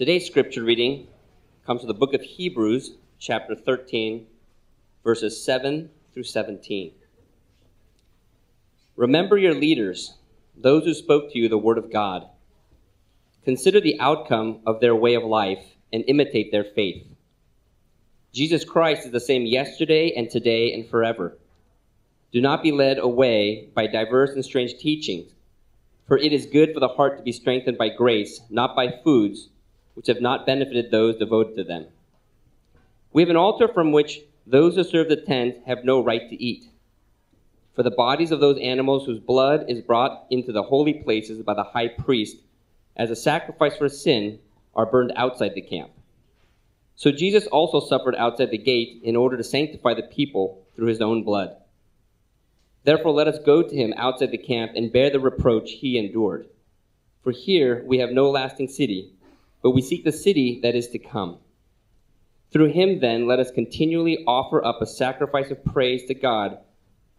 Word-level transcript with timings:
Today's 0.00 0.24
scripture 0.24 0.62
reading 0.62 1.08
comes 1.66 1.82
from 1.82 1.88
the 1.88 1.92
book 1.92 2.14
of 2.14 2.22
Hebrews, 2.22 2.92
chapter 3.18 3.54
13, 3.54 4.26
verses 5.04 5.44
7 5.44 5.90
through 6.14 6.22
17. 6.22 6.92
Remember 8.96 9.36
your 9.36 9.52
leaders, 9.52 10.16
those 10.56 10.84
who 10.84 10.94
spoke 10.94 11.30
to 11.30 11.38
you 11.38 11.50
the 11.50 11.58
word 11.58 11.76
of 11.76 11.92
God. 11.92 12.26
Consider 13.44 13.78
the 13.78 14.00
outcome 14.00 14.60
of 14.66 14.80
their 14.80 14.96
way 14.96 15.12
of 15.12 15.22
life 15.22 15.62
and 15.92 16.02
imitate 16.08 16.50
their 16.50 16.64
faith. 16.64 17.06
Jesus 18.32 18.64
Christ 18.64 19.04
is 19.04 19.12
the 19.12 19.20
same 19.20 19.44
yesterday 19.44 20.14
and 20.16 20.30
today 20.30 20.72
and 20.72 20.88
forever. 20.88 21.36
Do 22.32 22.40
not 22.40 22.62
be 22.62 22.72
led 22.72 22.96
away 22.96 23.68
by 23.74 23.86
diverse 23.86 24.30
and 24.30 24.46
strange 24.46 24.78
teachings, 24.78 25.30
for 26.08 26.16
it 26.16 26.32
is 26.32 26.46
good 26.46 26.72
for 26.72 26.80
the 26.80 26.88
heart 26.88 27.18
to 27.18 27.22
be 27.22 27.32
strengthened 27.32 27.76
by 27.76 27.90
grace, 27.90 28.40
not 28.48 28.74
by 28.74 28.94
foods 29.04 29.50
which 29.94 30.06
have 30.06 30.20
not 30.20 30.46
benefited 30.46 30.90
those 30.90 31.16
devoted 31.16 31.56
to 31.56 31.64
them. 31.64 31.86
We 33.12 33.22
have 33.22 33.30
an 33.30 33.36
altar 33.36 33.68
from 33.68 33.92
which 33.92 34.20
those 34.46 34.76
who 34.76 34.84
serve 34.84 35.08
the 35.08 35.16
tent 35.16 35.56
have 35.66 35.84
no 35.84 36.02
right 36.02 36.28
to 36.28 36.42
eat. 36.42 36.64
For 37.74 37.82
the 37.82 37.90
bodies 37.90 38.30
of 38.30 38.40
those 38.40 38.58
animals 38.58 39.06
whose 39.06 39.20
blood 39.20 39.64
is 39.68 39.80
brought 39.80 40.26
into 40.30 40.52
the 40.52 40.62
holy 40.62 40.94
places 40.94 41.42
by 41.42 41.54
the 41.54 41.64
high 41.64 41.88
priest 41.88 42.36
as 42.96 43.10
a 43.10 43.16
sacrifice 43.16 43.76
for 43.76 43.88
sin 43.88 44.38
are 44.74 44.86
burned 44.86 45.12
outside 45.16 45.54
the 45.54 45.62
camp. 45.62 45.90
So 46.96 47.10
Jesus 47.10 47.46
also 47.46 47.80
suffered 47.80 48.14
outside 48.16 48.50
the 48.50 48.58
gate 48.58 49.00
in 49.02 49.16
order 49.16 49.36
to 49.36 49.44
sanctify 49.44 49.94
the 49.94 50.02
people 50.02 50.66
through 50.76 50.88
his 50.88 51.00
own 51.00 51.22
blood. 51.24 51.56
Therefore, 52.84 53.12
let 53.12 53.28
us 53.28 53.38
go 53.38 53.62
to 53.62 53.74
him 53.74 53.94
outside 53.96 54.30
the 54.30 54.38
camp 54.38 54.72
and 54.74 54.92
bear 54.92 55.10
the 55.10 55.20
reproach 55.20 55.70
he 55.72 55.98
endured. 55.98 56.48
For 57.22 57.30
here 57.30 57.84
we 57.86 57.98
have 57.98 58.10
no 58.10 58.30
lasting 58.30 58.68
city, 58.68 59.12
but 59.62 59.70
we 59.70 59.82
seek 59.82 60.04
the 60.04 60.12
city 60.12 60.60
that 60.62 60.74
is 60.74 60.88
to 60.88 60.98
come. 60.98 61.38
Through 62.52 62.72
him, 62.72 63.00
then, 63.00 63.26
let 63.26 63.38
us 63.38 63.50
continually 63.50 64.24
offer 64.26 64.64
up 64.64 64.80
a 64.80 64.86
sacrifice 64.86 65.50
of 65.50 65.64
praise 65.64 66.04
to 66.06 66.14
God, 66.14 66.58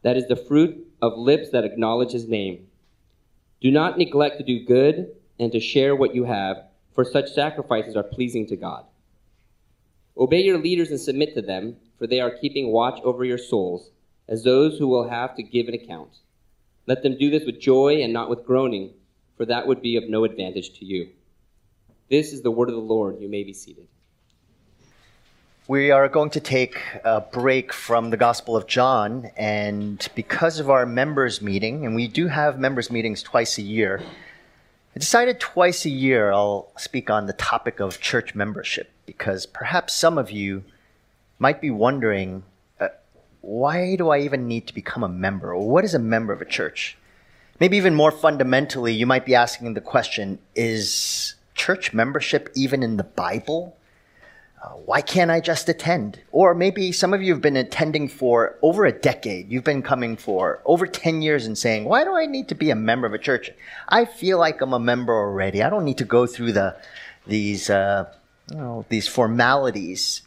that 0.01 0.17
is 0.17 0.27
the 0.27 0.35
fruit 0.35 0.87
of 1.01 1.17
lips 1.17 1.51
that 1.51 1.63
acknowledge 1.63 2.11
his 2.11 2.27
name. 2.27 2.67
Do 3.61 3.71
not 3.71 3.97
neglect 3.97 4.37
to 4.39 4.43
do 4.43 4.65
good 4.65 5.11
and 5.39 5.51
to 5.51 5.59
share 5.59 5.95
what 5.95 6.15
you 6.15 6.25
have, 6.25 6.57
for 6.93 7.05
such 7.05 7.31
sacrifices 7.31 7.95
are 7.95 8.03
pleasing 8.03 8.47
to 8.47 8.57
God. 8.57 8.85
Obey 10.17 10.41
your 10.41 10.57
leaders 10.57 10.89
and 10.89 10.99
submit 10.99 11.33
to 11.35 11.41
them, 11.41 11.77
for 11.97 12.07
they 12.07 12.19
are 12.19 12.31
keeping 12.31 12.71
watch 12.71 12.99
over 13.03 13.23
your 13.23 13.37
souls 13.37 13.91
as 14.27 14.43
those 14.43 14.77
who 14.77 14.87
will 14.87 15.09
have 15.09 15.35
to 15.35 15.43
give 15.43 15.67
an 15.67 15.73
account. 15.73 16.17
Let 16.87 17.03
them 17.03 17.17
do 17.17 17.29
this 17.29 17.45
with 17.45 17.61
joy 17.61 18.01
and 18.01 18.11
not 18.11 18.29
with 18.29 18.45
groaning, 18.45 18.93
for 19.37 19.45
that 19.45 19.67
would 19.67 19.81
be 19.81 19.95
of 19.95 20.09
no 20.09 20.23
advantage 20.23 20.77
to 20.79 20.85
you. 20.85 21.09
This 22.11 22.33
is 22.33 22.41
the 22.41 22.51
word 22.51 22.67
of 22.67 22.75
the 22.75 22.81
Lord. 22.81 23.21
You 23.21 23.29
may 23.29 23.45
be 23.45 23.53
seated. 23.53 23.87
We 25.69 25.91
are 25.91 26.09
going 26.09 26.31
to 26.31 26.41
take 26.41 26.77
a 27.05 27.21
break 27.21 27.71
from 27.71 28.09
the 28.09 28.17
Gospel 28.17 28.57
of 28.57 28.67
John, 28.67 29.31
and 29.37 30.05
because 30.13 30.59
of 30.59 30.69
our 30.69 30.85
members' 30.85 31.41
meeting, 31.41 31.85
and 31.85 31.95
we 31.95 32.09
do 32.09 32.27
have 32.27 32.59
members' 32.59 32.91
meetings 32.91 33.23
twice 33.23 33.57
a 33.57 33.61
year, 33.61 34.03
I 34.93 34.99
decided 34.99 35.39
twice 35.39 35.85
a 35.85 35.89
year 35.89 36.33
I'll 36.33 36.73
speak 36.77 37.09
on 37.09 37.27
the 37.27 37.33
topic 37.33 37.79
of 37.79 38.01
church 38.01 38.35
membership 38.35 38.91
because 39.05 39.45
perhaps 39.45 39.93
some 39.93 40.17
of 40.17 40.29
you 40.31 40.65
might 41.39 41.61
be 41.61 41.71
wondering 41.71 42.43
uh, 42.81 42.89
why 43.39 43.95
do 43.95 44.09
I 44.09 44.19
even 44.19 44.49
need 44.49 44.67
to 44.67 44.73
become 44.73 45.05
a 45.05 45.07
member? 45.07 45.55
What 45.55 45.85
is 45.85 45.93
a 45.93 45.99
member 45.99 46.33
of 46.33 46.41
a 46.41 46.45
church? 46.45 46.97
Maybe 47.61 47.77
even 47.77 47.95
more 47.95 48.11
fundamentally, 48.11 48.91
you 48.91 49.05
might 49.05 49.25
be 49.25 49.33
asking 49.33 49.75
the 49.75 49.79
question 49.79 50.39
is 50.55 51.35
church 51.61 51.93
membership 51.93 52.49
even 52.55 52.83
in 52.83 52.97
the 52.97 53.03
Bible? 53.03 53.77
Uh, 54.61 54.69
why 54.89 55.01
can't 55.01 55.31
I 55.31 55.39
just 55.39 55.69
attend? 55.69 56.19
Or 56.31 56.53
maybe 56.53 56.91
some 56.91 57.13
of 57.13 57.21
you 57.21 57.33
have 57.33 57.41
been 57.41 57.57
attending 57.57 58.07
for 58.07 58.57
over 58.61 58.85
a 58.85 58.91
decade. 58.91 59.51
You've 59.51 59.63
been 59.63 59.81
coming 59.81 60.17
for 60.17 60.61
over 60.65 60.85
10 60.85 61.21
years 61.21 61.45
and 61.45 61.57
saying, 61.57 61.85
why 61.85 62.03
do 62.03 62.15
I 62.15 62.25
need 62.25 62.47
to 62.49 62.55
be 62.55 62.69
a 62.69 62.75
member 62.75 63.07
of 63.07 63.13
a 63.13 63.17
church? 63.17 63.51
I 63.89 64.05
feel 64.05 64.37
like 64.37 64.61
I'm 64.61 64.73
a 64.73 64.79
member 64.79 65.13
already. 65.13 65.63
I 65.63 65.69
don't 65.69 65.85
need 65.85 65.97
to 65.99 66.05
go 66.05 66.27
through 66.27 66.51
the, 66.53 66.75
these, 67.25 67.69
uh, 67.69 68.11
you 68.51 68.57
know, 68.57 68.85
these 68.89 69.07
formalities 69.07 70.21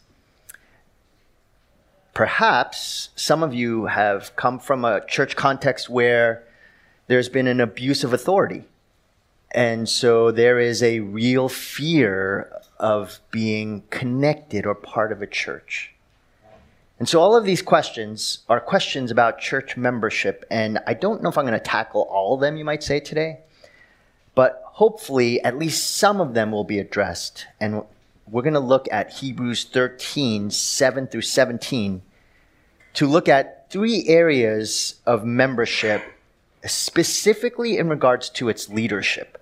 Perhaps 2.15 3.09
some 3.17 3.43
of 3.43 3.53
you 3.53 3.87
have 3.87 4.37
come 4.37 4.61
from 4.61 4.85
a 4.85 5.05
church 5.05 5.35
context 5.35 5.91
where 5.91 6.45
there's 7.09 7.29
been 7.29 7.49
an 7.49 7.61
abuse 7.61 8.05
of 8.05 8.13
authority. 8.13 8.63
And 9.55 9.89
so 9.89 10.33
there 10.33 10.59
is 10.59 10.83
a 10.83 10.99
real 10.99 11.49
fear 11.49 12.51
of 12.81 13.21
being 13.31 13.85
connected 13.91 14.67
or 14.67 14.75
part 14.75 15.13
of 15.13 15.23
a 15.23 15.29
church. 15.29 15.93
And 16.99 17.09
so 17.09 17.21
all 17.21 17.37
of 17.37 17.45
these 17.45 17.63
questions 17.63 18.41
are 18.49 18.61
questions 18.61 19.13
about 19.13 19.39
church 19.39 19.77
membership. 19.77 20.45
And 20.51 20.81
I 20.89 20.95
don't 20.95 21.23
know 21.23 21.29
if 21.29 21.39
I'm 21.39 21.47
going 21.47 21.59
to 21.59 21.65
tackle 21.65 22.03
all 22.03 22.35
of 22.35 22.41
them, 22.41 22.57
you 22.57 22.65
might 22.65 22.83
say, 22.83 22.99
today. 22.99 23.41
But 24.35 24.61
hopefully, 24.65 25.41
at 25.43 25.57
least 25.57 25.97
some 25.97 26.21
of 26.21 26.35
them 26.35 26.51
will 26.51 26.65
be 26.65 26.81
addressed. 26.81 27.47
And 27.61 27.83
we're 28.29 28.43
going 28.43 28.55
to 28.55 28.61
look 28.61 28.89
at 28.91 29.13
Hebrews 29.13 29.65
13, 29.65 30.51
7 30.51 31.07
through 31.07 31.21
17, 31.21 32.03
to 32.95 33.07
look 33.07 33.29
at 33.29 33.71
three 33.71 34.09
areas 34.09 34.97
of 35.07 35.25
membership, 35.25 36.03
specifically 36.65 37.79
in 37.79 37.89
regards 37.89 38.29
to 38.31 38.49
its 38.49 38.69
leadership. 38.69 39.41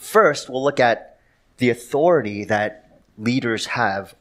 First, 0.00 0.48
we'll 0.48 0.64
look 0.64 0.80
at 0.80 1.18
the 1.58 1.68
authority 1.68 2.44
that 2.44 3.02
leaders 3.18 3.66
have 3.66 4.14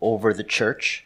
over 0.00 0.32
the 0.32 0.44
church. 0.44 1.04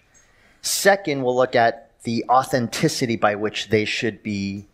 Second, 0.61 1.23
we'll 1.23 1.35
look 1.35 1.57
at 1.57 1.91
the 2.03 2.27
authenticity 2.29 3.17
by 3.17 3.35
which 3.35 3.71
they 3.71 3.87
should 3.87 4.23
be 4.23 4.67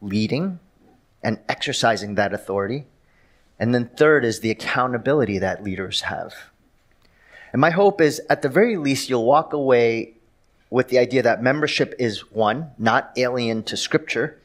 leading 0.00 0.60
and 1.20 1.40
exercising 1.48 2.14
that 2.14 2.32
authority. 2.32 2.86
And 3.58 3.74
then 3.74 3.90
third 3.96 4.24
is 4.24 4.38
the 4.38 4.52
accountability 4.52 5.38
that 5.40 5.64
leaders 5.64 6.02
have. 6.02 6.34
And 7.52 7.60
my 7.60 7.70
hope 7.70 8.00
is, 8.00 8.22
at 8.30 8.42
the 8.42 8.48
very 8.48 8.76
least, 8.76 9.10
you'll 9.10 9.26
walk 9.26 9.52
away 9.52 10.14
with 10.70 10.88
the 10.88 10.98
idea 10.98 11.22
that 11.22 11.42
membership 11.42 11.92
is 11.98 12.30
one, 12.30 12.70
not 12.78 13.12
alien 13.16 13.64
to 13.64 13.76
Scripture, 13.76 14.38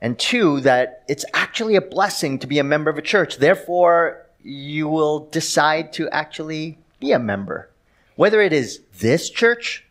and 0.00 0.18
two, 0.18 0.60
that 0.60 1.04
it's 1.08 1.24
actually 1.34 1.76
a 1.76 1.80
blessing 1.80 2.38
to 2.38 2.46
be 2.46 2.58
a 2.58 2.64
member 2.64 2.90
of 2.90 2.98
a 2.98 3.02
church. 3.02 3.36
Therefore, 3.36 4.26
you 4.42 4.88
will 4.88 5.26
decide 5.26 5.92
to 5.94 6.08
actually 6.10 6.78
be 6.98 7.12
a 7.12 7.18
member, 7.18 7.70
whether 8.16 8.40
it 8.40 8.52
is 8.52 8.80
this 8.98 9.28
church 9.30 9.84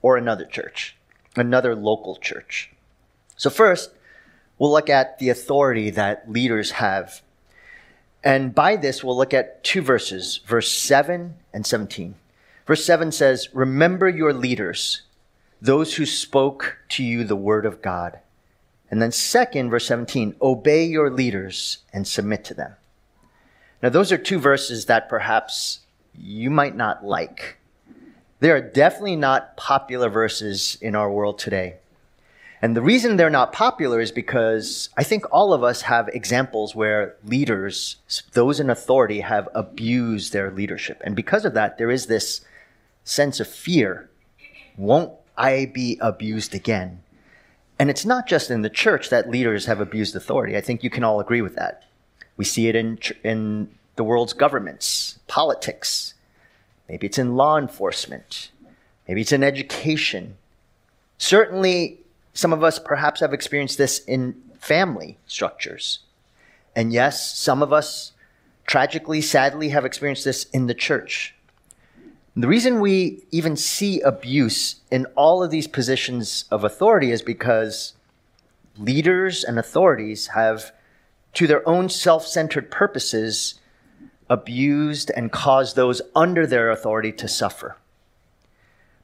or 0.00 0.16
another 0.16 0.44
church, 0.44 0.96
another 1.36 1.74
local 1.74 2.16
church. 2.16 2.70
So, 3.36 3.50
first, 3.50 3.90
we'll 4.58 4.72
look 4.72 4.90
at 4.90 5.18
the 5.18 5.28
authority 5.28 5.90
that 5.90 6.30
leaders 6.30 6.72
have 6.72 7.22
and 8.24 8.54
by 8.54 8.76
this, 8.76 9.02
we'll 9.02 9.16
look 9.16 9.34
at 9.34 9.64
two 9.64 9.82
verses, 9.82 10.40
verse 10.46 10.70
7 10.70 11.34
and 11.52 11.66
17. 11.66 12.14
Verse 12.66 12.84
7 12.84 13.10
says, 13.10 13.48
Remember 13.52 14.08
your 14.08 14.32
leaders, 14.32 15.02
those 15.60 15.96
who 15.96 16.06
spoke 16.06 16.78
to 16.90 17.02
you 17.02 17.24
the 17.24 17.36
word 17.36 17.66
of 17.66 17.82
God. 17.82 18.20
And 18.92 19.00
then, 19.00 19.10
second, 19.10 19.70
verse 19.70 19.86
17, 19.86 20.36
obey 20.42 20.84
your 20.84 21.10
leaders 21.10 21.78
and 21.94 22.06
submit 22.06 22.44
to 22.44 22.54
them. 22.54 22.74
Now, 23.82 23.88
those 23.88 24.12
are 24.12 24.18
two 24.18 24.38
verses 24.38 24.84
that 24.84 25.08
perhaps 25.08 25.80
you 26.14 26.50
might 26.50 26.76
not 26.76 27.02
like. 27.02 27.56
They 28.40 28.50
are 28.50 28.60
definitely 28.60 29.16
not 29.16 29.56
popular 29.56 30.10
verses 30.10 30.76
in 30.82 30.94
our 30.94 31.10
world 31.10 31.38
today. 31.38 31.76
And 32.60 32.76
the 32.76 32.82
reason 32.82 33.16
they're 33.16 33.30
not 33.30 33.54
popular 33.54 33.98
is 33.98 34.12
because 34.12 34.90
I 34.94 35.04
think 35.04 35.24
all 35.32 35.54
of 35.54 35.64
us 35.64 35.82
have 35.82 36.08
examples 36.08 36.74
where 36.74 37.16
leaders, 37.24 37.96
those 38.34 38.60
in 38.60 38.68
authority, 38.68 39.20
have 39.20 39.48
abused 39.54 40.34
their 40.34 40.50
leadership. 40.50 41.00
And 41.02 41.16
because 41.16 41.46
of 41.46 41.54
that, 41.54 41.78
there 41.78 41.90
is 41.90 42.06
this 42.06 42.42
sense 43.04 43.40
of 43.40 43.48
fear. 43.48 44.10
Won't 44.76 45.12
I 45.38 45.70
be 45.72 45.96
abused 45.98 46.54
again? 46.54 47.01
And 47.82 47.90
it's 47.90 48.06
not 48.06 48.28
just 48.28 48.48
in 48.48 48.62
the 48.62 48.70
church 48.70 49.10
that 49.10 49.28
leaders 49.28 49.66
have 49.66 49.80
abused 49.80 50.14
authority. 50.14 50.56
I 50.56 50.60
think 50.60 50.84
you 50.84 50.88
can 50.88 51.02
all 51.02 51.18
agree 51.18 51.42
with 51.42 51.56
that. 51.56 51.82
We 52.36 52.44
see 52.44 52.68
it 52.68 52.76
in, 52.76 52.96
in 53.24 53.74
the 53.96 54.04
world's 54.04 54.34
governments, 54.34 55.18
politics. 55.26 56.14
Maybe 56.88 57.08
it's 57.08 57.18
in 57.18 57.34
law 57.34 57.58
enforcement. 57.58 58.52
Maybe 59.08 59.22
it's 59.22 59.32
in 59.32 59.42
education. 59.42 60.36
Certainly, 61.18 61.98
some 62.34 62.52
of 62.52 62.62
us 62.62 62.78
perhaps 62.78 63.18
have 63.18 63.32
experienced 63.32 63.78
this 63.78 63.98
in 64.04 64.40
family 64.60 65.18
structures. 65.26 66.04
And 66.76 66.92
yes, 66.92 67.36
some 67.36 67.64
of 67.64 67.72
us 67.72 68.12
tragically, 68.64 69.20
sadly, 69.20 69.70
have 69.70 69.84
experienced 69.84 70.24
this 70.24 70.44
in 70.52 70.68
the 70.68 70.74
church. 70.74 71.34
The 72.34 72.48
reason 72.48 72.80
we 72.80 73.24
even 73.30 73.56
see 73.56 74.00
abuse 74.00 74.76
in 74.90 75.04
all 75.16 75.42
of 75.42 75.50
these 75.50 75.66
positions 75.66 76.46
of 76.50 76.64
authority 76.64 77.10
is 77.10 77.20
because 77.20 77.92
leaders 78.78 79.44
and 79.44 79.58
authorities 79.58 80.28
have, 80.28 80.72
to 81.34 81.46
their 81.46 81.66
own 81.68 81.90
self 81.90 82.26
centered 82.26 82.70
purposes, 82.70 83.60
abused, 84.30 85.10
and 85.14 85.30
caused 85.30 85.76
those 85.76 86.00
under 86.16 86.46
their 86.46 86.70
authority 86.70 87.12
to 87.12 87.28
suffer. 87.28 87.76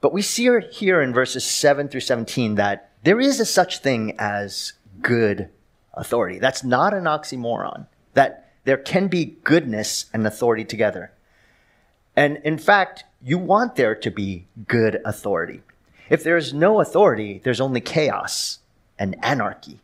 But 0.01 0.15
we 0.15 0.23
see 0.23 0.49
here 0.71 1.03
in 1.03 1.13
verses 1.13 1.45
7 1.45 1.89
through 1.89 2.01
17 2.01 2.55
that 2.55 2.93
there 3.03 3.21
is 3.21 3.41
a 3.41 3.45
such 3.45 3.79
thing 3.79 4.15
as 4.19 4.73
good 5.03 5.51
authority. 5.93 6.39
That's 6.39 6.65
not 6.65 6.95
an 6.95 7.05
oxymoron. 7.05 7.89
That 8.15 8.53
there 8.65 8.79
can 8.79 9.09
be 9.09 9.37
goodness 9.45 10.07
and 10.15 10.27
authority 10.27 10.65
together. 10.65 11.13
And 12.19 12.41
in 12.43 12.59
fact, 12.59 13.05
you 13.23 13.39
want 13.39 13.77
there 13.77 13.95
to 13.95 14.11
be 14.11 14.49
good 14.67 15.01
authority. 15.05 15.63
If 16.11 16.25
there's 16.25 16.53
no 16.53 16.81
authority, 16.81 17.41
there's 17.45 17.61
only 17.61 17.81
chaos 17.81 18.59
and 18.99 19.15
anarchy. 19.25 19.79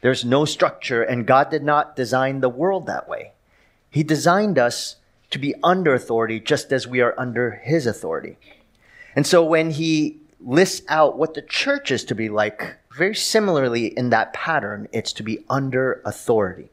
There's 0.00 0.24
no 0.24 0.46
structure, 0.46 1.02
and 1.02 1.26
God 1.26 1.50
did 1.50 1.62
not 1.62 1.94
design 1.94 2.40
the 2.40 2.48
world 2.48 2.86
that 2.86 3.06
way. 3.06 3.32
He 3.90 4.02
designed 4.02 4.58
us 4.58 4.96
to 5.28 5.38
be 5.38 5.54
under 5.62 5.92
authority 5.92 6.40
just 6.40 6.72
as 6.72 6.88
we 6.88 7.02
are 7.02 7.14
under 7.18 7.60
His 7.62 7.86
authority. 7.86 8.38
And 9.14 9.26
so 9.26 9.44
when 9.44 9.72
He 9.72 10.22
lists 10.40 10.86
out 10.88 11.18
what 11.18 11.34
the 11.34 11.42
church 11.42 11.90
is 11.90 12.02
to 12.04 12.14
be 12.14 12.30
like, 12.30 12.76
very 12.96 13.14
similarly 13.14 13.88
in 13.88 14.08
that 14.08 14.32
pattern, 14.32 14.88
it's 14.90 15.12
to 15.12 15.22
be 15.22 15.44
under 15.50 16.00
authority. 16.06 16.70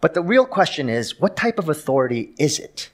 But 0.00 0.14
the 0.14 0.22
real 0.22 0.44
question 0.44 0.88
is 0.88 1.20
what 1.20 1.36
type 1.36 1.60
of 1.60 1.68
authority 1.68 2.34
is 2.36 2.58
it? 2.58 2.90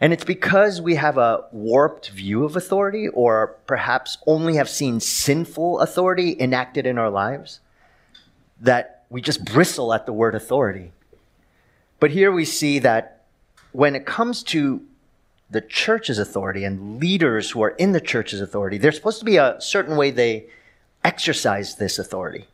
And 0.00 0.12
it's 0.12 0.24
because 0.24 0.80
we 0.80 0.96
have 0.96 1.16
a 1.16 1.44
warped 1.52 2.10
view 2.10 2.44
of 2.44 2.54
authority, 2.54 3.08
or 3.08 3.56
perhaps 3.66 4.18
only 4.26 4.56
have 4.56 4.68
seen 4.68 5.00
sinful 5.00 5.80
authority 5.80 6.36
enacted 6.38 6.86
in 6.86 6.98
our 6.98 7.10
lives, 7.10 7.60
that 8.60 9.04
we 9.08 9.22
just 9.22 9.44
bristle 9.44 9.94
at 9.94 10.04
the 10.04 10.12
word 10.12 10.34
authority. 10.34 10.92
But 11.98 12.10
here 12.10 12.30
we 12.30 12.44
see 12.44 12.78
that 12.80 13.24
when 13.72 13.94
it 13.94 14.04
comes 14.04 14.42
to 14.44 14.82
the 15.48 15.60
church's 15.62 16.18
authority 16.18 16.64
and 16.64 17.00
leaders 17.00 17.50
who 17.50 17.62
are 17.62 17.70
in 17.70 17.92
the 17.92 18.00
church's 18.00 18.40
authority, 18.40 18.78
there's 18.78 18.96
supposed 18.96 19.20
to 19.20 19.24
be 19.24 19.36
a 19.38 19.56
certain 19.60 19.96
way 19.96 20.10
they 20.10 20.46
exercise 21.04 21.76
this 21.76 21.98
authority. 21.98 22.46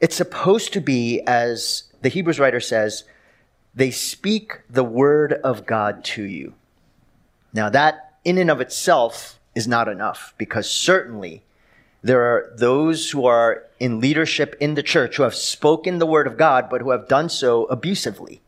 It's 0.00 0.16
supposed 0.16 0.72
to 0.74 0.80
be, 0.80 1.22
as 1.26 1.84
the 2.02 2.10
Hebrews 2.10 2.38
writer 2.38 2.60
says, 2.60 3.04
they 3.74 3.90
speak 3.90 4.60
the 4.68 4.84
word 4.84 5.32
of 5.32 5.64
God 5.64 6.04
to 6.04 6.22
you. 6.22 6.54
Now, 7.52 7.68
that 7.70 8.14
in 8.24 8.38
and 8.38 8.50
of 8.50 8.60
itself 8.60 9.38
is 9.54 9.66
not 9.66 9.88
enough 9.88 10.34
because 10.36 10.70
certainly 10.70 11.42
there 12.02 12.22
are 12.22 12.52
those 12.56 13.10
who 13.10 13.26
are 13.26 13.64
in 13.80 14.00
leadership 14.00 14.56
in 14.60 14.74
the 14.74 14.82
church 14.82 15.16
who 15.16 15.22
have 15.22 15.34
spoken 15.34 15.98
the 15.98 16.06
word 16.06 16.26
of 16.26 16.36
God, 16.36 16.68
but 16.70 16.80
who 16.80 16.90
have 16.90 17.08
done 17.08 17.28
so 17.28 17.64
abusively. 17.64 18.40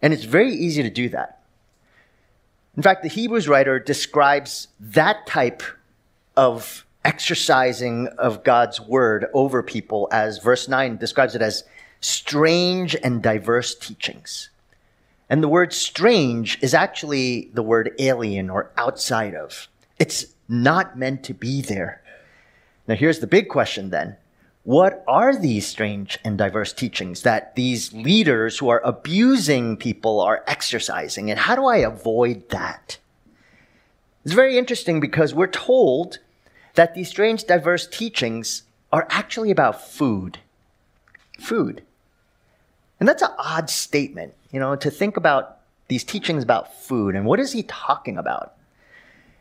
And 0.00 0.12
it's 0.12 0.24
very 0.24 0.52
easy 0.52 0.82
to 0.82 0.90
do 0.90 1.08
that. 1.08 1.40
In 2.76 2.82
fact, 2.82 3.02
the 3.02 3.08
Hebrews 3.08 3.48
writer 3.48 3.80
describes 3.80 4.68
that 4.78 5.26
type 5.26 5.62
of 6.36 6.86
exercising 7.04 8.06
of 8.18 8.44
God's 8.44 8.80
word 8.80 9.26
over 9.34 9.62
people 9.62 10.08
as 10.12 10.38
verse 10.38 10.68
9 10.68 10.98
describes 10.98 11.34
it 11.34 11.42
as 11.42 11.64
strange 12.00 12.94
and 13.02 13.22
diverse 13.22 13.74
teachings. 13.74 14.50
And 15.30 15.42
the 15.42 15.48
word 15.48 15.72
strange 15.72 16.58
is 16.62 16.74
actually 16.74 17.50
the 17.52 17.62
word 17.62 17.94
alien 17.98 18.48
or 18.48 18.70
outside 18.76 19.34
of. 19.34 19.68
It's 19.98 20.26
not 20.48 20.98
meant 20.98 21.22
to 21.24 21.34
be 21.34 21.60
there. 21.60 22.02
Now, 22.86 22.94
here's 22.94 23.18
the 23.18 23.26
big 23.26 23.48
question 23.48 23.90
then. 23.90 24.16
What 24.64 25.04
are 25.06 25.36
these 25.36 25.66
strange 25.66 26.18
and 26.24 26.36
diverse 26.36 26.72
teachings 26.72 27.22
that 27.22 27.54
these 27.54 27.92
leaders 27.92 28.58
who 28.58 28.68
are 28.68 28.82
abusing 28.84 29.76
people 29.76 30.20
are 30.20 30.44
exercising? 30.46 31.30
And 31.30 31.40
how 31.40 31.54
do 31.54 31.66
I 31.66 31.78
avoid 31.78 32.48
that? 32.50 32.98
It's 34.24 34.34
very 34.34 34.58
interesting 34.58 35.00
because 35.00 35.34
we're 35.34 35.46
told 35.46 36.18
that 36.74 36.94
these 36.94 37.08
strange, 37.08 37.44
diverse 37.44 37.86
teachings 37.86 38.64
are 38.92 39.06
actually 39.10 39.50
about 39.50 39.88
food. 39.88 40.38
Food. 41.38 41.82
And 43.00 43.08
that's 43.08 43.22
an 43.22 43.30
odd 43.38 43.70
statement, 43.70 44.34
you 44.52 44.60
know, 44.60 44.76
to 44.76 44.90
think 44.90 45.16
about 45.16 45.58
these 45.88 46.04
teachings 46.04 46.42
about 46.42 46.74
food. 46.82 47.14
And 47.14 47.24
what 47.24 47.40
is 47.40 47.52
he 47.52 47.62
talking 47.62 48.18
about? 48.18 48.54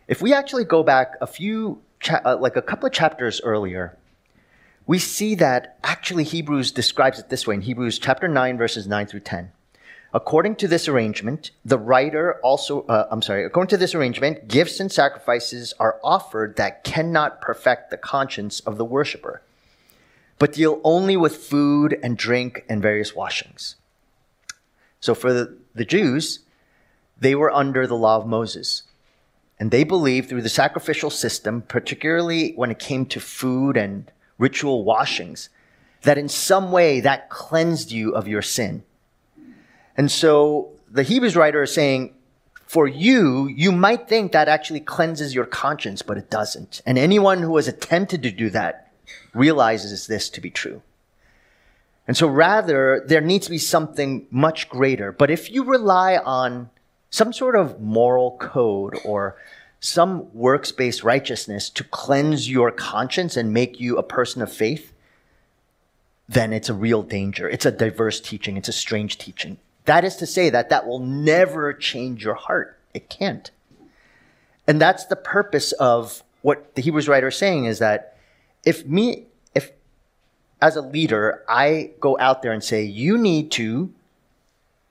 If 0.07 0.21
we 0.21 0.33
actually 0.33 0.63
go 0.63 0.83
back 0.83 1.15
a 1.21 1.27
few, 1.27 1.81
cha- 1.99 2.21
uh, 2.23 2.37
like 2.37 2.55
a 2.55 2.61
couple 2.61 2.87
of 2.87 2.93
chapters 2.93 3.41
earlier, 3.41 3.97
we 4.85 4.99
see 4.99 5.35
that 5.35 5.77
actually 5.83 6.23
Hebrews 6.23 6.71
describes 6.71 7.19
it 7.19 7.29
this 7.29 7.45
way 7.45 7.55
in 7.55 7.61
Hebrews 7.61 7.99
chapter 7.99 8.27
9, 8.27 8.57
verses 8.57 8.87
9 8.87 9.07
through 9.07 9.19
10. 9.21 9.51
According 10.13 10.55
to 10.57 10.67
this 10.69 10.87
arrangement, 10.87 11.51
the 11.65 11.77
writer 11.77 12.39
also, 12.41 12.83
uh, 12.83 13.07
I'm 13.11 13.21
sorry, 13.21 13.43
according 13.45 13.69
to 13.69 13.77
this 13.77 13.93
arrangement, 13.93 14.47
gifts 14.47 14.79
and 14.79 14.89
sacrifices 14.89 15.73
are 15.79 15.99
offered 16.01 16.55
that 16.55 16.85
cannot 16.85 17.41
perfect 17.41 17.89
the 17.89 17.97
conscience 17.97 18.61
of 18.61 18.77
the 18.77 18.85
worshiper 18.85 19.41
but 20.39 20.53
deal 20.53 20.79
only 20.83 21.17
with 21.17 21.35
food 21.35 21.97
and 22.03 22.17
drink 22.17 22.65
and 22.69 22.81
various 22.81 23.15
washings. 23.15 23.75
So 25.07 25.15
for 25.15 25.31
the, 25.31 25.57
the 25.73 25.85
Jews, 25.85 26.39
they 27.17 27.33
were 27.33 27.49
under 27.49 27.87
the 27.87 27.95
law 27.95 28.17
of 28.17 28.27
Moses. 28.27 28.83
And 29.57 29.71
they 29.71 29.85
believed 29.85 30.27
through 30.27 30.41
the 30.41 30.49
sacrificial 30.49 31.09
system, 31.09 31.61
particularly 31.61 32.51
when 32.57 32.71
it 32.71 32.77
came 32.77 33.05
to 33.05 33.21
food 33.21 33.77
and 33.77 34.11
ritual 34.37 34.83
washings, 34.83 35.47
that 36.01 36.17
in 36.17 36.27
some 36.27 36.73
way 36.73 36.99
that 36.99 37.29
cleansed 37.29 37.89
you 37.89 38.13
of 38.13 38.27
your 38.27 38.41
sin. 38.41 38.83
And 39.95 40.11
so 40.11 40.71
the 40.91 41.03
Hebrews 41.03 41.37
writer 41.37 41.63
is 41.63 41.73
saying, 41.73 42.13
for 42.65 42.85
you, 42.85 43.47
you 43.47 43.71
might 43.71 44.09
think 44.09 44.33
that 44.33 44.49
actually 44.49 44.81
cleanses 44.81 45.33
your 45.33 45.45
conscience, 45.45 46.01
but 46.01 46.17
it 46.17 46.29
doesn't. 46.29 46.81
And 46.85 46.97
anyone 46.97 47.43
who 47.43 47.55
has 47.55 47.69
attempted 47.69 48.23
to 48.23 48.31
do 48.31 48.49
that 48.49 48.91
realizes 49.33 50.07
this 50.07 50.29
to 50.31 50.41
be 50.41 50.49
true. 50.49 50.81
And 52.07 52.15
so 52.15 52.27
rather, 52.27 53.03
there 53.05 53.21
needs 53.21 53.45
to 53.45 53.51
be 53.51 53.57
something 53.57 54.27
much 54.31 54.69
greater. 54.69 55.11
But 55.11 55.29
if 55.29 55.51
you 55.51 55.63
rely 55.63 56.17
on 56.17 56.69
some 57.09 57.33
sort 57.33 57.55
of 57.55 57.81
moral 57.81 58.37
code 58.37 58.97
or 59.03 59.35
some 59.79 60.33
works 60.33 60.71
based 60.71 61.03
righteousness 61.03 61.69
to 61.71 61.83
cleanse 61.83 62.49
your 62.49 62.71
conscience 62.71 63.35
and 63.37 63.53
make 63.53 63.79
you 63.79 63.97
a 63.97 64.03
person 64.03 64.41
of 64.41 64.51
faith, 64.51 64.93
then 66.29 66.51
it's 66.53 66.69
a 66.69 66.73
real 66.73 67.03
danger. 67.03 67.49
It's 67.49 67.65
a 67.65 67.71
diverse 67.71 68.19
teaching. 68.19 68.57
It's 68.57 68.69
a 68.69 68.73
strange 68.73 69.17
teaching. 69.17 69.57
That 69.85 70.03
is 70.03 70.15
to 70.17 70.25
say 70.25 70.49
that 70.49 70.69
that 70.69 70.85
will 70.85 70.99
never 70.99 71.73
change 71.73 72.23
your 72.23 72.35
heart. 72.35 72.77
It 72.93 73.09
can't. 73.09 73.49
And 74.65 74.81
that's 74.81 75.05
the 75.05 75.15
purpose 75.15 75.71
of 75.73 76.23
what 76.41 76.75
the 76.75 76.81
Hebrews 76.81 77.07
writer 77.07 77.29
is 77.29 77.37
saying 77.37 77.65
is 77.65 77.79
that 77.79 78.17
if 78.65 78.85
me, 78.85 79.27
as 80.61 80.75
a 80.75 80.81
leader, 80.81 81.43
I 81.47 81.91
go 81.99 82.17
out 82.19 82.41
there 82.41 82.51
and 82.51 82.63
say, 82.63 82.83
you 82.83 83.17
need 83.17 83.51
to 83.51 83.93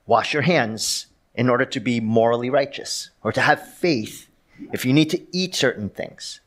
wash 0.05 0.33
your 0.33 0.43
hands 0.43 1.07
in 1.35 1.49
order 1.49 1.65
to 1.65 1.79
be 1.79 1.99
morally 1.99 2.49
righteous 2.49 3.09
or 3.23 3.31
to 3.31 3.41
have 3.41 3.75
faith, 3.75 4.27
if 4.71 4.85
you 4.85 4.93
need 4.93 5.09
to 5.09 5.21
eat 5.35 5.53
certain 5.55 5.89
things, 5.89 6.39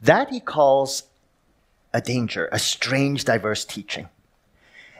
that 0.00 0.30
he 0.30 0.40
calls 0.40 1.04
a 1.92 2.00
danger, 2.00 2.48
a 2.52 2.58
strange, 2.58 3.24
diverse 3.24 3.64
teaching. 3.64 4.08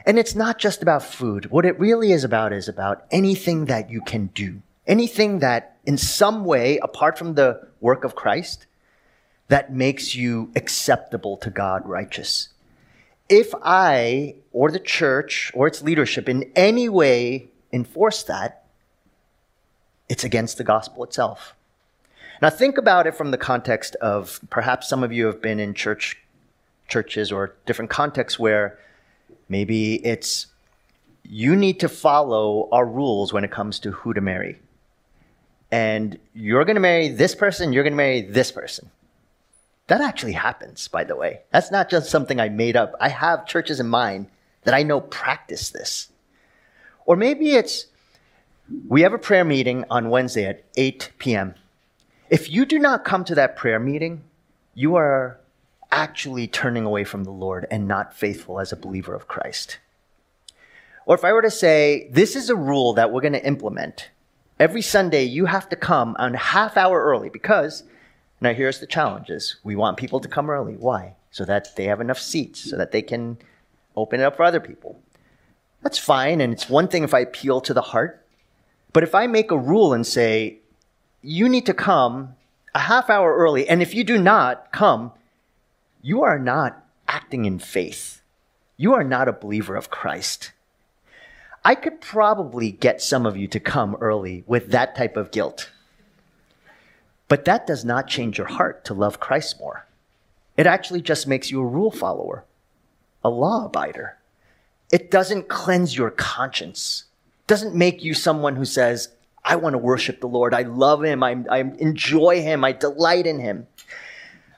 And 0.05 0.19
it's 0.19 0.35
not 0.35 0.59
just 0.59 0.83
about 0.83 1.05
food. 1.05 1.51
What 1.51 1.65
it 1.65 1.79
really 1.79 2.13
is 2.13 2.25
about 2.25 2.53
is 2.53 2.69
about 2.69 3.05
anything 3.11 3.67
that 3.67 3.91
you 3.91 4.01
can 4.01 4.27
do, 4.35 4.63
anything 4.87 5.39
that 5.39 5.77
in 5.85 5.97
some 5.97 6.45
way, 6.45 6.79
apart 6.79 7.17
from 7.17 7.35
the 7.35 7.69
work 7.81 8.03
of 8.05 8.17
Christ, 8.17 8.67
that 9.49 9.73
makes 9.73 10.15
you 10.15 10.51
acceptable 10.57 11.37
to 11.37 11.51
God, 11.51 11.87
righteous. 11.87 12.49
If 13.33 13.55
I 13.63 14.35
or 14.53 14.71
the 14.71 14.79
church 14.79 15.51
or 15.55 15.67
its 15.67 15.81
leadership 15.81 16.29
in 16.29 16.53
any 16.55 16.91
way 16.91 17.49
enforce 17.73 18.23
that, 18.25 18.67
it's 20.07 20.23
against 20.23 20.59
the 20.59 20.65
gospel 20.65 21.03
itself. 21.03 21.55
Now 22.43 22.51
think 22.51 22.77
about 22.77 23.07
it 23.07 23.15
from 23.15 23.31
the 23.31 23.39
context 23.39 23.95
of 24.03 24.39
perhaps 24.51 24.87
some 24.87 25.03
of 25.03 25.15
you 25.15 25.25
have 25.25 25.41
been 25.41 25.59
in 25.61 25.73
church 25.73 26.19
churches 26.89 27.33
or 27.33 27.55
different 27.65 27.91
contexts 27.91 28.39
where 28.39 28.79
maybe 29.49 29.95
it's 30.05 30.49
you 31.23 31.57
need 31.57 31.81
to 31.81 31.89
follow 31.89 32.69
our 32.71 32.85
rules 32.85 33.33
when 33.33 33.45
it 33.45 33.51
comes 33.51 33.79
to 33.79 33.93
who 33.93 34.13
to 34.13 34.21
marry. 34.21 34.59
And 35.71 36.19
you're 36.35 36.67
going 36.67 36.75
to 36.75 36.83
marry 36.83 37.09
this 37.09 37.35
person, 37.35 37.73
you're 37.73 37.83
going 37.83 37.95
to 37.95 37.97
marry 37.97 38.21
this 38.21 38.53
person. 38.53 38.91
That 39.93 40.01
actually 40.01 40.33
happens, 40.33 40.89
by 40.89 41.05
the 41.05 41.17
way. 41.17 41.43
That's 41.51 41.71
not 41.71 41.91
just 41.91 42.09
something 42.09 42.41
I 42.41 42.49
made 42.49 42.77
up. 42.77 42.95
I 42.99 43.11
have 43.11 43.45
churches 43.45 43.79
in 43.79 43.89
mind 43.89 44.29
that 44.63 44.73
I 44.73 44.85
know 44.85 45.03
practice 45.03 45.69
this. 45.69 46.09
Or 47.05 47.15
maybe 47.15 47.51
it's 47.51 47.89
we 48.89 49.03
have 49.03 49.13
a 49.13 49.19
prayer 49.19 49.45
meeting 49.45 49.85
on 49.91 50.09
Wednesday 50.09 50.47
at 50.47 50.65
8 50.79 51.11
p.m. 51.19 51.57
If 52.31 52.51
you 52.51 52.65
do 52.65 52.79
not 52.79 53.05
come 53.05 53.23
to 53.25 53.35
that 53.35 53.55
prayer 53.55 53.79
meeting, 53.79 54.25
you 54.75 54.95
are 54.95 55.39
actually 55.91 56.47
turning 56.47 56.87
away 56.87 57.05
from 57.05 57.25
the 57.25 57.31
Lord 57.31 57.67
and 57.71 57.87
not 57.87 58.17
faithful 58.17 58.61
as 58.61 58.73
a 58.73 58.77
believer 58.77 59.15
of 59.15 59.29
Christ. 59.29 59.77
Or 61.05 61.15
if 61.15 61.23
I 61.23 61.35
were 61.35 61.43
to 61.43 61.51
say, 61.51 62.09
this 62.11 62.35
is 62.35 62.49
a 62.49 62.57
rule 62.57 62.95
that 62.95 63.13
we're 63.13 63.21
going 63.21 63.35
to 63.35 63.47
implement. 63.47 64.09
Every 64.59 64.81
Sunday, 64.81 65.25
you 65.25 65.45
have 65.45 65.69
to 65.69 65.77
come 65.77 66.17
a 66.19 66.35
half 66.35 66.79
hour 66.79 67.05
early 67.05 67.29
because, 67.29 67.85
now 68.43 68.53
here's 68.53 68.81
the 68.81 68.87
challenges. 68.87 69.57
We 69.63 69.77
want 69.77 69.97
people 69.97 70.21
to 70.21 70.29
come 70.29 70.51
early. 70.51 70.75
Why? 70.75 71.15
So 71.31 71.45
that 71.45 71.75
they 71.77 71.85
have 71.85 72.01
enough 72.01 72.19
seats, 72.19 72.69
so 72.69 72.77
that 72.77 72.93
they 72.93 73.03
can 73.03 73.39
open 73.97 74.21
it 74.21 74.25
up 74.25 74.37
for 74.37 74.43
other 74.43 74.61
people. 74.61 75.01
That's 75.83 75.99
fine, 75.99 76.41
and 76.41 76.53
it's 76.53 76.69
one 76.69 76.89
thing 76.89 77.05
if 77.05 77.15
I 77.15 77.21
appeal 77.21 77.61
to 77.63 77.75
the 77.75 77.81
heart. 77.81 78.25
But 78.93 79.03
if 79.03 79.15
I 79.15 79.27
make 79.27 79.51
a 79.51 79.59
rule 79.59 79.93
and 79.93 80.07
say, 80.07 80.59
you 81.23 81.49
need 81.49 81.67
to 81.67 81.75
come 81.75 82.35
a 82.75 82.81
half 82.81 83.09
hour 83.09 83.35
early, 83.37 83.69
and 83.69 83.81
if 83.81 83.95
you 83.95 84.05
do 84.05 84.19
not 84.19 84.73
come, 84.73 85.13
you 86.03 86.23
are 86.23 86.39
not 86.39 86.85
acting 87.09 87.45
in 87.45 87.59
faith. 87.59 88.23
You 88.77 88.95
are 88.95 89.05
not 89.05 89.29
a 89.29 89.33
believer 89.33 89.77
of 89.77 89.91
Christ. 89.91 90.53
I 91.65 91.75
could 91.75 92.01
probably 92.01 92.73
get 92.73 93.01
some 93.01 93.25
of 93.25 93.37
you 93.37 93.47
to 93.49 93.61
come 93.61 93.97
early 94.01 94.43
with 94.47 94.71
that 94.71 94.97
type 94.97 95.17
of 95.17 95.31
guilt. 95.31 95.71
But 97.33 97.47
that 97.47 97.67
does 97.67 97.83
not 97.83 98.09
change 98.09 98.37
your 98.37 98.47
heart 98.47 98.85
to 98.85 98.93
love 98.93 99.19
Christ 99.19 99.59
more. 99.59 99.87
It 100.59 100.67
actually 100.67 101.01
just 101.01 101.27
makes 101.27 101.51
you 101.51 101.63
a 101.63 101.67
rule 101.67 101.91
follower, 101.91 102.45
a 103.25 103.31
law 103.31 103.71
abider. 103.71 104.17
It 104.93 105.11
doesn't 105.11 105.49
cleanse 105.49 105.97
your 105.97 106.11
conscience. 106.11 107.05
It 107.41 107.47
doesn't 107.47 107.75
make 107.75 108.05
you 108.05 108.13
someone 108.13 108.57
who 108.57 108.67
says, 108.67 109.09
I 109.43 109.57
want 109.57 109.73
to 109.73 109.79
worship 109.79 110.21
the 110.21 110.29
Lord. 110.29 110.53
I 110.53 110.61
love 110.61 111.03
him. 111.03 111.23
I, 111.23 111.43
I 111.51 111.61
enjoy 111.61 112.43
him. 112.43 112.65
I 112.65 112.73
delight 112.73 113.27
in 113.27 113.41
him. 113.41 113.67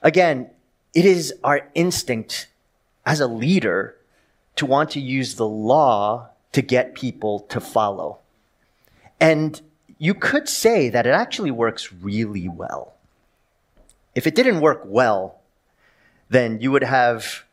Again, 0.03 0.51
it 0.95 1.05
is 1.05 1.33
our 1.45 1.69
instinct 1.77 2.49
as 3.07 3.21
a 3.21 3.29
leader 3.29 3.95
to 4.57 4.67
want 4.67 4.91
to 4.91 5.01
use 5.01 5.37
the 5.37 5.47
law 5.47 6.31
to 6.51 6.61
get 6.61 6.97
people 6.97 7.39
to 7.51 7.61
follow. 7.61 8.19
And 9.21 9.63
you 9.99 10.15
could 10.15 10.49
say 10.49 10.89
that 10.89 11.07
it 11.07 11.11
actually 11.11 11.51
works 11.51 11.93
really 11.93 12.49
well. 12.49 12.95
If 14.15 14.27
it 14.27 14.35
didn't 14.35 14.61
work 14.61 14.83
well, 14.85 15.41
then 16.29 16.61
you 16.61 16.71
would 16.73 16.85
have 16.85 17.45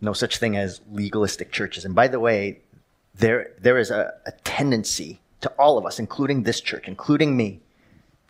no 0.00 0.12
such 0.12 0.38
thing 0.38 0.56
as 0.56 0.80
legalistic 0.90 1.52
churches. 1.52 1.84
And 1.84 1.94
by 1.94 2.08
the 2.08 2.20
way, 2.20 2.60
there, 3.14 3.52
there 3.60 3.78
is 3.78 3.90
a, 3.90 4.14
a 4.26 4.32
tendency 4.44 5.20
to 5.40 5.50
all 5.58 5.78
of 5.78 5.86
us, 5.86 5.98
including 5.98 6.42
this 6.42 6.60
church, 6.60 6.88
including 6.88 7.36
me, 7.36 7.60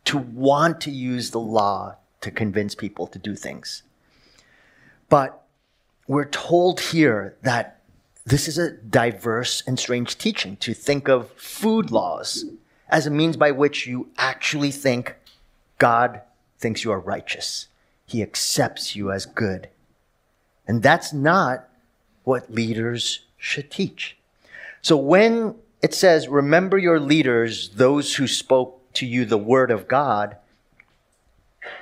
to 0.04 0.18
want 0.18 0.80
to 0.82 0.90
use 0.90 1.30
the 1.30 1.40
law 1.40 1.96
to 2.20 2.30
convince 2.30 2.74
people 2.74 3.06
to 3.06 3.18
do 3.18 3.34
things. 3.34 3.82
But 5.08 5.42
we're 6.06 6.28
told 6.28 6.80
here 6.80 7.36
that 7.42 7.80
this 8.24 8.48
is 8.48 8.58
a 8.58 8.72
diverse 8.72 9.62
and 9.66 9.78
strange 9.78 10.18
teaching 10.18 10.56
to 10.58 10.74
think 10.74 11.08
of 11.08 11.30
food 11.32 11.90
laws 11.90 12.44
as 12.92 13.06
a 13.06 13.10
means 13.10 13.38
by 13.38 13.50
which 13.50 13.86
you 13.86 14.10
actually 14.18 14.70
think 14.70 15.16
God 15.78 16.20
thinks 16.58 16.84
you 16.84 16.92
are 16.92 17.00
righteous. 17.00 17.66
He 18.06 18.22
accepts 18.22 18.94
you 18.94 19.10
as 19.10 19.24
good. 19.24 19.70
And 20.68 20.82
that's 20.82 21.12
not 21.12 21.68
what 22.24 22.52
leaders 22.52 23.20
should 23.38 23.70
teach. 23.70 24.16
So 24.82 24.96
when 24.96 25.56
it 25.80 25.94
says, 25.94 26.28
remember 26.28 26.76
your 26.76 27.00
leaders, 27.00 27.70
those 27.70 28.16
who 28.16 28.28
spoke 28.28 28.92
to 28.92 29.06
you 29.06 29.24
the 29.24 29.38
word 29.38 29.70
of 29.70 29.88
God, 29.88 30.36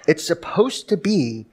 it's 0.07 0.25
supposed 0.25 0.89
to 0.91 0.97
be 0.97 1.47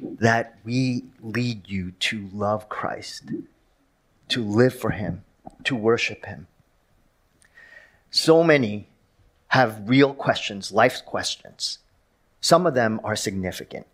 that 0.00 0.56
we 0.64 1.04
lead 1.20 1.68
you 1.68 1.90
to 1.90 2.28
love 2.32 2.68
Christ, 2.68 3.24
to 4.28 4.44
live 4.44 4.78
for 4.78 4.90
Him, 4.90 5.24
to 5.64 5.74
worship 5.74 6.26
Him. 6.26 6.46
So 8.10 8.42
many 8.42 8.88
have 9.48 9.88
real 9.88 10.14
questions, 10.14 10.72
life's 10.72 11.00
questions. 11.00 11.78
Some 12.40 12.66
of 12.66 12.74
them 12.74 13.00
are 13.04 13.16
significant. 13.16 13.86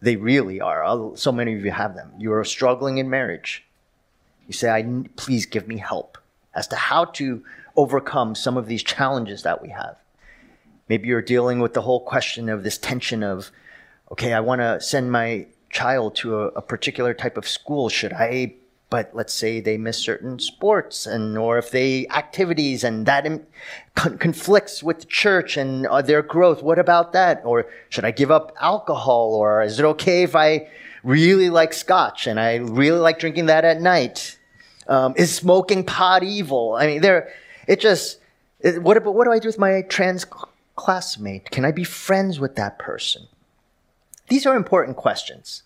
They 0.00 0.16
really 0.16 0.60
are. 0.60 1.16
So 1.16 1.32
many 1.32 1.54
of 1.54 1.64
you 1.64 1.70
have 1.70 1.94
them. 1.94 2.12
You 2.18 2.32
are 2.32 2.44
struggling 2.44 2.98
in 2.98 3.08
marriage. 3.08 3.64
You 4.46 4.52
say, 4.52 4.70
I, 4.70 5.04
please 5.16 5.46
give 5.46 5.66
me 5.66 5.78
help 5.78 6.18
as 6.54 6.68
to 6.68 6.76
how 6.76 7.06
to 7.06 7.42
overcome 7.76 8.34
some 8.34 8.56
of 8.56 8.66
these 8.66 8.82
challenges 8.82 9.42
that 9.42 9.62
we 9.62 9.70
have. 9.70 9.96
Maybe 10.88 11.08
you're 11.08 11.22
dealing 11.22 11.60
with 11.60 11.74
the 11.74 11.82
whole 11.82 12.00
question 12.00 12.48
of 12.48 12.62
this 12.62 12.78
tension 12.78 13.22
of, 13.22 13.50
okay, 14.12 14.32
I 14.32 14.40
want 14.40 14.60
to 14.60 14.80
send 14.80 15.10
my 15.10 15.46
child 15.70 16.14
to 16.16 16.36
a, 16.40 16.46
a 16.48 16.62
particular 16.62 17.12
type 17.12 17.36
of 17.36 17.48
school. 17.48 17.88
Should 17.88 18.12
I 18.12 18.54
but 18.88 19.10
let's 19.14 19.32
say 19.32 19.60
they 19.60 19.76
miss 19.76 19.98
certain 19.98 20.38
sports 20.38 21.06
and 21.06 21.36
or 21.36 21.58
if 21.58 21.70
they 21.70 22.06
activities 22.08 22.84
and 22.84 23.04
that 23.06 23.26
con- 23.94 24.18
conflicts 24.18 24.82
with 24.82 25.00
the 25.00 25.06
church 25.06 25.56
and 25.56 25.86
uh, 25.86 26.02
their 26.02 26.22
growth 26.22 26.62
what 26.62 26.78
about 26.78 27.12
that? 27.12 27.42
Or 27.44 27.66
should 27.88 28.04
i 28.04 28.10
give 28.10 28.30
up 28.30 28.54
alcohol? 28.60 29.34
Or 29.34 29.62
is 29.62 29.78
it 29.78 29.84
okay 29.84 30.22
if 30.22 30.36
i 30.36 30.68
really 31.02 31.50
like 31.50 31.72
scotch 31.72 32.26
and 32.26 32.38
i 32.38 32.56
really 32.56 32.98
like 32.98 33.18
drinking 33.18 33.46
that 33.46 33.64
at 33.64 33.80
night? 33.80 34.38
Um, 34.88 35.14
is 35.16 35.34
smoking 35.34 35.84
pot 35.84 36.22
evil? 36.22 36.76
I 36.78 36.86
mean 36.86 37.00
there 37.00 37.32
it 37.66 37.80
just 37.80 38.20
it, 38.60 38.82
what, 38.82 39.02
what 39.04 39.24
do 39.24 39.32
i 39.32 39.38
do 39.38 39.48
with 39.48 39.58
my 39.58 39.82
trans 39.82 40.24
classmate? 40.76 41.50
Can 41.50 41.64
i 41.64 41.72
be 41.72 41.84
friends 41.84 42.38
with 42.38 42.54
that 42.54 42.78
person? 42.78 43.26
These 44.28 44.46
are 44.46 44.56
important 44.56 44.96
questions 44.96 45.64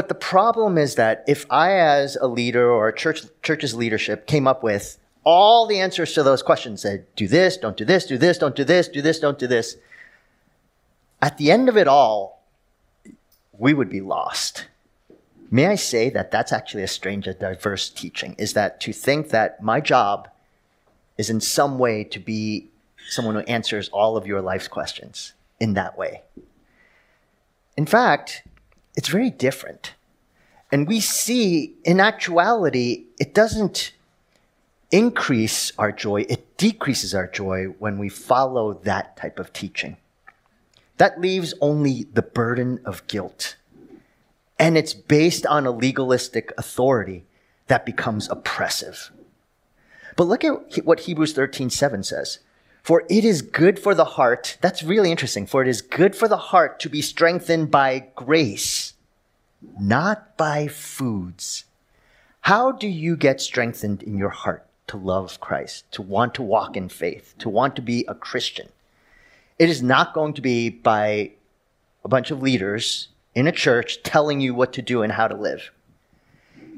but 0.00 0.08
the 0.08 0.14
problem 0.14 0.78
is 0.78 0.94
that 0.94 1.22
if 1.28 1.44
I, 1.50 1.74
as 1.74 2.16
a 2.16 2.26
leader 2.26 2.70
or 2.70 2.88
a 2.88 2.96
church, 2.96 3.20
church's 3.42 3.74
leadership, 3.74 4.26
came 4.26 4.48
up 4.48 4.62
with 4.62 4.98
all 5.24 5.66
the 5.66 5.78
answers 5.78 6.14
to 6.14 6.22
those 6.22 6.42
questions, 6.42 6.80
said, 6.80 7.04
do 7.16 7.28
this, 7.28 7.58
don't 7.58 7.76
do 7.76 7.84
this, 7.84 8.06
do 8.06 8.16
this, 8.16 8.38
don't 8.38 8.56
do 8.56 8.64
this, 8.64 8.88
do 8.88 9.02
this, 9.02 9.18
don't 9.18 9.38
do 9.38 9.46
this, 9.46 9.76
at 11.20 11.36
the 11.36 11.50
end 11.50 11.68
of 11.68 11.76
it 11.76 11.86
all, 11.86 12.42
we 13.58 13.74
would 13.74 13.90
be 13.90 14.00
lost. 14.00 14.68
May 15.50 15.66
I 15.66 15.74
say 15.74 16.08
that 16.08 16.30
that's 16.30 16.50
actually 16.50 16.82
a 16.82 16.88
strange 16.88 17.26
and 17.26 17.38
diverse 17.38 17.90
teaching, 17.90 18.34
is 18.38 18.54
that 18.54 18.80
to 18.80 18.94
think 18.94 19.28
that 19.28 19.62
my 19.62 19.82
job 19.82 20.30
is 21.18 21.28
in 21.28 21.42
some 21.42 21.78
way 21.78 22.04
to 22.04 22.18
be 22.18 22.70
someone 23.10 23.34
who 23.34 23.42
answers 23.42 23.90
all 23.90 24.16
of 24.16 24.26
your 24.26 24.40
life's 24.40 24.66
questions 24.66 25.34
in 25.60 25.74
that 25.74 25.98
way. 25.98 26.22
In 27.76 27.84
fact, 27.84 28.44
it's 28.96 29.08
very 29.08 29.30
different. 29.30 29.94
And 30.72 30.86
we 30.86 31.00
see 31.00 31.74
in 31.84 32.00
actuality, 32.00 33.06
it 33.18 33.34
doesn't 33.34 33.92
increase 34.90 35.72
our 35.78 35.92
joy, 35.92 36.26
it 36.28 36.56
decreases 36.56 37.14
our 37.14 37.26
joy 37.26 37.66
when 37.78 37.98
we 37.98 38.08
follow 38.08 38.74
that 38.74 39.16
type 39.16 39.38
of 39.38 39.52
teaching. 39.52 39.96
That 40.96 41.20
leaves 41.20 41.54
only 41.60 42.06
the 42.12 42.22
burden 42.22 42.80
of 42.84 43.06
guilt. 43.06 43.56
And 44.58 44.76
it's 44.76 44.92
based 44.92 45.46
on 45.46 45.66
a 45.66 45.70
legalistic 45.70 46.52
authority 46.58 47.24
that 47.68 47.86
becomes 47.86 48.28
oppressive. 48.28 49.10
But 50.16 50.24
look 50.24 50.44
at 50.44 50.84
what 50.84 51.00
Hebrews 51.00 51.32
13 51.32 51.70
7 51.70 52.02
says. 52.02 52.40
For 52.82 53.04
it 53.08 53.24
is 53.24 53.42
good 53.42 53.78
for 53.78 53.94
the 53.94 54.04
heart, 54.04 54.56
that's 54.60 54.82
really 54.82 55.10
interesting, 55.10 55.46
for 55.46 55.62
it 55.62 55.68
is 55.68 55.82
good 55.82 56.16
for 56.16 56.28
the 56.28 56.36
heart 56.36 56.80
to 56.80 56.88
be 56.88 57.02
strengthened 57.02 57.70
by 57.70 58.06
grace, 58.14 58.94
not 59.78 60.36
by 60.36 60.66
foods. 60.66 61.64
How 62.42 62.72
do 62.72 62.88
you 62.88 63.16
get 63.16 63.40
strengthened 63.40 64.02
in 64.02 64.16
your 64.16 64.30
heart 64.30 64.66
to 64.86 64.96
love 64.96 65.40
Christ, 65.40 65.90
to 65.92 66.02
want 66.02 66.34
to 66.34 66.42
walk 66.42 66.76
in 66.76 66.88
faith, 66.88 67.34
to 67.38 67.48
want 67.48 67.76
to 67.76 67.82
be 67.82 68.04
a 68.08 68.14
Christian? 68.14 68.70
It 69.58 69.68
is 69.68 69.82
not 69.82 70.14
going 70.14 70.32
to 70.34 70.40
be 70.40 70.70
by 70.70 71.32
a 72.02 72.08
bunch 72.08 72.30
of 72.30 72.40
leaders 72.40 73.08
in 73.34 73.46
a 73.46 73.52
church 73.52 74.02
telling 74.02 74.40
you 74.40 74.54
what 74.54 74.72
to 74.72 74.82
do 74.82 75.02
and 75.02 75.12
how 75.12 75.28
to 75.28 75.36
live. 75.36 75.70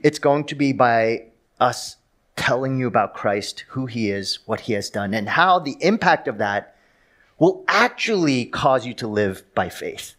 It's 0.02 0.18
going 0.18 0.44
to 0.46 0.56
be 0.56 0.72
by 0.72 1.26
us 1.60 1.96
telling 2.36 2.78
you 2.78 2.86
about 2.86 3.14
Christ, 3.14 3.64
who 3.68 3.86
he 3.86 4.10
is, 4.10 4.38
what 4.46 4.60
he 4.60 4.72
has 4.72 4.90
done, 4.90 5.14
and 5.14 5.28
how 5.28 5.58
the 5.58 5.76
impact 5.80 6.28
of 6.28 6.38
that 6.38 6.76
will 7.38 7.64
actually 7.68 8.46
cause 8.46 8.86
you 8.86 8.94
to 8.94 9.06
live 9.06 9.42
by 9.54 9.68
faith. 9.68 10.14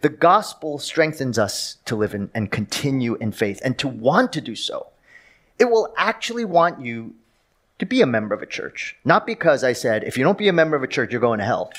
The 0.00 0.08
gospel 0.08 0.78
strengthens 0.78 1.38
us 1.38 1.78
to 1.86 1.96
live 1.96 2.14
in, 2.14 2.30
and 2.34 2.50
continue 2.50 3.16
in 3.16 3.32
faith 3.32 3.60
and 3.64 3.76
to 3.78 3.88
want 3.88 4.32
to 4.34 4.40
do 4.40 4.54
so. 4.54 4.88
It 5.58 5.64
will 5.66 5.92
actually 5.96 6.44
want 6.44 6.80
you 6.80 7.14
to 7.78 7.86
be 7.86 8.00
a 8.00 8.06
member 8.06 8.34
of 8.34 8.42
a 8.42 8.46
church. 8.46 8.96
Not 9.04 9.26
because 9.26 9.64
I 9.64 9.72
said, 9.72 10.04
if 10.04 10.16
you 10.16 10.24
don't 10.24 10.38
be 10.38 10.48
a 10.48 10.52
member 10.52 10.76
of 10.76 10.82
a 10.82 10.88
church, 10.88 11.10
you're 11.10 11.20
going 11.20 11.40
to 11.40 11.44
hell. 11.44 11.72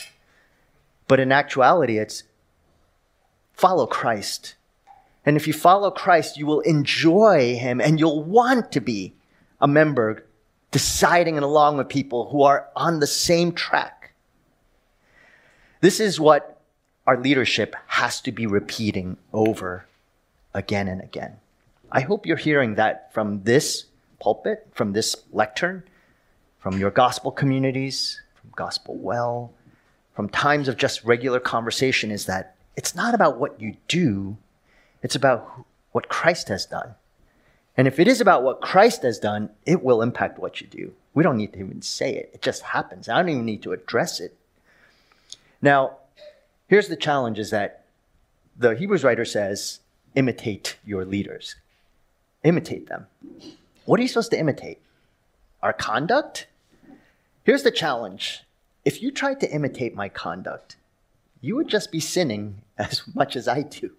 But 1.08 1.20
in 1.20 1.32
actuality, 1.32 1.98
it's 1.98 2.24
follow 3.54 3.88
Christ 3.88 4.56
and 5.28 5.36
if 5.36 5.46
you 5.46 5.52
follow 5.52 5.92
Christ, 5.92 6.38
you 6.38 6.46
will 6.46 6.62
enjoy 6.62 7.58
him 7.58 7.82
and 7.82 8.00
you'll 8.00 8.24
want 8.24 8.72
to 8.72 8.80
be 8.80 9.14
a 9.60 9.68
member, 9.68 10.26
deciding 10.72 11.36
and 11.36 11.44
along 11.44 11.76
with 11.76 11.90
people 11.90 12.30
who 12.30 12.44
are 12.44 12.70
on 12.78 13.02
the 13.02 13.08
same 13.08 13.52
track. 13.52 14.14
This 15.82 16.00
is 16.00 16.18
what 16.18 16.62
our 17.06 17.20
leadership 17.20 17.76
has 17.88 18.22
to 18.22 18.32
be 18.32 18.48
repeating 18.48 19.18
over 19.34 19.86
again 20.54 20.88
and 20.88 21.02
again. 21.02 21.42
I 21.92 22.00
hope 22.00 22.26
you're 22.26 22.38
hearing 22.38 22.76
that 22.76 23.14
from 23.14 23.44
this 23.44 23.88
pulpit, 24.22 24.66
from 24.72 24.94
this 24.94 25.14
lectern, 25.34 25.84
from 26.58 26.80
your 26.80 26.90
gospel 26.90 27.32
communities, 27.32 28.22
from 28.40 28.52
Gospel 28.56 28.96
Well, 28.96 29.52
from 30.16 30.30
times 30.30 30.70
of 30.70 30.78
just 30.78 31.04
regular 31.04 31.42
conversation 31.42 32.12
is 32.12 32.28
that 32.28 32.56
it's 32.78 32.96
not 32.96 33.14
about 33.14 33.40
what 33.40 33.60
you 33.60 33.76
do, 33.90 34.38
it's 35.02 35.16
about 35.16 35.66
what 35.92 36.10
Christ 36.10 36.50
has 36.50 36.66
done. 36.66 36.96
And 37.76 37.88
if 37.88 38.00
it 38.00 38.08
is 38.08 38.20
about 38.20 38.44
what 38.44 38.62
Christ 38.62 39.04
has 39.04 39.20
done, 39.20 39.50
it 39.66 39.84
will 39.84 40.02
impact 40.02 40.40
what 40.40 40.62
you 40.62 40.68
do. 40.68 40.94
We 41.14 41.24
don't 41.24 41.38
need 41.38 41.54
to 41.54 41.60
even 41.60 41.82
say 41.82 42.16
it, 42.16 42.32
it 42.34 42.42
just 42.42 42.62
happens. 42.64 43.08
I 43.08 43.18
don't 43.18 43.30
even 43.30 43.46
need 43.46 43.64
to 43.64 43.74
address 43.74 44.20
it. 44.20 44.36
Now, 45.62 45.98
here's 46.68 46.88
the 46.88 46.96
challenge 46.96 47.40
is 47.40 47.52
that 47.52 47.86
the 48.58 48.76
Hebrews 48.76 49.04
writer 49.04 49.26
says, 49.26 49.80
imitate 50.16 50.78
your 50.86 51.06
leaders. 51.06 51.56
Imitate 52.44 52.88
them. 52.88 53.08
What 53.86 54.00
are 54.00 54.04
you 54.04 54.10
supposed 54.10 54.32
to 54.32 54.40
imitate? 54.40 54.80
Our 55.62 55.74
conduct? 55.74 56.48
Here's 57.44 57.64
the 57.64 57.72
challenge. 57.72 58.44
If 58.84 59.02
you 59.02 59.12
tried 59.12 59.40
to 59.42 59.52
imitate 59.52 59.96
my 59.96 60.10
conduct, 60.10 60.76
you 61.42 61.56
would 61.56 61.68
just 61.68 61.92
be 61.92 62.00
sinning 62.00 62.62
as 62.78 63.04
much 63.14 63.36
as 63.36 63.48
I 63.48 63.62
do. 63.62 63.92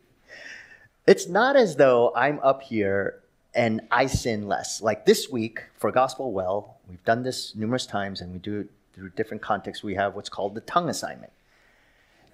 It's 1.08 1.26
not 1.26 1.56
as 1.56 1.76
though 1.76 2.12
I'm 2.14 2.38
up 2.40 2.60
here 2.60 3.20
and 3.54 3.80
I 3.90 4.04
sin 4.04 4.46
less. 4.46 4.82
Like 4.82 5.06
this 5.06 5.30
week 5.30 5.62
for 5.78 5.90
Gospel 5.90 6.32
Well, 6.32 6.76
we've 6.86 7.02
done 7.06 7.22
this 7.22 7.56
numerous 7.56 7.86
times 7.86 8.20
and 8.20 8.30
we 8.30 8.38
do 8.38 8.60
it 8.60 8.70
through 8.92 9.08
different 9.16 9.42
contexts. 9.42 9.82
We 9.82 9.94
have 9.94 10.14
what's 10.14 10.28
called 10.28 10.54
the 10.54 10.60
tongue 10.60 10.90
assignment. 10.90 11.32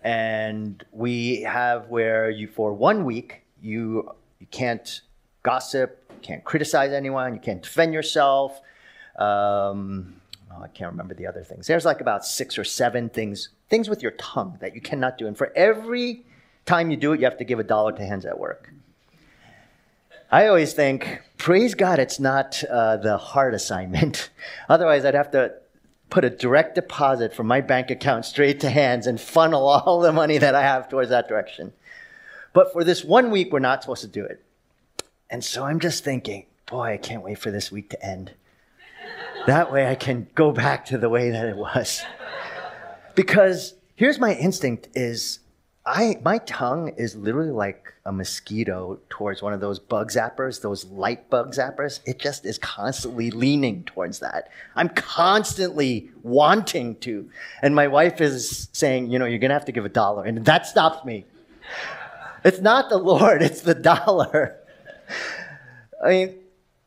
And 0.03 0.85
we 0.91 1.43
have 1.43 1.89
where 1.89 2.29
you, 2.29 2.49
for 2.49 2.73
one 2.73 3.05
week, 3.05 3.43
you, 3.63 4.11
you 4.41 4.49
can't 4.51 5.03
gossip, 5.45 6.05
you 6.11 6.19
can't 6.21 6.43
criticize 6.43 6.91
anyone, 6.91 7.33
you 7.33 7.41
can't 7.41 7.63
defend 7.63 7.95
yourself. 7.95 8.61
Um, 9.21 10.21
oh, 10.51 10.65
I 10.65 10.69
can't 10.75 10.91
remember 10.91 11.15
the 11.15 11.29
other 11.29 11.45
things. 11.45 11.69
There's 11.69 11.85
like 11.85 12.01
about 12.01 12.27
six 12.27 12.59
or 12.59 12.65
seven 12.65 13.09
things, 13.09 13.51
things 13.71 13.89
with 13.89 14.03
your 14.03 14.13
tongue 14.19 14.59
that 14.61 14.75
you 14.75 14.81
cannot 14.81 15.17
do. 15.17 15.29
And 15.29 15.39
for 15.39 15.53
every 15.55 16.25
time 16.67 16.91
you 16.91 16.97
do 16.97 17.13
it, 17.13 17.21
you 17.21 17.25
have 17.25 17.39
to 17.39 17.45
give 17.45 17.59
a 17.59 17.65
dollar 17.65 17.93
to 17.93 18.05
Hands 18.05 18.25
at 18.25 18.39
Work. 18.39 18.71
I 20.31 20.49
always 20.49 20.73
think, 20.73 21.21
praise 21.37 21.75
God, 21.75 21.99
it's 21.99 22.19
not 22.19 22.63
uh, 22.65 22.97
the 22.97 23.17
hard 23.17 23.55
assignment. 23.55 24.31
Otherwise, 24.69 25.05
I'd 25.05 25.15
have 25.15 25.31
to 25.33 25.55
put 26.11 26.25
a 26.25 26.31
direct 26.31 26.75
deposit 26.75 27.35
from 27.35 27.47
my 27.47 27.61
bank 27.61 27.91
account 27.91 28.25
straight 28.25 28.61
to 28.61 28.71
hands 28.71 29.07
and 29.07 29.21
funnel 29.21 29.67
all 29.69 30.01
the 30.01 30.13
money 30.13 30.39
that 30.39 30.55
I 30.55 30.63
have 30.63 30.89
towards 30.89 31.11
that 31.11 31.29
direction. 31.29 31.73
But 32.53 32.73
for 32.73 32.85
this 32.85 33.05
one 33.05 33.31
week, 33.31 33.53
we're 33.53 33.59
not 33.59 33.83
supposed 33.83 34.03
to 34.03 34.09
do 34.09 34.25
it. 34.25 34.43
And 35.29 35.45
so 35.45 35.65
I'm 35.65 35.81
just 35.81 36.05
thinking, 36.05 36.47
boy, 36.67 36.93
I 36.93 36.97
can't 36.97 37.23
wait 37.23 37.39
for 37.39 37.51
this 37.51 37.71
week 37.71 37.91
to 37.91 38.05
end. 38.05 38.33
That 39.47 39.71
way 39.71 39.87
I 39.87 39.95
can 39.95 40.27
go 40.35 40.53
back 40.53 40.87
to 40.87 40.97
the 40.97 41.11
way 41.11 41.29
that 41.29 41.47
it 41.47 41.57
was. 41.57 42.03
Because 43.15 43.75
here's 43.95 44.19
my 44.19 44.35
instinct 44.35 44.89
is 44.95 45.41
I 45.87 46.17
my 46.23 46.39
tongue 46.39 46.95
is 46.97 47.15
literally 47.15 47.51
like 47.51 47.93
a 48.07 48.13
mosquito 48.13 48.99
towards 49.11 49.43
one 49.43 49.53
of 49.53 49.61
those 49.61 49.79
bug 49.79 50.11
zappers, 50.11 50.63
those 50.63 50.87
light 50.87 51.29
bug 51.29 51.53
zappers. 51.53 52.01
It 52.07 52.19
just 52.19 52.47
is 52.47 52.57
constantly 52.59 53.31
leaning 53.31 53.85
towards 53.85 54.21
that. 54.21 54.49
I'm 54.77 54.89
constantly 54.89 56.11
wanting 56.23 56.97
to. 56.97 57.29
And 57.61 57.75
my 57.75 57.89
wife 57.89 58.23
is 58.23 58.69
saying, 58.73 59.11
you 59.11 59.19
know, 59.19 59.27
you're 59.27 59.39
gonna 59.39 59.55
have 59.55 59.67
to 59.67 59.73
give 59.73 59.85
a 59.85 59.91
dollar. 59.91 60.25
And 60.25 60.45
that 60.47 60.67
stops 60.67 61.05
me. 61.05 61.27
It's 62.45 62.61
not 62.61 62.89
the 62.89 62.99
Lord, 62.99 63.43
it's 63.43 63.61
the 63.61 63.75
dollar. 63.75 64.57
I 66.03 66.09
mean, 66.09 66.35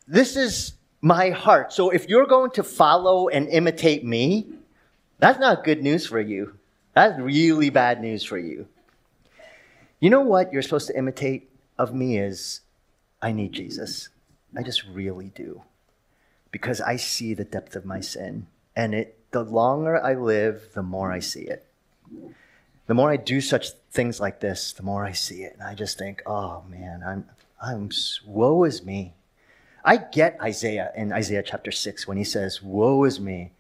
this 0.08 0.36
is 0.36 0.74
my 1.01 1.30
heart. 1.30 1.72
So 1.72 1.89
if 1.92 2.10
you're 2.10 2.25
going 2.25 2.51
to 2.51 2.63
follow 2.63 3.27
and 3.27 3.48
imitate 3.50 4.04
me, 4.04 4.48
that's 5.20 5.39
not 5.39 5.63
good 5.63 5.84
news 5.84 6.08
for 6.08 6.20
you. 6.20 6.54
That's 6.94 7.20
really 7.20 7.70
bad 7.70 8.01
news 8.01 8.24
for 8.24 8.38
you. 8.38 8.68
You 10.00 10.10
know 10.10 10.22
what 10.22 10.53
you're 10.53 10.62
supposed 10.62 10.88
to 10.88 10.98
imitate 10.98 11.50
of 11.77 11.94
me 11.94 12.18
is 12.18 12.62
I 13.22 13.31
need 13.31 13.53
Jesus. 13.53 14.10
I 14.55 14.64
just 14.64 14.83
really 14.86 15.31
do. 15.33 15.64
Because 16.51 16.81
I 16.81 16.98
see 16.98 17.33
the 17.33 17.44
depth 17.44 17.75
of 17.75 17.86
my 17.86 18.00
sin. 18.00 18.48
And 18.75 18.94
it 18.94 19.18
the 19.31 19.44
longer 19.44 20.01
I 20.01 20.14
live, 20.14 20.70
the 20.74 20.83
more 20.83 21.12
I 21.12 21.20
see 21.20 21.42
it. 21.42 21.66
The 22.86 22.94
more 22.94 23.12
I 23.12 23.18
do 23.18 23.42
such 23.42 23.72
things 23.92 24.20
like 24.20 24.40
this, 24.40 24.72
the 24.72 24.83
more 24.83 25.03
I 25.03 25.12
see 25.12 25.44
it. 25.44 25.53
And 25.53 25.64
I 25.64 25.74
just 25.74 25.98
think, 25.98 26.22
oh 26.25 26.64
man, 26.70 27.03
I'm 27.05 27.25
I'm 27.62 27.90
woe 28.25 28.64
is 28.64 28.86
me. 28.86 29.14
I 29.83 29.98
get 29.98 30.40
Isaiah 30.42 30.92
in 30.96 31.12
Isaiah 31.12 31.44
chapter 31.44 31.72
6 31.72 32.07
when 32.07 32.18
he 32.18 32.24
says, 32.24 32.62
Woe 32.62 33.03
is 33.03 33.20
me. 33.20 33.51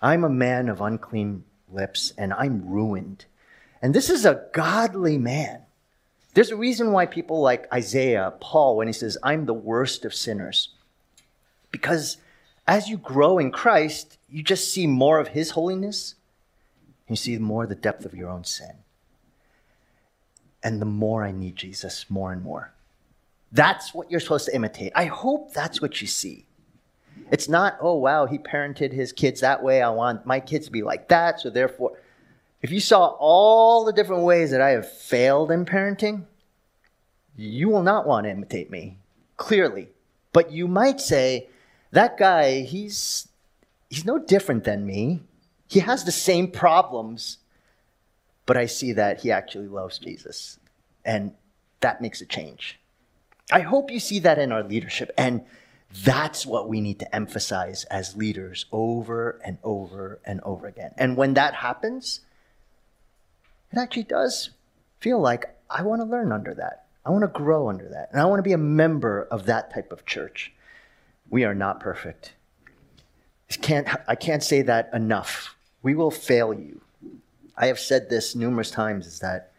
I'm 0.00 0.24
a 0.24 0.28
man 0.28 0.68
of 0.68 0.80
unclean 0.80 1.44
lips 1.70 2.12
and 2.18 2.32
I'm 2.32 2.68
ruined. 2.68 3.24
And 3.80 3.94
this 3.94 4.10
is 4.10 4.24
a 4.24 4.44
godly 4.52 5.18
man. 5.18 5.61
There's 6.34 6.50
a 6.50 6.56
reason 6.56 6.92
why 6.92 7.06
people 7.06 7.40
like 7.40 7.72
Isaiah, 7.72 8.32
Paul, 8.40 8.76
when 8.76 8.86
he 8.86 8.92
says, 8.92 9.18
I'm 9.22 9.44
the 9.44 9.52
worst 9.52 10.04
of 10.04 10.14
sinners. 10.14 10.70
Because 11.70 12.16
as 12.66 12.88
you 12.88 12.96
grow 12.96 13.38
in 13.38 13.50
Christ, 13.50 14.18
you 14.30 14.42
just 14.42 14.72
see 14.72 14.86
more 14.86 15.18
of 15.18 15.28
his 15.28 15.50
holiness. 15.50 16.14
You 17.08 17.16
see 17.16 17.36
more 17.38 17.66
the 17.66 17.74
depth 17.74 18.06
of 18.06 18.14
your 18.14 18.30
own 18.30 18.44
sin. 18.44 18.76
And 20.62 20.80
the 20.80 20.86
more 20.86 21.24
I 21.24 21.32
need 21.32 21.56
Jesus, 21.56 22.06
more 22.08 22.32
and 22.32 22.42
more. 22.42 22.72
That's 23.50 23.92
what 23.92 24.10
you're 24.10 24.20
supposed 24.20 24.46
to 24.46 24.54
imitate. 24.54 24.92
I 24.94 25.04
hope 25.06 25.52
that's 25.52 25.82
what 25.82 26.00
you 26.00 26.06
see. 26.06 26.46
It's 27.30 27.48
not, 27.48 27.76
oh, 27.80 27.96
wow, 27.96 28.26
he 28.26 28.38
parented 28.38 28.92
his 28.92 29.12
kids 29.12 29.40
that 29.40 29.62
way. 29.62 29.82
I 29.82 29.90
want 29.90 30.24
my 30.24 30.40
kids 30.40 30.66
to 30.66 30.72
be 30.72 30.82
like 30.82 31.08
that. 31.08 31.40
So 31.40 31.50
therefore, 31.50 31.98
if 32.62 32.70
you 32.70 32.80
saw 32.80 33.16
all 33.18 33.84
the 33.84 33.92
different 33.92 34.22
ways 34.22 34.52
that 34.52 34.60
I 34.60 34.70
have 34.70 34.90
failed 34.90 35.50
in 35.50 35.66
parenting, 35.66 36.24
you 37.36 37.68
will 37.68 37.82
not 37.82 38.06
want 38.06 38.24
to 38.24 38.30
imitate 38.30 38.70
me, 38.70 38.98
clearly. 39.36 39.88
But 40.32 40.52
you 40.52 40.68
might 40.68 41.00
say, 41.00 41.48
that 41.90 42.16
guy, 42.16 42.60
he's, 42.60 43.28
he's 43.90 44.04
no 44.04 44.18
different 44.18 44.64
than 44.64 44.86
me. 44.86 45.22
He 45.68 45.80
has 45.80 46.04
the 46.04 46.12
same 46.12 46.50
problems, 46.50 47.38
but 48.46 48.56
I 48.56 48.66
see 48.66 48.92
that 48.92 49.20
he 49.20 49.30
actually 49.30 49.68
loves 49.68 49.98
Jesus. 49.98 50.58
And 51.04 51.32
that 51.80 52.00
makes 52.00 52.20
a 52.20 52.26
change. 52.26 52.78
I 53.50 53.60
hope 53.60 53.90
you 53.90 54.00
see 54.00 54.20
that 54.20 54.38
in 54.38 54.52
our 54.52 54.62
leadership. 54.62 55.10
And 55.18 55.42
that's 56.04 56.46
what 56.46 56.68
we 56.68 56.80
need 56.80 57.00
to 57.00 57.14
emphasize 57.14 57.84
as 57.84 58.16
leaders 58.16 58.66
over 58.72 59.40
and 59.44 59.58
over 59.62 60.20
and 60.24 60.40
over 60.42 60.66
again. 60.66 60.92
And 60.96 61.16
when 61.16 61.34
that 61.34 61.54
happens, 61.54 62.20
it 63.72 63.78
actually 63.78 64.04
does 64.04 64.50
feel 65.00 65.20
like 65.20 65.46
I 65.68 65.82
want 65.82 66.00
to 66.00 66.06
learn 66.06 66.32
under 66.32 66.54
that. 66.54 66.86
I 67.04 67.10
want 67.10 67.22
to 67.22 67.28
grow 67.28 67.68
under 67.68 67.88
that. 67.88 68.10
And 68.12 68.20
I 68.20 68.26
want 68.26 68.38
to 68.38 68.44
be 68.44 68.52
a 68.52 68.58
member 68.58 69.22
of 69.30 69.46
that 69.46 69.72
type 69.72 69.92
of 69.92 70.06
church. 70.06 70.52
We 71.30 71.44
are 71.44 71.54
not 71.54 71.80
perfect. 71.80 72.34
I 73.50 73.54
can't, 73.56 73.88
I 74.06 74.14
can't 74.14 74.42
say 74.42 74.62
that 74.62 74.90
enough. 74.92 75.56
We 75.82 75.94
will 75.94 76.10
fail 76.10 76.54
you. 76.54 76.80
I 77.56 77.66
have 77.66 77.78
said 77.78 78.08
this 78.08 78.34
numerous 78.34 78.70
times 78.70 79.06
is 79.06 79.18
that 79.20 79.52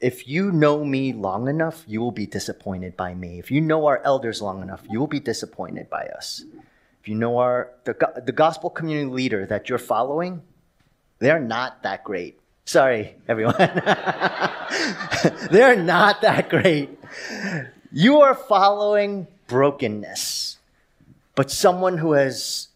if 0.00 0.28
you 0.28 0.52
know 0.52 0.84
me 0.84 1.12
long 1.12 1.48
enough, 1.48 1.84
you 1.86 2.00
will 2.00 2.12
be 2.12 2.26
disappointed 2.26 2.96
by 2.96 3.14
me. 3.14 3.38
If 3.38 3.50
you 3.50 3.60
know 3.60 3.86
our 3.86 4.00
elders 4.04 4.40
long 4.40 4.62
enough, 4.62 4.82
you 4.88 5.00
will 5.00 5.08
be 5.08 5.18
disappointed 5.18 5.90
by 5.90 6.06
us. 6.06 6.44
If 7.00 7.08
you 7.08 7.16
know 7.16 7.38
our 7.38 7.72
the, 7.84 7.96
the 8.24 8.32
gospel 8.32 8.70
community 8.70 9.10
leader 9.10 9.46
that 9.46 9.68
you're 9.68 9.78
following, 9.78 10.42
they're 11.18 11.40
not 11.40 11.82
that 11.82 12.04
great. 12.04 12.38
Sorry, 12.68 13.16
everyone. 13.26 13.54
they're 15.50 15.74
not 15.74 16.20
that 16.20 16.50
great. 16.50 16.98
You 17.90 18.20
are 18.20 18.34
following 18.34 19.26
brokenness, 19.46 20.58
but 21.34 21.50
someone 21.50 21.96
who 21.96 22.12
has 22.12 22.68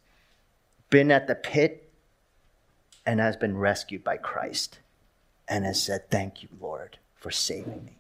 been 0.89 1.11
at 1.11 1.27
the 1.27 1.35
pit 1.35 1.91
and 3.05 3.21
has 3.21 3.37
been 3.37 3.59
rescued 3.59 4.03
by 4.03 4.17
Christ 4.17 4.79
and 5.47 5.67
has 5.67 5.83
said, 5.83 6.09
Thank 6.11 6.43
you, 6.43 6.49
Lord 6.59 6.97
for 7.19 7.31
saving 7.31 7.85
me. 7.85 7.99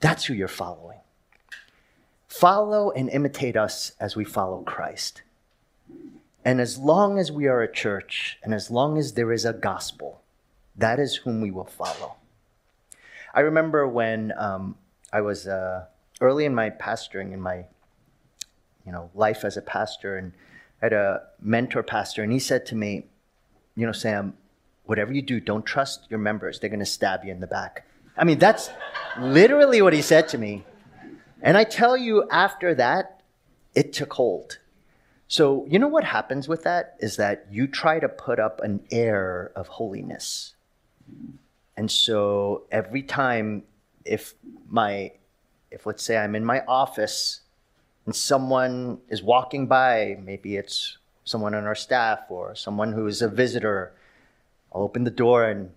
That's 0.00 0.26
who 0.26 0.34
you're 0.34 0.48
following. 0.48 0.98
Follow 2.28 2.90
and 2.90 3.08
imitate 3.08 3.56
us 3.56 3.92
as 3.98 4.16
we 4.16 4.26
follow 4.26 4.60
Christ. 4.64 5.22
And 6.44 6.60
as 6.60 6.76
long 6.76 7.18
as 7.18 7.32
we 7.32 7.46
are 7.46 7.62
a 7.62 7.72
church, 7.72 8.38
and 8.44 8.52
as 8.52 8.70
long 8.70 8.98
as 8.98 9.14
there 9.14 9.32
is 9.32 9.46
a 9.46 9.54
gospel, 9.54 10.20
that 10.76 10.98
is 10.98 11.16
whom 11.16 11.40
we 11.40 11.50
will 11.50 11.64
follow. 11.64 12.16
I 13.34 13.40
remember 13.40 13.86
when 13.86 14.32
um, 14.36 14.76
I 15.12 15.20
was 15.20 15.46
uh, 15.46 15.86
early 16.20 16.44
in 16.44 16.54
my 16.54 16.70
pastoring, 16.70 17.32
in 17.32 17.40
my 17.40 17.66
you 18.84 18.92
know 18.92 19.10
life 19.14 19.44
as 19.44 19.56
a 19.56 19.62
pastor, 19.62 20.16
and 20.16 20.32
I 20.82 20.86
had 20.86 20.92
a 20.92 21.22
mentor 21.40 21.82
pastor, 21.82 22.22
and 22.22 22.32
he 22.32 22.38
said 22.38 22.66
to 22.66 22.74
me, 22.74 23.06
"You 23.76 23.86
know, 23.86 23.92
Sam, 23.92 24.34
whatever 24.84 25.12
you 25.12 25.22
do, 25.22 25.40
don't 25.40 25.64
trust 25.64 26.06
your 26.10 26.18
members; 26.18 26.58
they're 26.58 26.70
going 26.70 26.80
to 26.80 26.86
stab 26.86 27.24
you 27.24 27.30
in 27.30 27.40
the 27.40 27.46
back." 27.46 27.86
I 28.16 28.24
mean, 28.24 28.38
that's 28.38 28.70
literally 29.18 29.80
what 29.80 29.92
he 29.92 30.02
said 30.02 30.28
to 30.28 30.38
me. 30.38 30.64
And 31.42 31.56
I 31.56 31.64
tell 31.64 31.96
you, 31.96 32.28
after 32.30 32.74
that, 32.74 33.22
it 33.74 33.92
took 33.92 34.12
hold. 34.12 34.58
So, 35.26 35.64
you 35.68 35.78
know 35.78 35.88
what 35.88 36.04
happens 36.04 36.48
with 36.48 36.64
that 36.64 36.96
is 36.98 37.16
that 37.16 37.46
you 37.50 37.66
try 37.66 38.00
to 38.00 38.08
put 38.08 38.40
up 38.40 38.60
an 38.60 38.80
air 38.90 39.52
of 39.54 39.68
holiness. 39.68 40.54
And 41.76 41.90
so 41.90 42.64
every 42.70 43.02
time 43.02 43.62
if 44.04 44.34
my 44.68 45.12
if 45.70 45.86
let's 45.86 46.02
say 46.02 46.18
I'm 46.18 46.34
in 46.34 46.44
my 46.44 46.62
office 46.66 47.40
and 48.06 48.14
someone 48.14 48.98
is 49.08 49.22
walking 49.22 49.66
by, 49.66 50.18
maybe 50.22 50.56
it's 50.56 50.98
someone 51.24 51.54
on 51.54 51.64
our 51.64 51.74
staff 51.74 52.20
or 52.28 52.54
someone 52.54 52.92
who 52.92 53.06
is 53.06 53.22
a 53.22 53.28
visitor, 53.28 53.92
I'll 54.72 54.82
open 54.82 55.04
the 55.04 55.10
door 55.10 55.44
and 55.44 55.70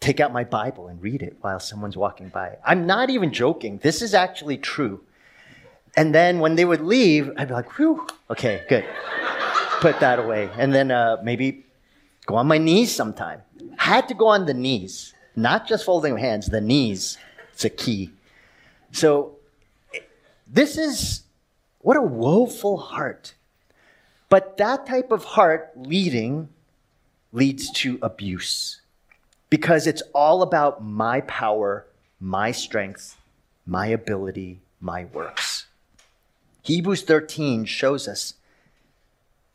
take 0.00 0.18
out 0.18 0.32
my 0.32 0.44
Bible 0.44 0.88
and 0.88 1.02
read 1.02 1.22
it 1.22 1.36
while 1.42 1.60
someone's 1.60 1.96
walking 1.96 2.30
by. 2.30 2.56
I'm 2.64 2.86
not 2.86 3.10
even 3.10 3.32
joking. 3.32 3.78
This 3.78 4.00
is 4.00 4.14
actually 4.14 4.56
true. 4.56 5.04
And 5.96 6.14
then 6.14 6.40
when 6.40 6.54
they 6.54 6.64
would 6.64 6.80
leave, 6.80 7.30
I'd 7.36 7.48
be 7.48 7.54
like, 7.54 7.78
whew, 7.78 8.06
okay, 8.30 8.62
good. 8.68 8.84
Put 9.80 10.00
that 10.00 10.18
away. 10.18 10.48
And 10.56 10.72
then 10.72 10.90
uh, 10.90 11.18
maybe 11.22 11.66
go 12.30 12.36
on 12.36 12.46
my 12.46 12.58
knees 12.58 12.94
sometime. 12.94 13.42
Had 13.76 14.08
to 14.08 14.14
go 14.14 14.28
on 14.28 14.46
the 14.46 14.54
knees, 14.54 15.14
not 15.34 15.66
just 15.66 15.84
folding 15.84 16.16
hands, 16.16 16.46
the 16.46 16.60
knees. 16.60 17.18
It's 17.52 17.64
a 17.64 17.70
key. 17.70 18.10
So 18.92 19.36
this 20.46 20.78
is 20.78 21.22
what 21.80 21.96
a 21.96 22.02
woeful 22.02 22.76
heart. 22.78 23.34
But 24.28 24.56
that 24.58 24.86
type 24.86 25.10
of 25.10 25.24
heart 25.24 25.72
leading 25.74 26.48
leads 27.32 27.70
to 27.82 27.98
abuse 28.00 28.80
because 29.48 29.86
it's 29.86 30.02
all 30.14 30.42
about 30.42 30.84
my 30.84 31.22
power, 31.22 31.86
my 32.20 32.52
strength, 32.52 33.16
my 33.66 33.86
ability, 33.86 34.60
my 34.80 35.06
works. 35.06 35.66
Hebrews 36.62 37.02
13 37.02 37.64
shows 37.64 38.06
us 38.06 38.34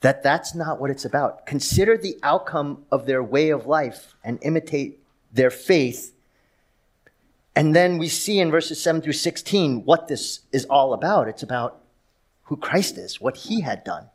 that 0.05 0.21
that's 0.21 0.53
not 0.53 0.79
what 0.79 0.91
it's 0.91 1.03
about. 1.03 1.47
Consider 1.47 1.97
the 1.97 2.19
outcome 2.21 2.85
of 2.91 3.07
their 3.07 3.23
way 3.23 3.49
of 3.49 3.65
life 3.65 4.13
and 4.23 4.37
imitate 4.43 4.99
their 5.33 5.49
faith. 5.49 6.13
And 7.55 7.75
then 7.75 7.97
we 7.97 8.07
see 8.07 8.39
in 8.39 8.51
verses 8.51 8.79
7 8.79 9.01
through 9.01 9.13
16 9.13 9.83
what 9.83 10.07
this 10.07 10.41
is 10.51 10.65
all 10.65 10.93
about. 10.93 11.27
It's 11.27 11.41
about 11.41 11.81
who 12.43 12.55
Christ 12.55 12.99
is, 12.99 13.19
what 13.19 13.35
he 13.35 13.61
had 13.61 13.83
done, 13.83 14.05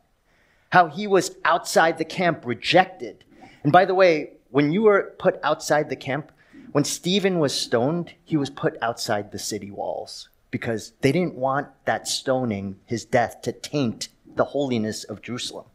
how 0.69 0.87
he 0.87 1.07
was 1.07 1.35
outside 1.43 1.97
the 1.97 2.05
camp, 2.05 2.45
rejected. 2.45 3.25
And 3.63 3.73
by 3.73 3.83
the 3.83 3.93
way, 3.93 4.31
when 4.49 4.71
you 4.71 4.83
were 4.83 5.13
put 5.19 5.41
outside 5.43 5.89
the 5.89 5.97
camp, 5.97 6.31
when 6.71 6.85
Stephen 6.85 7.37
was 7.37 7.53
stoned, 7.53 8.13
he 8.23 8.37
was 8.37 8.49
put 8.49 8.77
outside 8.81 9.33
the 9.33 9.39
city 9.39 9.71
walls 9.71 10.29
because 10.51 10.93
they 11.01 11.11
didn't 11.11 11.35
want 11.35 11.67
that 11.83 12.07
stoning, 12.07 12.79
his 12.85 13.03
death, 13.03 13.41
to 13.41 13.51
taint 13.51 14.07
the 14.37 14.45
holiness 14.45 15.03
of 15.03 15.21
Jerusalem. 15.21 15.65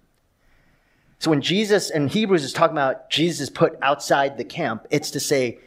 So 1.18 1.30
when 1.30 1.40
Jesus 1.40 1.90
in 1.90 2.08
Hebrews 2.08 2.44
is 2.44 2.52
talking 2.52 2.76
about 2.76 3.10
Jesus 3.10 3.50
put 3.50 3.78
outside 3.82 4.36
the 4.36 4.44
camp, 4.44 4.86
it's 4.90 5.10
to 5.12 5.20
say 5.20 5.58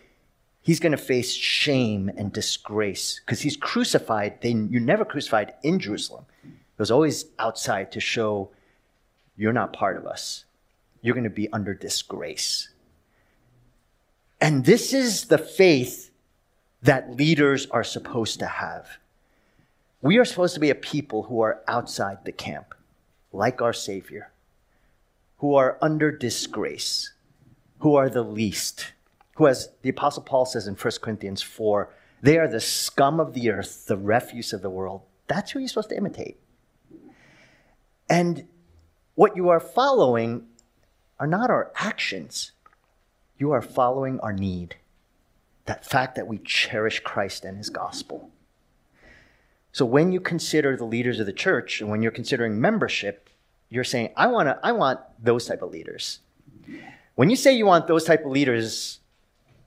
he's 0.61 0.79
going 0.79 0.91
to 0.91 0.97
face 0.97 1.33
shame 1.33 2.11
and 2.15 2.31
disgrace 2.31 3.19
because 3.25 3.41
he's 3.41 3.57
crucified. 3.57 4.41
They, 4.41 4.51
you're 4.51 4.81
never 4.81 5.05
crucified 5.05 5.53
in 5.63 5.79
Jerusalem. 5.79 6.25
It 6.43 6.79
was 6.79 6.91
always 6.91 7.25
outside 7.39 7.91
to 7.93 7.99
show 7.99 8.49
you're 9.35 9.53
not 9.53 9.73
part 9.73 9.97
of 9.97 10.05
us. 10.05 10.45
You're 11.01 11.15
going 11.15 11.23
to 11.23 11.29
be 11.29 11.51
under 11.51 11.73
disgrace. 11.73 12.69
And 14.41 14.65
this 14.65 14.93
is 14.93 15.25
the 15.25 15.37
faith 15.37 16.11
that 16.81 17.15
leaders 17.15 17.67
are 17.67 17.83
supposed 17.83 18.39
to 18.39 18.45
have. 18.45 18.97
We 20.01 20.17
are 20.17 20.25
supposed 20.25 20.53
to 20.53 20.59
be 20.59 20.69
a 20.69 20.75
people 20.75 21.23
who 21.23 21.41
are 21.41 21.61
outside 21.67 22.19
the 22.23 22.31
camp, 22.31 22.73
like 23.33 23.61
our 23.61 23.73
Savior, 23.73 24.31
who 25.39 25.55
are 25.55 25.77
under 25.81 26.11
disgrace, 26.11 27.13
who 27.79 27.95
are 27.95 28.09
the 28.09 28.23
least, 28.23 28.93
who, 29.35 29.47
as 29.47 29.69
the 29.81 29.89
Apostle 29.89 30.23
Paul 30.23 30.45
says 30.45 30.67
in 30.67 30.75
1 30.75 30.93
Corinthians 31.01 31.41
4, 31.41 31.93
they 32.21 32.37
are 32.37 32.47
the 32.47 32.59
scum 32.59 33.19
of 33.19 33.33
the 33.33 33.49
earth, 33.49 33.85
the 33.87 33.97
refuse 33.97 34.53
of 34.53 34.61
the 34.61 34.69
world. 34.69 35.01
That's 35.27 35.51
who 35.51 35.59
you're 35.59 35.69
supposed 35.69 35.89
to 35.89 35.97
imitate. 35.97 36.37
And 38.09 38.47
what 39.15 39.35
you 39.35 39.49
are 39.49 39.59
following 39.59 40.47
are 41.19 41.27
not 41.27 41.49
our 41.49 41.71
actions, 41.75 42.51
you 43.37 43.51
are 43.51 43.61
following 43.61 44.19
our 44.19 44.33
need. 44.33 44.75
That 45.65 45.85
fact 45.85 46.15
that 46.15 46.27
we 46.27 46.39
cherish 46.39 46.99
Christ 47.01 47.45
and 47.45 47.57
his 47.57 47.69
gospel. 47.69 48.31
So 49.71 49.85
when 49.85 50.11
you 50.11 50.19
consider 50.19 50.75
the 50.75 50.85
leaders 50.85 51.19
of 51.19 51.27
the 51.27 51.33
church 51.33 51.79
and 51.79 51.89
when 51.89 52.01
you're 52.01 52.11
considering 52.11 52.59
membership, 52.59 53.29
you're 53.69 53.83
saying, 53.83 54.09
I 54.15 54.27
want 54.27 54.47
to, 54.47 54.59
I 54.63 54.71
want 54.71 54.99
those 55.21 55.45
type 55.45 55.61
of 55.61 55.71
leaders. 55.71 56.19
When 57.15 57.29
you 57.29 57.35
say 57.35 57.53
you 57.53 57.65
want 57.65 57.87
those 57.87 58.05
type 58.05 58.25
of 58.25 58.31
leaders, 58.31 58.99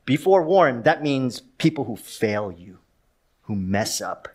be 0.04 0.16
forewarned, 0.16 0.84
that 0.84 1.02
means 1.02 1.40
people 1.58 1.84
who 1.84 1.96
fail 1.96 2.50
you, 2.50 2.78
who 3.42 3.54
mess 3.54 4.00
up. 4.00 4.28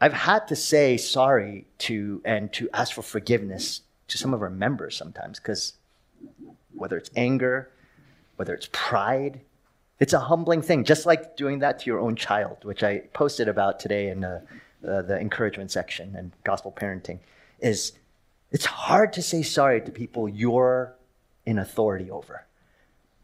I've 0.00 0.12
had 0.12 0.48
to 0.48 0.56
say 0.56 0.96
sorry 0.96 1.66
to 1.78 2.20
and 2.24 2.52
to 2.54 2.68
ask 2.72 2.94
for 2.94 3.02
forgiveness 3.02 3.82
to 4.08 4.18
some 4.18 4.34
of 4.34 4.42
our 4.42 4.50
members 4.50 4.96
sometimes 4.96 5.38
because 5.38 5.74
whether 6.74 6.96
it's 6.96 7.10
anger, 7.14 7.70
whether 8.36 8.52
it's 8.52 8.68
pride, 8.72 9.40
it's 10.00 10.12
a 10.12 10.18
humbling 10.18 10.62
thing, 10.62 10.82
just 10.82 11.06
like 11.06 11.36
doing 11.36 11.60
that 11.60 11.78
to 11.78 11.86
your 11.86 12.00
own 12.00 12.16
child, 12.16 12.64
which 12.64 12.82
I 12.82 12.98
posted 13.12 13.46
about 13.46 13.78
today 13.78 14.08
in 14.08 14.20
the, 14.20 14.42
uh, 14.86 15.02
the 15.02 15.16
encouragement 15.20 15.70
section 15.70 16.16
and 16.16 16.32
gospel 16.42 16.72
parenting. 16.72 17.20
Is 17.60 17.92
it's 18.52 18.66
hard 18.66 19.12
to 19.14 19.22
say 19.22 19.42
sorry 19.42 19.80
to 19.80 19.90
people 19.90 20.28
you're 20.28 20.94
in 21.44 21.58
authority 21.58 22.10
over. 22.10 22.46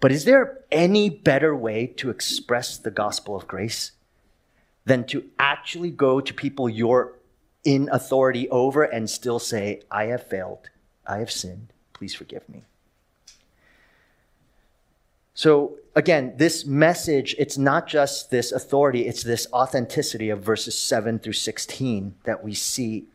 But 0.01 0.11
is 0.11 0.25
there 0.25 0.61
any 0.73 1.11
better 1.11 1.55
way 1.55 1.87
to 1.99 2.11
express 2.11 2.77
the 2.77 2.91
gospel 2.91 3.37
of 3.37 3.47
grace 3.47 3.93
than 4.85 5.05
to 5.07 5.25
actually 5.39 5.91
go 5.91 6.21
to 6.21 6.33
people 6.33 6.69
you're 6.69 7.15
in 7.65 7.89
authority 7.93 8.49
over 8.49 8.83
and 8.83 9.11
still 9.11 9.39
say, 9.39 9.83
I 9.91 10.05
have 10.05 10.27
failed, 10.27 10.71
I 11.07 11.19
have 11.19 11.31
sinned, 11.31 11.73
please 11.93 12.15
forgive 12.15 12.49
me? 12.49 12.65
So 15.35 15.77
again, 15.95 16.33
this 16.37 16.65
message, 16.65 17.35
it's 17.39 17.59
not 17.59 17.87
just 17.87 18.31
this 18.31 18.51
authority, 18.51 19.07
it's 19.07 19.23
this 19.23 19.47
authenticity 19.53 20.31
of 20.31 20.43
verses 20.43 20.77
7 20.79 21.19
through 21.19 21.35
16 21.35 22.15
that 22.25 22.43
we 22.43 22.55
see. 22.55 23.07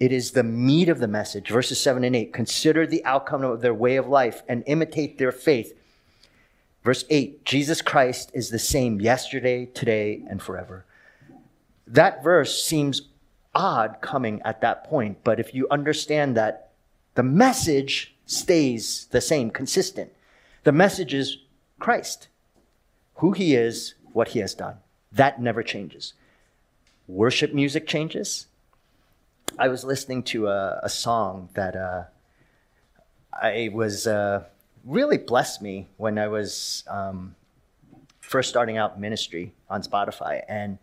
It 0.00 0.12
is 0.12 0.30
the 0.30 0.42
meat 0.42 0.88
of 0.88 0.98
the 0.98 1.06
message, 1.06 1.50
verses 1.50 1.78
7 1.78 2.02
and 2.04 2.16
8. 2.16 2.32
Consider 2.32 2.86
the 2.86 3.04
outcome 3.04 3.44
of 3.44 3.60
their 3.60 3.74
way 3.74 3.96
of 3.96 4.08
life 4.08 4.42
and 4.48 4.64
imitate 4.66 5.18
their 5.18 5.30
faith. 5.30 5.78
Verse 6.82 7.04
8 7.10 7.44
Jesus 7.44 7.82
Christ 7.82 8.30
is 8.32 8.48
the 8.48 8.58
same 8.58 8.98
yesterday, 9.00 9.66
today, 9.66 10.22
and 10.26 10.42
forever. 10.42 10.86
That 11.86 12.24
verse 12.24 12.64
seems 12.64 13.02
odd 13.54 13.98
coming 14.00 14.40
at 14.42 14.62
that 14.62 14.84
point, 14.84 15.18
but 15.22 15.38
if 15.38 15.54
you 15.54 15.66
understand 15.70 16.34
that 16.36 16.70
the 17.14 17.22
message 17.22 18.14
stays 18.24 19.06
the 19.10 19.20
same, 19.20 19.50
consistent, 19.50 20.12
the 20.64 20.72
message 20.72 21.12
is 21.12 21.38
Christ, 21.78 22.28
who 23.16 23.32
he 23.32 23.54
is, 23.54 23.94
what 24.12 24.28
he 24.28 24.38
has 24.38 24.54
done. 24.54 24.76
That 25.12 25.42
never 25.42 25.62
changes. 25.62 26.14
Worship 27.06 27.52
music 27.52 27.86
changes. 27.86 28.46
I 29.58 29.68
was 29.68 29.84
listening 29.84 30.22
to 30.24 30.48
a, 30.48 30.80
a 30.82 30.88
song 30.88 31.48
that 31.54 31.76
uh, 31.76 32.04
I 33.32 33.70
was 33.72 34.06
uh, 34.06 34.44
really 34.84 35.18
blessed 35.18 35.62
me 35.62 35.88
when 35.96 36.18
I 36.18 36.28
was 36.28 36.84
um, 36.88 37.34
first 38.20 38.48
starting 38.48 38.76
out 38.76 39.00
ministry 39.00 39.52
on 39.68 39.82
Spotify. 39.82 40.42
And 40.48 40.78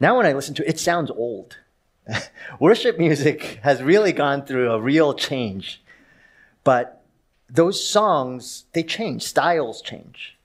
now 0.00 0.16
when 0.16 0.26
I 0.26 0.32
listen 0.32 0.54
to 0.56 0.62
it, 0.64 0.70
it 0.70 0.80
sounds 0.80 1.10
old. 1.10 1.58
Worship 2.60 2.98
music 2.98 3.60
has 3.62 3.82
really 3.82 4.12
gone 4.12 4.44
through 4.44 4.70
a 4.70 4.80
real 4.80 5.14
change. 5.14 5.82
But 6.62 7.02
those 7.48 7.86
songs, 7.86 8.64
they 8.72 8.82
change, 8.82 9.22
styles 9.22 9.82
change. 9.82 10.36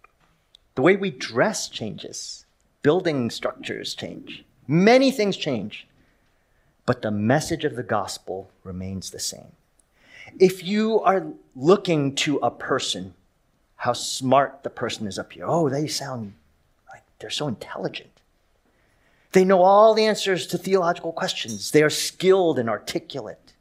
The 0.75 0.81
way 0.81 0.95
we 0.95 1.11
dress 1.11 1.67
changes, 1.67 2.45
building 2.81 3.29
structures 3.29 3.93
change, 3.93 4.45
many 4.67 5.11
things 5.11 5.35
change. 5.35 5.87
But 6.89 7.03
the 7.03 7.11
message 7.11 7.65
of 7.65 7.75
the 7.75 7.83
gospel 7.83 8.49
remains 8.63 9.11
the 9.11 9.19
same. 9.19 9.51
If 10.39 10.63
you 10.63 11.01
are 11.01 11.27
looking 11.55 12.15
to 12.15 12.37
a 12.37 12.49
person, 12.49 13.13
how 13.75 13.93
smart 13.93 14.63
the 14.63 14.71
person 14.71 15.05
is 15.05 15.19
up 15.19 15.33
here. 15.33 15.45
Oh, 15.45 15.69
they 15.69 15.85
sound 15.85 16.33
like 16.91 17.03
they're 17.19 17.29
so 17.29 17.47
intelligent. 17.47 18.09
They 19.33 19.45
know 19.45 19.61
all 19.61 19.93
the 19.93 20.05
answers 20.05 20.47
to 20.47 20.57
theological 20.57 21.11
questions. 21.11 21.69
They 21.69 21.83
are 21.83 21.91
skilled 21.91 22.57
and 22.57 22.67
articulate. 22.67 23.53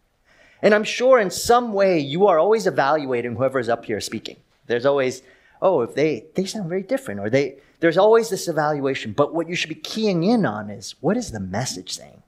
And 0.63 0.75
I'm 0.75 0.83
sure 0.83 1.21
in 1.21 1.31
some 1.31 1.75
way 1.75 1.99
you 1.99 2.29
are 2.29 2.39
always 2.39 2.67
evaluating 2.67 3.37
whoever 3.37 3.59
is 3.59 3.69
up 3.69 3.85
here 3.85 4.01
speaking. 4.01 4.39
There's 4.69 4.87
always, 4.87 5.21
oh, 5.61 5.83
if 5.83 5.95
they, 5.95 6.25
they 6.35 6.47
sound 6.47 6.71
very 6.71 6.83
different, 6.83 7.21
or 7.21 7.29
they, 7.29 7.57
there's 7.81 7.99
always 7.99 8.31
this 8.31 8.49
evaluation. 8.49 9.13
But 9.13 9.35
what 9.35 9.51
you 9.51 9.55
should 9.55 9.69
be 9.69 9.75
keying 9.75 10.25
in 10.25 10.47
on 10.47 10.71
is 10.71 10.95
what 11.03 11.19
is 11.19 11.31
the 11.31 11.41
message 11.41 11.93
saying? 11.93 12.23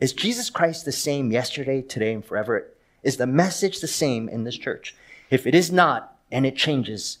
Is 0.00 0.12
Jesus 0.12 0.50
Christ 0.50 0.84
the 0.84 0.92
same 0.92 1.32
yesterday, 1.32 1.82
today, 1.82 2.12
and 2.14 2.24
forever? 2.24 2.68
Is 3.02 3.16
the 3.16 3.26
message 3.26 3.80
the 3.80 3.88
same 3.88 4.28
in 4.28 4.44
this 4.44 4.56
church? 4.56 4.94
If 5.30 5.46
it 5.46 5.54
is 5.54 5.72
not, 5.72 6.16
and 6.30 6.46
it 6.46 6.56
changes, 6.56 7.18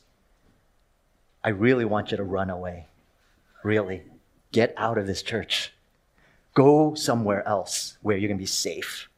I 1.42 1.48
really 1.50 1.84
want 1.84 2.10
you 2.10 2.16
to 2.16 2.24
run 2.24 2.50
away. 2.50 2.86
Really. 3.62 4.02
Get 4.52 4.74
out 4.76 4.98
of 4.98 5.06
this 5.06 5.22
church. 5.22 5.72
Go 6.54 6.94
somewhere 6.94 7.46
else 7.46 7.98
where 8.02 8.16
you're 8.16 8.28
going 8.28 8.38
to 8.38 8.42
be 8.42 8.46
safe. 8.46 9.08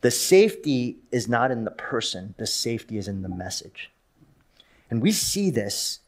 The 0.00 0.10
safety 0.10 0.98
is 1.10 1.28
not 1.28 1.50
in 1.50 1.64
the 1.64 1.70
person, 1.70 2.34
the 2.36 2.46
safety 2.46 2.98
is 2.98 3.08
in 3.08 3.22
the 3.22 3.28
message. 3.28 3.90
And 4.90 5.00
we 5.00 5.12
see 5.12 5.50
this. 5.50 6.00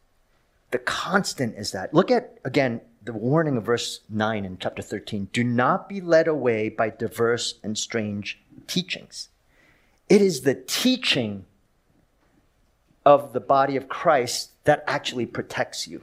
The 0.71 0.79
constant 0.79 1.57
is 1.57 1.73
that. 1.73 1.95
Look 1.95 2.11
at, 2.11 2.39
again, 2.45 2.83
the 3.07 3.13
warning 3.13 3.57
of 3.57 3.65
verse 3.65 4.01
9 4.11 4.45
in 4.45 4.59
chapter 4.59 4.83
13. 4.83 5.29
Do 5.33 5.45
not 5.45 5.89
be 5.89 6.01
led 6.01 6.27
away 6.27 6.69
by 6.69 6.91
diverse 6.91 7.55
and 7.63 7.79
strange 7.79 8.41
teachings. 8.67 9.29
It 10.09 10.21
is 10.21 10.41
the 10.41 10.57
teaching 10.57 11.45
of 13.05 13.33
the 13.33 13.41
body 13.41 13.77
of 13.77 13.89
Christ 13.89 14.51
that 14.65 14.83
actually 14.89 15.25
protects 15.25 15.87
you, 15.87 16.03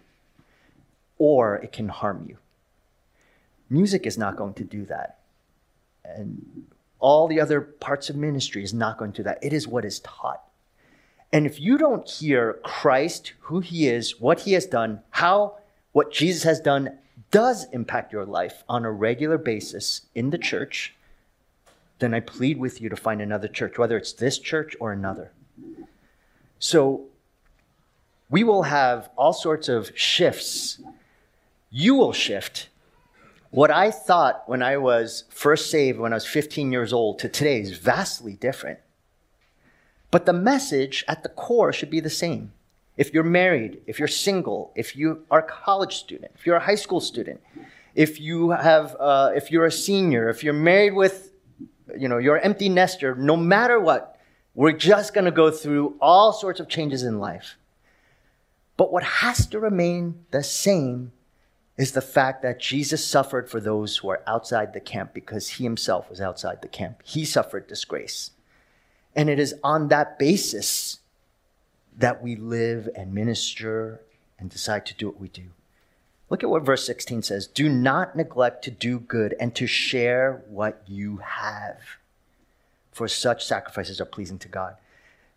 or 1.17 1.57
it 1.57 1.73
can 1.73 1.89
harm 1.89 2.25
you. 2.27 2.37
Music 3.69 4.05
is 4.05 4.17
not 4.17 4.37
going 4.37 4.53
to 4.53 4.63
do 4.63 4.85
that. 4.85 5.19
And 6.05 6.65
all 6.99 7.27
the 7.27 7.41
other 7.41 7.59
parts 7.59 8.09
of 8.09 8.15
ministry 8.15 8.63
is 8.63 8.73
not 8.73 8.97
going 8.97 9.11
to 9.11 9.17
do 9.17 9.23
that. 9.23 9.43
It 9.43 9.51
is 9.51 9.67
what 9.67 9.83
is 9.83 9.99
taught. 9.99 10.41
And 11.33 11.45
if 11.45 11.59
you 11.59 11.77
don't 11.77 12.09
hear 12.09 12.59
Christ, 12.63 13.33
who 13.41 13.59
he 13.59 13.89
is, 13.89 14.21
what 14.21 14.41
he 14.41 14.53
has 14.53 14.65
done, 14.65 15.01
how 15.09 15.57
what 15.93 16.11
Jesus 16.11 16.43
has 16.43 16.59
done 16.59 16.97
does 17.31 17.65
impact 17.71 18.11
your 18.11 18.25
life 18.25 18.63
on 18.67 18.83
a 18.83 18.91
regular 18.91 19.37
basis 19.37 20.01
in 20.13 20.31
the 20.31 20.37
church, 20.37 20.93
then 21.99 22.13
I 22.13 22.19
plead 22.19 22.57
with 22.57 22.81
you 22.81 22.89
to 22.89 22.95
find 22.95 23.21
another 23.21 23.47
church, 23.47 23.77
whether 23.77 23.95
it's 23.95 24.13
this 24.13 24.37
church 24.37 24.75
or 24.79 24.91
another. 24.91 25.31
So 26.59 27.05
we 28.29 28.43
will 28.43 28.63
have 28.63 29.09
all 29.15 29.33
sorts 29.33 29.69
of 29.69 29.91
shifts. 29.95 30.81
You 31.69 31.95
will 31.95 32.13
shift. 32.13 32.69
What 33.51 33.69
I 33.69 33.91
thought 33.91 34.43
when 34.47 34.63
I 34.63 34.77
was 34.77 35.25
first 35.29 35.69
saved, 35.69 35.99
when 35.99 36.13
I 36.13 36.15
was 36.15 36.25
15 36.25 36.71
years 36.71 36.91
old, 36.91 37.19
to 37.19 37.29
today 37.29 37.61
is 37.61 37.77
vastly 37.77 38.33
different. 38.33 38.79
But 40.09 40.25
the 40.25 40.33
message 40.33 41.03
at 41.07 41.21
the 41.21 41.29
core 41.29 41.71
should 41.71 41.91
be 41.91 41.99
the 41.99 42.09
same. 42.09 42.51
If 42.95 43.13
you're 43.13 43.23
married, 43.23 43.81
if 43.87 43.97
you're 43.97 44.07
single, 44.07 44.71
if 44.75 44.95
you 44.95 45.25
are 45.31 45.39
a 45.39 45.43
college 45.43 45.95
student, 45.95 46.31
if 46.35 46.45
you're 46.45 46.55
a 46.55 46.63
high 46.63 46.75
school 46.75 46.99
student, 46.99 47.41
if 47.95 48.19
you 48.19 48.51
have, 48.51 48.95
uh, 48.99 49.31
if 49.35 49.51
you're 49.51 49.65
a 49.65 49.71
senior, 49.71 50.29
if 50.29 50.43
you're 50.43 50.53
married 50.53 50.93
with, 50.93 51.31
you 51.97 52.07
know, 52.07 52.17
you're 52.17 52.39
empty 52.39 52.69
nester, 52.69 53.15
no 53.15 53.35
matter 53.35 53.79
what, 53.79 54.19
we're 54.55 54.71
just 54.71 55.13
going 55.13 55.25
to 55.25 55.31
go 55.31 55.49
through 55.49 55.95
all 55.99 56.33
sorts 56.33 56.59
of 56.59 56.69
changes 56.69 57.03
in 57.03 57.19
life. 57.19 57.57
But 58.77 58.91
what 58.91 59.03
has 59.03 59.47
to 59.47 59.59
remain 59.59 60.25
the 60.31 60.43
same 60.43 61.11
is 61.77 61.91
the 61.91 62.01
fact 62.01 62.43
that 62.43 62.59
Jesus 62.59 63.03
suffered 63.03 63.49
for 63.49 63.59
those 63.59 63.97
who 63.97 64.09
are 64.09 64.21
outside 64.27 64.73
the 64.73 64.79
camp 64.79 65.13
because 65.13 65.49
he 65.49 65.63
himself 65.63 66.09
was 66.09 66.21
outside 66.21 66.61
the 66.61 66.67
camp. 66.67 67.01
He 67.03 67.25
suffered 67.25 67.67
disgrace. 67.67 68.31
And 69.15 69.29
it 69.29 69.39
is 69.39 69.55
on 69.63 69.87
that 69.87 70.19
basis 70.19 70.99
that 71.97 72.21
we 72.21 72.35
live 72.35 72.89
and 72.95 73.13
minister 73.13 74.01
and 74.39 74.49
decide 74.49 74.85
to 74.87 74.93
do 74.93 75.07
what 75.07 75.19
we 75.19 75.27
do. 75.27 75.49
Look 76.29 76.43
at 76.43 76.49
what 76.49 76.63
verse 76.63 76.85
16 76.85 77.23
says 77.23 77.47
Do 77.47 77.69
not 77.69 78.15
neglect 78.15 78.63
to 78.63 78.71
do 78.71 78.99
good 78.99 79.35
and 79.39 79.53
to 79.55 79.67
share 79.67 80.43
what 80.47 80.81
you 80.87 81.17
have 81.17 81.77
for 82.91 83.07
such 83.07 83.45
sacrifices 83.45 83.99
are 83.99 84.05
pleasing 84.05 84.39
to 84.39 84.47
God. 84.47 84.75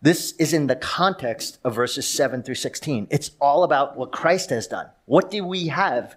This 0.03 0.33
is 0.33 0.53
in 0.53 0.67
the 0.67 0.77
context 0.77 1.59
of 1.65 1.75
verses 1.75 2.07
7 2.07 2.43
through 2.43 2.55
16. 2.57 3.09
It's 3.11 3.31
all 3.41 3.65
about 3.65 3.97
what 3.97 4.13
Christ 4.13 4.51
has 4.51 4.67
done. 4.67 4.89
What 5.07 5.31
do 5.31 5.43
we 5.45 5.69
have? 5.69 6.17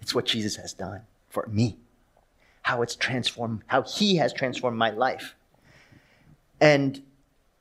It's 0.00 0.14
what 0.14 0.24
Jesus 0.24 0.56
has 0.56 0.72
done 0.72 1.02
for 1.28 1.46
me. 1.48 1.78
How 2.62 2.82
it's 2.82 2.94
transformed, 2.94 3.62
how 3.66 3.82
he 3.82 4.16
has 4.16 4.32
transformed 4.32 4.78
my 4.78 4.90
life. 4.90 5.34
And 6.60 7.02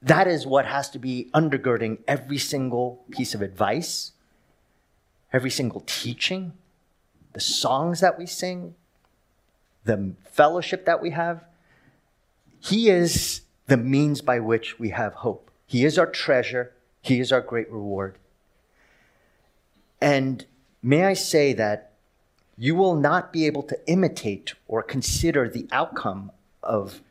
that 0.01 0.27
is 0.27 0.47
what 0.47 0.65
has 0.65 0.89
to 0.91 0.99
be 0.99 1.29
undergirding 1.33 1.99
every 2.07 2.37
single 2.37 3.03
piece 3.11 3.33
of 3.33 3.41
advice, 3.41 4.13
every 5.33 5.49
single 5.49 5.83
teaching, 5.85 6.53
the 7.33 7.39
songs 7.39 7.99
that 7.99 8.17
we 8.17 8.25
sing, 8.25 8.75
the 9.83 10.13
fellowship 10.31 10.85
that 10.85 11.01
we 11.01 11.11
have. 11.11 11.43
He 12.59 12.89
is 12.89 13.41
the 13.67 13.77
means 13.77 14.21
by 14.21 14.39
which 14.39 14.79
we 14.79 14.89
have 14.89 15.13
hope. 15.15 15.51
He 15.65 15.85
is 15.85 15.97
our 15.97 16.07
treasure. 16.07 16.73
He 17.01 17.19
is 17.19 17.31
our 17.31 17.41
great 17.41 17.71
reward. 17.71 18.17
And 20.01 20.45
may 20.81 21.03
I 21.03 21.13
say 21.13 21.53
that 21.53 21.91
you 22.57 22.75
will 22.75 22.95
not 22.95 23.31
be 23.31 23.45
able 23.45 23.63
to 23.63 23.77
imitate 23.87 24.53
or 24.67 24.81
consider 24.81 25.47
the 25.47 25.67
outcome 25.71 26.31
of 26.63 27.01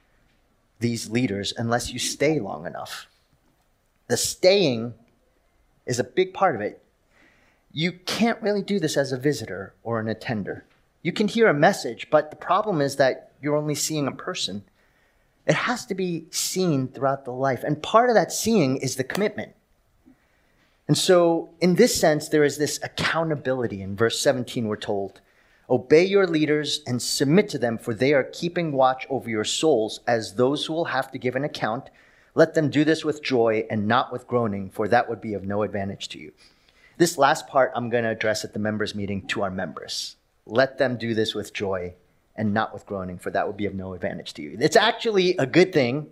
these 0.80 1.10
leaders 1.10 1.52
unless 1.56 1.92
you 1.92 1.98
stay 1.98 2.38
long 2.38 2.66
enough. 2.66 3.06
The 4.08 4.16
staying 4.16 4.94
is 5.86 5.98
a 5.98 6.04
big 6.04 6.32
part 6.34 6.54
of 6.54 6.60
it. 6.60 6.82
You 7.72 7.92
can't 7.92 8.40
really 8.42 8.62
do 8.62 8.78
this 8.78 8.96
as 8.96 9.12
a 9.12 9.18
visitor 9.18 9.74
or 9.82 10.00
an 10.00 10.08
attender. 10.08 10.64
You 11.02 11.12
can 11.12 11.28
hear 11.28 11.48
a 11.48 11.54
message, 11.54 12.08
but 12.10 12.30
the 12.30 12.36
problem 12.36 12.80
is 12.80 12.96
that 12.96 13.32
you're 13.40 13.56
only 13.56 13.74
seeing 13.74 14.06
a 14.06 14.12
person. 14.12 14.64
It 15.46 15.54
has 15.54 15.86
to 15.86 15.94
be 15.94 16.26
seen 16.30 16.88
throughout 16.88 17.24
the 17.24 17.32
life. 17.32 17.62
And 17.64 17.82
part 17.82 18.10
of 18.10 18.14
that 18.14 18.32
seeing 18.32 18.76
is 18.78 18.96
the 18.96 19.04
commitment. 19.04 19.54
And 20.86 20.96
so, 20.96 21.50
in 21.60 21.74
this 21.74 21.98
sense, 21.98 22.28
there 22.28 22.44
is 22.44 22.56
this 22.56 22.80
accountability. 22.82 23.82
In 23.82 23.94
verse 23.94 24.18
17, 24.18 24.66
we're 24.66 24.76
told, 24.76 25.20
Obey 25.70 26.04
your 26.04 26.26
leaders 26.26 26.80
and 26.86 27.00
submit 27.02 27.48
to 27.50 27.58
them, 27.58 27.76
for 27.76 27.92
they 27.92 28.14
are 28.14 28.24
keeping 28.24 28.72
watch 28.72 29.06
over 29.10 29.28
your 29.28 29.44
souls 29.44 30.00
as 30.06 30.34
those 30.34 30.64
who 30.64 30.72
will 30.72 30.86
have 30.86 31.10
to 31.12 31.18
give 31.18 31.36
an 31.36 31.44
account. 31.44 31.90
Let 32.34 32.54
them 32.54 32.70
do 32.70 32.84
this 32.84 33.04
with 33.04 33.22
joy 33.22 33.66
and 33.68 33.86
not 33.86 34.10
with 34.10 34.26
groaning, 34.26 34.70
for 34.70 34.88
that 34.88 35.08
would 35.08 35.20
be 35.20 35.34
of 35.34 35.44
no 35.44 35.62
advantage 35.62 36.08
to 36.08 36.18
you. 36.18 36.32
This 36.96 37.18
last 37.18 37.46
part 37.46 37.70
I'm 37.74 37.90
going 37.90 38.04
to 38.04 38.10
address 38.10 38.44
at 38.44 38.54
the 38.54 38.58
members' 38.58 38.94
meeting 38.94 39.26
to 39.28 39.42
our 39.42 39.50
members. 39.50 40.16
Let 40.46 40.78
them 40.78 40.96
do 40.96 41.14
this 41.14 41.34
with 41.34 41.52
joy 41.52 41.94
and 42.34 42.54
not 42.54 42.72
with 42.72 42.86
groaning, 42.86 43.18
for 43.18 43.30
that 43.30 43.46
would 43.46 43.56
be 43.56 43.66
of 43.66 43.74
no 43.74 43.92
advantage 43.92 44.32
to 44.34 44.42
you. 44.42 44.56
It's 44.60 44.76
actually 44.76 45.36
a 45.36 45.46
good 45.46 45.72
thing, 45.72 46.06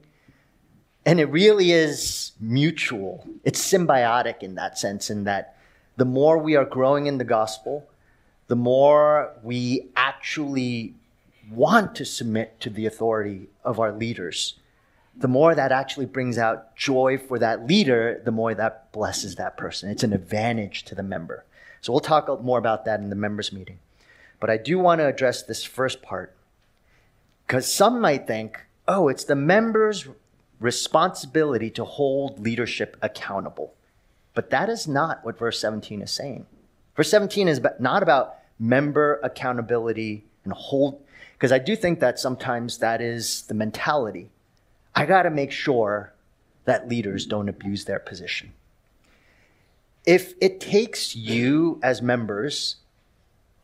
and 1.07 1.19
it 1.19 1.27
really 1.27 1.71
is 1.71 2.33
mutual. 2.41 3.27
It's 3.45 3.73
symbiotic 3.73 4.43
in 4.43 4.57
that 4.57 4.79
sense, 4.79 5.09
in 5.09 5.25
that 5.25 5.57
the 5.97 6.05
more 6.05 6.37
we 6.37 6.57
are 6.57 6.65
growing 6.65 7.07
in 7.07 7.19
the 7.19 7.25
gospel, 7.25 7.89
the 8.49 8.57
more 8.57 9.33
we 9.43 9.89
actually 9.97 10.95
want 11.51 11.95
to 11.97 12.05
submit 12.05 12.61
to 12.61 12.71
the 12.71 12.87
authority 12.87 13.49
of 13.65 13.79
our 13.81 13.93
leaders, 13.93 14.55
the 15.17 15.29
more 15.29 15.55
that 15.55 15.73
actually 15.73 16.07
brings 16.07 16.37
out 16.39 16.77
joy 16.77 17.19
for 17.19 17.39
that 17.39 17.67
leader, 17.67 18.21
the 18.25 18.31
more 18.31 18.55
that 18.55 18.93
blesses 18.93 19.37
that 19.37 19.57
person. 19.57 19.91
It's 19.91 20.03
an 20.03 20.13
advantage 20.13 20.85
to 20.85 20.95
the 20.95 21.03
member. 21.03 21.45
So 21.81 21.93
we'll 21.93 22.01
talk 22.01 22.43
more 22.43 22.59
about 22.59 22.85
that 22.85 23.01
in 23.01 23.11
the 23.11 23.17
members' 23.17 23.53
meeting. 23.53 23.79
But 24.41 24.51
I 24.51 24.57
do 24.57 24.79
want 24.79 25.01
to 25.01 25.07
address 25.07 25.43
this 25.43 25.65
first 25.65 26.03
part 26.03 26.35
because 27.47 27.73
some 27.73 28.01
might 28.01 28.27
think, 28.27 28.61
oh, 28.87 29.09
it's 29.09 29.25
the 29.25 29.37
members' 29.37 30.09
responsibility 30.61 31.71
to 31.71 31.85
hold 31.85 32.41
leadership 32.41 32.97
accountable. 33.01 33.73
But 34.35 34.51
that 34.51 34.69
is 34.69 34.87
not 34.87 35.25
what 35.25 35.39
verse 35.39 35.59
17 35.61 36.03
is 36.03 36.11
saying. 36.11 36.47
Verse 36.97 37.11
17 37.11 37.47
is 37.47 37.61
not 37.79 38.03
about 38.03 38.37
member 38.59 39.21
accountability 39.23 40.25
and 40.45 40.53
hold, 40.53 41.03
because 41.35 41.53
I 41.53 41.59
do 41.59 41.77
think 41.77 42.01
that 42.01 42.19
sometimes 42.19 42.79
that 42.79 43.03
is 43.03 43.43
the 43.43 43.55
mentality. 43.55 44.31
I 44.95 45.05
got 45.05 45.23
to 45.23 45.31
make 45.31 45.53
sure 45.53 46.15
that 46.65 46.89
leaders 46.89 47.27
don't 47.27 47.49
abuse 47.49 47.85
their 47.85 47.99
position. 47.99 48.53
If 50.07 50.35
it 50.41 50.61
takes 50.61 51.15
you 51.15 51.79
as 51.83 52.01
members 52.01 52.77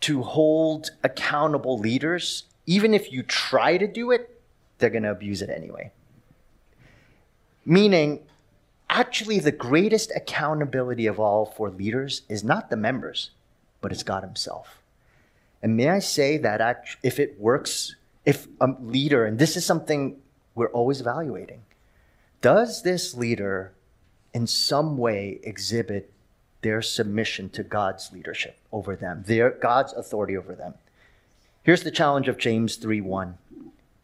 to 0.01 0.23
hold 0.23 0.90
accountable 1.03 1.79
leaders, 1.79 2.45
even 2.66 2.92
if 2.92 3.12
you 3.12 3.23
try 3.23 3.79
to 3.79 3.87
do 3.87 4.11
it, 4.11 4.40
they're 4.79 4.90
going 4.90 5.05
to 5.05 5.11
abuse 5.11 5.40
it 5.40 5.51
anyway. 5.51 5.92
Meaning, 7.64 8.21
actually, 8.92 9.40
the 9.40 9.52
greatest 9.52 10.12
accountability 10.14 11.07
of 11.07 11.18
all 11.18 11.46
for 11.46 11.70
leaders 11.70 12.22
is 12.28 12.44
not 12.44 12.70
the 12.70 12.76
members, 12.76 13.31
but 13.81 13.92
it's 13.92 14.02
God 14.02 14.22
Himself. 14.22 14.81
And 15.62 15.76
may 15.76 15.88
I 15.88 15.98
say 15.98 16.38
that 16.38 16.87
if 17.02 17.18
it 17.18 17.40
works, 17.40 17.96
if 18.24 18.46
a 18.61 18.68
leader, 18.81 19.24
and 19.24 19.38
this 19.38 19.57
is 19.57 19.66
something 19.66 20.20
we're 20.55 20.68
always 20.68 21.00
evaluating, 21.00 21.62
does 22.40 22.83
this 22.83 23.14
leader 23.14 23.72
in 24.35 24.46
some 24.46 24.96
way 24.96 25.40
exhibit 25.42 26.12
their 26.62 26.81
submission 26.81 27.48
to 27.50 27.62
God's 27.62 28.12
leadership 28.12 28.57
over 28.72 28.96
them, 28.96 29.24
their 29.26 29.50
God's 29.50 29.92
authority 29.92 30.37
over 30.37 30.55
them. 30.55 30.74
Here's 31.64 31.83
the 31.83 31.90
challenge 31.90 32.28
of 32.28 32.38
James 32.38 32.76
3 32.76 33.00
1, 33.00 33.38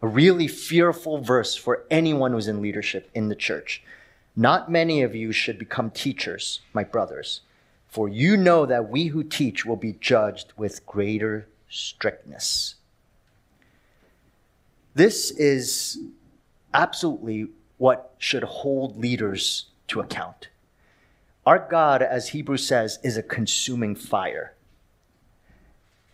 A 0.03 0.07
really 0.07 0.49
fearful 0.49 1.19
verse 1.19 1.55
for 1.55 1.85
anyone 1.91 2.33
who's 2.33 2.49
in 2.49 2.61
leadership 2.61 3.11
in 3.15 3.29
the 3.29 3.35
church. 3.35 3.83
Not 4.39 4.71
many 4.71 5.03
of 5.03 5.17
you 5.17 5.33
should 5.33 5.59
become 5.59 5.91
teachers, 5.91 6.61
my 6.73 6.85
brothers, 6.85 7.41
for 7.89 8.09
you 8.09 8.37
know 8.37 8.67
that 8.67 8.89
we 8.89 9.09
who 9.09 9.25
teach 9.25 9.67
will 9.67 9.75
be 9.75 9.95
judged 9.95 10.53
with 10.57 10.87
greater 10.87 11.49
strictness. 11.69 12.77
This 14.95 15.33
is 15.33 15.99
absolutely 16.73 17.49
what 17.79 18.15
should 18.19 18.45
hold 18.45 18.97
leaders 18.97 19.67
to 19.89 19.99
account. 19.99 20.51
Our 21.45 21.67
God, 21.69 22.01
as 22.01 22.29
Hebrews 22.29 22.65
says, 22.65 23.01
is 23.03 23.17
a 23.17 23.25
consuming 23.25 23.97
fire. 23.97 24.55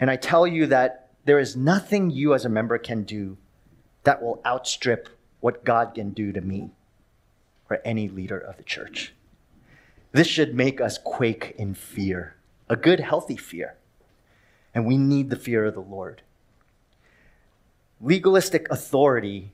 And 0.00 0.10
I 0.10 0.16
tell 0.16 0.46
you 0.46 0.64
that 0.68 1.10
there 1.26 1.38
is 1.38 1.56
nothing 1.56 2.10
you 2.10 2.32
as 2.32 2.46
a 2.46 2.48
member 2.48 2.78
can 2.78 3.02
do 3.02 3.37
that 4.04 4.22
will 4.22 4.40
outstrip 4.46 5.10
what 5.40 5.62
God 5.62 5.94
can 5.94 6.12
do 6.12 6.32
to 6.32 6.40
me 6.40 6.70
or 7.70 7.81
any 7.85 8.09
leader 8.09 8.38
of 8.38 8.57
the 8.57 8.62
church. 8.62 9.12
This 10.12 10.27
should 10.27 10.55
make 10.55 10.81
us 10.81 10.98
quake 10.98 11.55
in 11.59 11.74
fear, 11.74 12.37
a 12.68 12.77
good, 12.77 13.00
healthy 13.00 13.37
fear. 13.37 13.74
And 14.74 14.87
we 14.87 14.96
need 14.96 15.31
the 15.31 15.37
fear 15.37 15.64
of 15.64 15.74
the 15.74 15.81
Lord. 15.81 16.22
Legalistic 18.00 18.66
authority, 18.70 19.53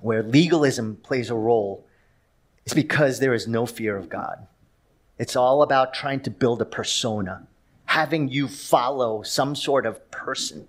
where 0.00 0.22
legalism 0.22 0.96
plays 0.96 1.30
a 1.30 1.34
role, 1.34 1.86
is 2.64 2.74
because 2.74 3.18
there 3.18 3.34
is 3.34 3.48
no 3.48 3.66
fear 3.66 3.96
of 3.96 4.08
God. 4.08 4.46
It's 5.18 5.36
all 5.36 5.62
about 5.62 5.94
trying 5.94 6.20
to 6.20 6.30
build 6.30 6.60
a 6.62 6.66
persona, 6.66 7.46
having 7.86 8.28
you 8.28 8.48
follow 8.48 9.22
some 9.22 9.54
sort 9.54 9.86
of 9.86 10.10
person. 10.10 10.68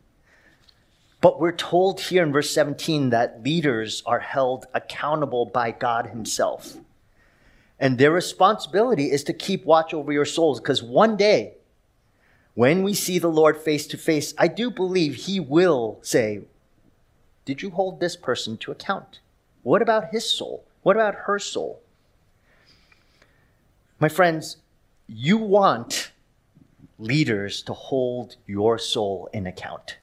But 1.24 1.40
we're 1.40 1.54
told 1.54 2.02
here 2.02 2.22
in 2.22 2.34
verse 2.34 2.52
17 2.52 3.12
that 3.12 3.42
leaders 3.46 4.04
are 4.06 4.20
held 4.20 4.66
accountable 4.74 5.46
by 5.46 5.72
God 5.72 6.08
Himself. 6.08 6.76
And 7.80 7.98
their 7.98 8.12
responsibility 8.12 9.10
is 9.10 9.24
to 9.24 9.34
keep 9.34 9.64
watch 9.64 9.94
over 9.94 10.12
your 10.12 10.26
souls 10.26 10.60
because 10.60 10.84
one 10.84 11.16
day, 11.16 11.54
when 12.56 12.84
we 12.84 12.94
see 12.94 13.20
the 13.20 13.30
Lord 13.30 13.56
face 13.56 13.88
to 13.88 13.98
face, 13.98 14.34
I 14.38 14.50
do 14.50 14.70
believe 14.70 15.16
He 15.16 15.40
will 15.40 15.98
say, 16.02 16.42
Did 17.46 17.62
you 17.62 17.70
hold 17.70 18.02
this 18.02 18.18
person 18.18 18.58
to 18.58 18.74
account? 18.74 19.22
What 19.62 19.82
about 19.82 20.10
his 20.10 20.30
soul? 20.30 20.66
What 20.82 20.98
about 20.98 21.16
her 21.16 21.40
soul? 21.40 21.80
My 23.98 24.10
friends, 24.10 24.58
you 25.08 25.38
want 25.38 26.12
leaders 27.00 27.62
to 27.62 27.72
hold 27.74 28.36
your 28.46 28.78
soul 28.78 29.30
in 29.32 29.48
account. 29.48 30.00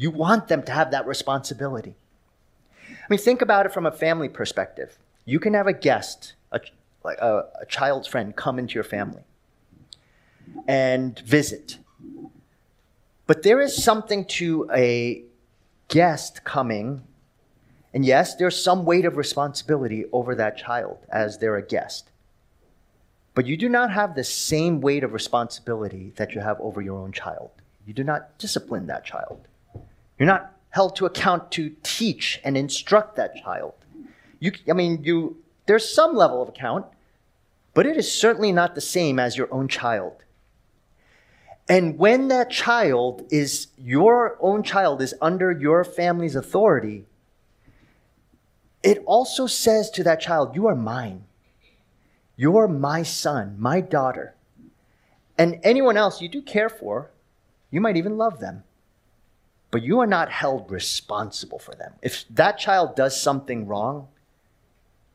You 0.00 0.10
want 0.10 0.48
them 0.48 0.62
to 0.62 0.72
have 0.72 0.92
that 0.92 1.06
responsibility. 1.06 1.94
I 2.88 3.06
mean, 3.10 3.18
think 3.18 3.42
about 3.42 3.66
it 3.66 3.72
from 3.74 3.84
a 3.84 3.92
family 3.92 4.30
perspective. 4.30 4.98
You 5.26 5.38
can 5.38 5.52
have 5.52 5.66
a 5.66 5.74
guest, 5.74 6.32
a, 6.50 6.60
a, 7.04 7.44
a 7.60 7.66
child's 7.68 8.08
friend, 8.08 8.34
come 8.34 8.58
into 8.58 8.76
your 8.76 8.84
family 8.84 9.24
and 10.66 11.18
visit. 11.18 11.76
But 13.26 13.42
there 13.42 13.60
is 13.60 13.84
something 13.84 14.24
to 14.40 14.70
a 14.72 15.22
guest 15.88 16.44
coming, 16.44 17.02
and 17.92 18.02
yes, 18.02 18.36
there's 18.36 18.64
some 18.64 18.86
weight 18.86 19.04
of 19.04 19.18
responsibility 19.18 20.06
over 20.12 20.34
that 20.34 20.56
child 20.56 20.96
as 21.10 21.36
they're 21.36 21.56
a 21.56 21.66
guest. 21.66 22.10
But 23.34 23.44
you 23.44 23.58
do 23.58 23.68
not 23.68 23.92
have 23.92 24.14
the 24.14 24.24
same 24.24 24.80
weight 24.80 25.04
of 25.04 25.12
responsibility 25.12 26.14
that 26.16 26.34
you 26.34 26.40
have 26.40 26.58
over 26.58 26.80
your 26.80 26.98
own 26.98 27.12
child. 27.12 27.50
You 27.84 27.92
do 27.92 28.02
not 28.02 28.38
discipline 28.38 28.86
that 28.86 29.04
child. 29.04 29.46
You're 30.20 30.26
not 30.26 30.54
held 30.68 30.96
to 30.96 31.06
account 31.06 31.50
to 31.52 31.74
teach 31.82 32.40
and 32.44 32.54
instruct 32.54 33.16
that 33.16 33.42
child. 33.42 33.72
You, 34.38 34.52
I 34.68 34.74
mean, 34.74 35.02
you, 35.02 35.38
there's 35.64 35.92
some 35.92 36.14
level 36.14 36.42
of 36.42 36.50
account, 36.50 36.84
but 37.72 37.86
it 37.86 37.96
is 37.96 38.12
certainly 38.12 38.52
not 38.52 38.74
the 38.74 38.82
same 38.82 39.18
as 39.18 39.38
your 39.38 39.52
own 39.52 39.66
child. 39.66 40.22
And 41.70 41.98
when 41.98 42.28
that 42.28 42.50
child 42.50 43.26
is, 43.30 43.68
your 43.78 44.36
own 44.40 44.62
child 44.62 45.00
is 45.00 45.14
under 45.22 45.52
your 45.52 45.84
family's 45.84 46.36
authority, 46.36 47.06
it 48.82 49.02
also 49.06 49.46
says 49.46 49.90
to 49.92 50.04
that 50.04 50.20
child, 50.20 50.54
You 50.54 50.66
are 50.66 50.76
mine. 50.76 51.24
You're 52.36 52.68
my 52.68 53.04
son, 53.04 53.56
my 53.58 53.80
daughter. 53.80 54.34
And 55.38 55.60
anyone 55.62 55.96
else 55.96 56.20
you 56.20 56.28
do 56.28 56.42
care 56.42 56.68
for, 56.68 57.10
you 57.70 57.80
might 57.80 57.96
even 57.96 58.18
love 58.18 58.38
them 58.40 58.64
but 59.70 59.82
you 59.82 60.00
are 60.00 60.06
not 60.06 60.30
held 60.30 60.70
responsible 60.70 61.58
for 61.58 61.74
them. 61.74 61.92
If 62.02 62.24
that 62.30 62.58
child 62.58 62.96
does 62.96 63.20
something 63.20 63.66
wrong, 63.66 64.08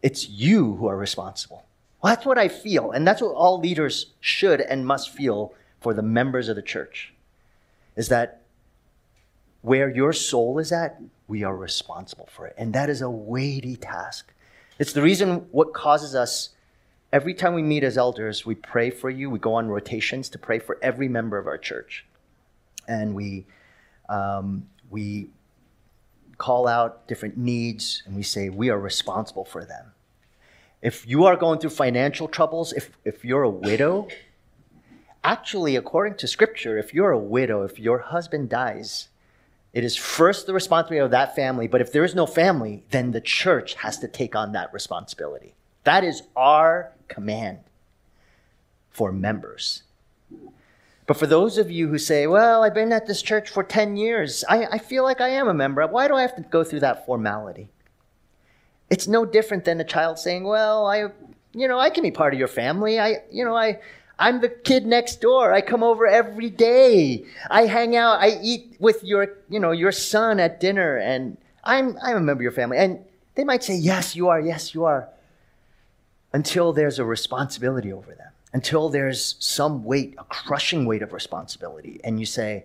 it's 0.01 0.29
you 0.29 0.75
who 0.75 0.87
are 0.87 0.97
responsible. 0.97 1.65
Well, 2.01 2.13
that's 2.13 2.25
what 2.25 2.37
I 2.37 2.47
feel, 2.47 2.91
and 2.91 3.07
that's 3.07 3.21
what 3.21 3.33
all 3.33 3.59
leaders 3.59 4.13
should 4.19 4.61
and 4.61 4.85
must 4.85 5.09
feel 5.09 5.53
for 5.81 5.93
the 5.93 6.03
members 6.03 6.47
of 6.49 6.55
the 6.55 6.61
church. 6.61 7.13
Is 7.95 8.09
that 8.09 8.41
where 9.61 9.89
your 9.89 10.13
soul 10.13 10.59
is 10.59 10.71
at, 10.71 11.01
we 11.27 11.43
are 11.43 11.55
responsible 11.55 12.29
for 12.31 12.45
it. 12.45 12.53
And 12.57 12.73
that 12.73 12.89
is 12.89 13.01
a 13.01 13.09
weighty 13.09 13.75
task. 13.75 14.31
It's 14.77 14.93
the 14.93 15.01
reason 15.01 15.47
what 15.51 15.73
causes 15.73 16.13
us 16.13 16.49
every 17.11 17.33
time 17.33 17.53
we 17.55 17.63
meet 17.63 17.83
as 17.83 17.97
elders, 17.97 18.45
we 18.45 18.55
pray 18.55 18.91
for 18.91 19.09
you. 19.09 19.29
We 19.29 19.39
go 19.39 19.55
on 19.55 19.67
rotations 19.67 20.29
to 20.29 20.37
pray 20.37 20.59
for 20.59 20.77
every 20.81 21.07
member 21.07 21.37
of 21.37 21.47
our 21.47 21.57
church. 21.57 22.05
And 22.87 23.15
we 23.15 23.45
um, 24.09 24.67
we 24.89 25.29
call 26.37 26.67
out 26.67 27.07
different 27.07 27.37
needs 27.37 28.03
and 28.05 28.15
we 28.15 28.23
say 28.23 28.49
we 28.49 28.69
are 28.69 28.79
responsible 28.79 29.45
for 29.45 29.65
them. 29.65 29.91
If 30.81 31.07
you 31.07 31.25
are 31.25 31.35
going 31.35 31.59
through 31.59 31.71
financial 31.71 32.27
troubles, 32.27 32.73
if, 32.73 32.91
if 33.03 33.25
you're 33.25 33.43
a 33.43 33.49
widow, 33.49 34.07
actually, 35.23 35.75
according 35.75 36.15
to 36.17 36.27
scripture, 36.27 36.77
if 36.77 36.93
you're 36.93 37.11
a 37.11 37.17
widow, 37.17 37.63
if 37.63 37.79
your 37.79 37.99
husband 37.99 38.49
dies, 38.49 39.07
it 39.73 39.83
is 39.83 39.95
first 39.95 40.45
the 40.45 40.53
responsibility 40.53 41.03
of 41.03 41.11
that 41.11 41.35
family. 41.35 41.67
But 41.67 41.81
if 41.81 41.91
there 41.91 42.03
is 42.03 42.15
no 42.15 42.25
family, 42.25 42.83
then 42.91 43.11
the 43.11 43.21
church 43.21 43.73
has 43.75 43.97
to 43.99 44.07
take 44.07 44.35
on 44.35 44.51
that 44.51 44.71
responsibility. 44.73 45.55
That 45.83 46.03
is 46.03 46.23
our 46.35 46.91
command 47.07 47.59
for 48.89 49.11
members. 49.11 49.83
But 51.07 51.17
for 51.17 51.27
those 51.27 51.57
of 51.57 51.69
you 51.69 51.87
who 51.87 51.99
say, 51.99 52.25
well, 52.25 52.63
I've 52.63 52.73
been 52.73 52.91
at 52.91 53.05
this 53.05 53.21
church 53.21 53.49
for 53.49 53.63
10 53.63 53.95
years, 53.95 54.43
I, 54.49 54.65
I 54.65 54.77
feel 54.79 55.03
like 55.03 55.21
I 55.21 55.29
am 55.29 55.47
a 55.47 55.53
member. 55.53 55.85
Why 55.85 56.07
do 56.07 56.15
I 56.15 56.21
have 56.21 56.35
to 56.35 56.41
go 56.41 56.63
through 56.63 56.79
that 56.79 57.05
formality? 57.05 57.69
It's 58.89 59.07
no 59.07 59.25
different 59.25 59.65
than 59.65 59.79
a 59.79 59.83
child 59.83 60.17
saying, 60.17 60.45
well, 60.45 60.87
I, 60.87 61.09
you 61.53 61.67
know, 61.67 61.77
I 61.77 61.89
can 61.91 62.03
be 62.03 62.11
part 62.11 62.33
of 62.33 62.39
your 62.39 62.47
family. 62.47 62.99
I, 62.99 63.17
you 63.31 63.45
know, 63.45 63.55
I, 63.55 63.79
I'm 64.17 64.41
the 64.41 64.49
kid 64.49 64.87
next 64.87 65.21
door. 65.21 65.53
I 65.53 65.61
come 65.61 65.83
over 65.83 66.07
every 66.07 66.49
day. 66.49 67.25
I 67.51 67.67
hang 67.67 67.95
out. 67.95 68.19
I 68.19 68.39
eat 68.41 68.75
with 68.79 69.03
your, 69.03 69.37
you 69.49 69.59
know, 69.59 69.71
your 69.71 69.91
son 69.91 70.39
at 70.39 70.59
dinner, 70.59 70.97
and 70.97 71.37
I'm, 71.63 71.97
I'm 72.01 72.17
a 72.17 72.21
member 72.21 72.33
of 72.33 72.41
your 72.41 72.51
family. 72.51 72.77
And 72.77 73.03
they 73.35 73.43
might 73.43 73.63
say, 73.63 73.75
yes, 73.75 74.15
you 74.15 74.29
are. 74.29 74.39
Yes, 74.39 74.73
you 74.73 74.85
are. 74.85 75.09
Until 76.33 76.73
there's 76.73 76.97
a 76.97 77.05
responsibility 77.05 77.91
over 77.91 78.13
them 78.15 78.31
until 78.55 78.87
there's 78.87 79.35
some 79.39 79.83
weight, 79.83 80.15
a 80.17 80.23
crushing 80.23 80.85
weight 80.85 81.01
of 81.01 81.11
responsibility. 81.11 81.99
And 82.05 82.21
you 82.21 82.25
say, 82.25 82.63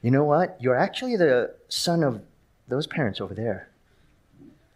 you 0.00 0.10
know 0.10 0.24
what? 0.24 0.56
You're 0.60 0.78
actually 0.78 1.14
the 1.14 1.54
son 1.68 2.02
of 2.02 2.22
those 2.68 2.86
parents 2.86 3.20
over 3.20 3.34
there. 3.34 3.68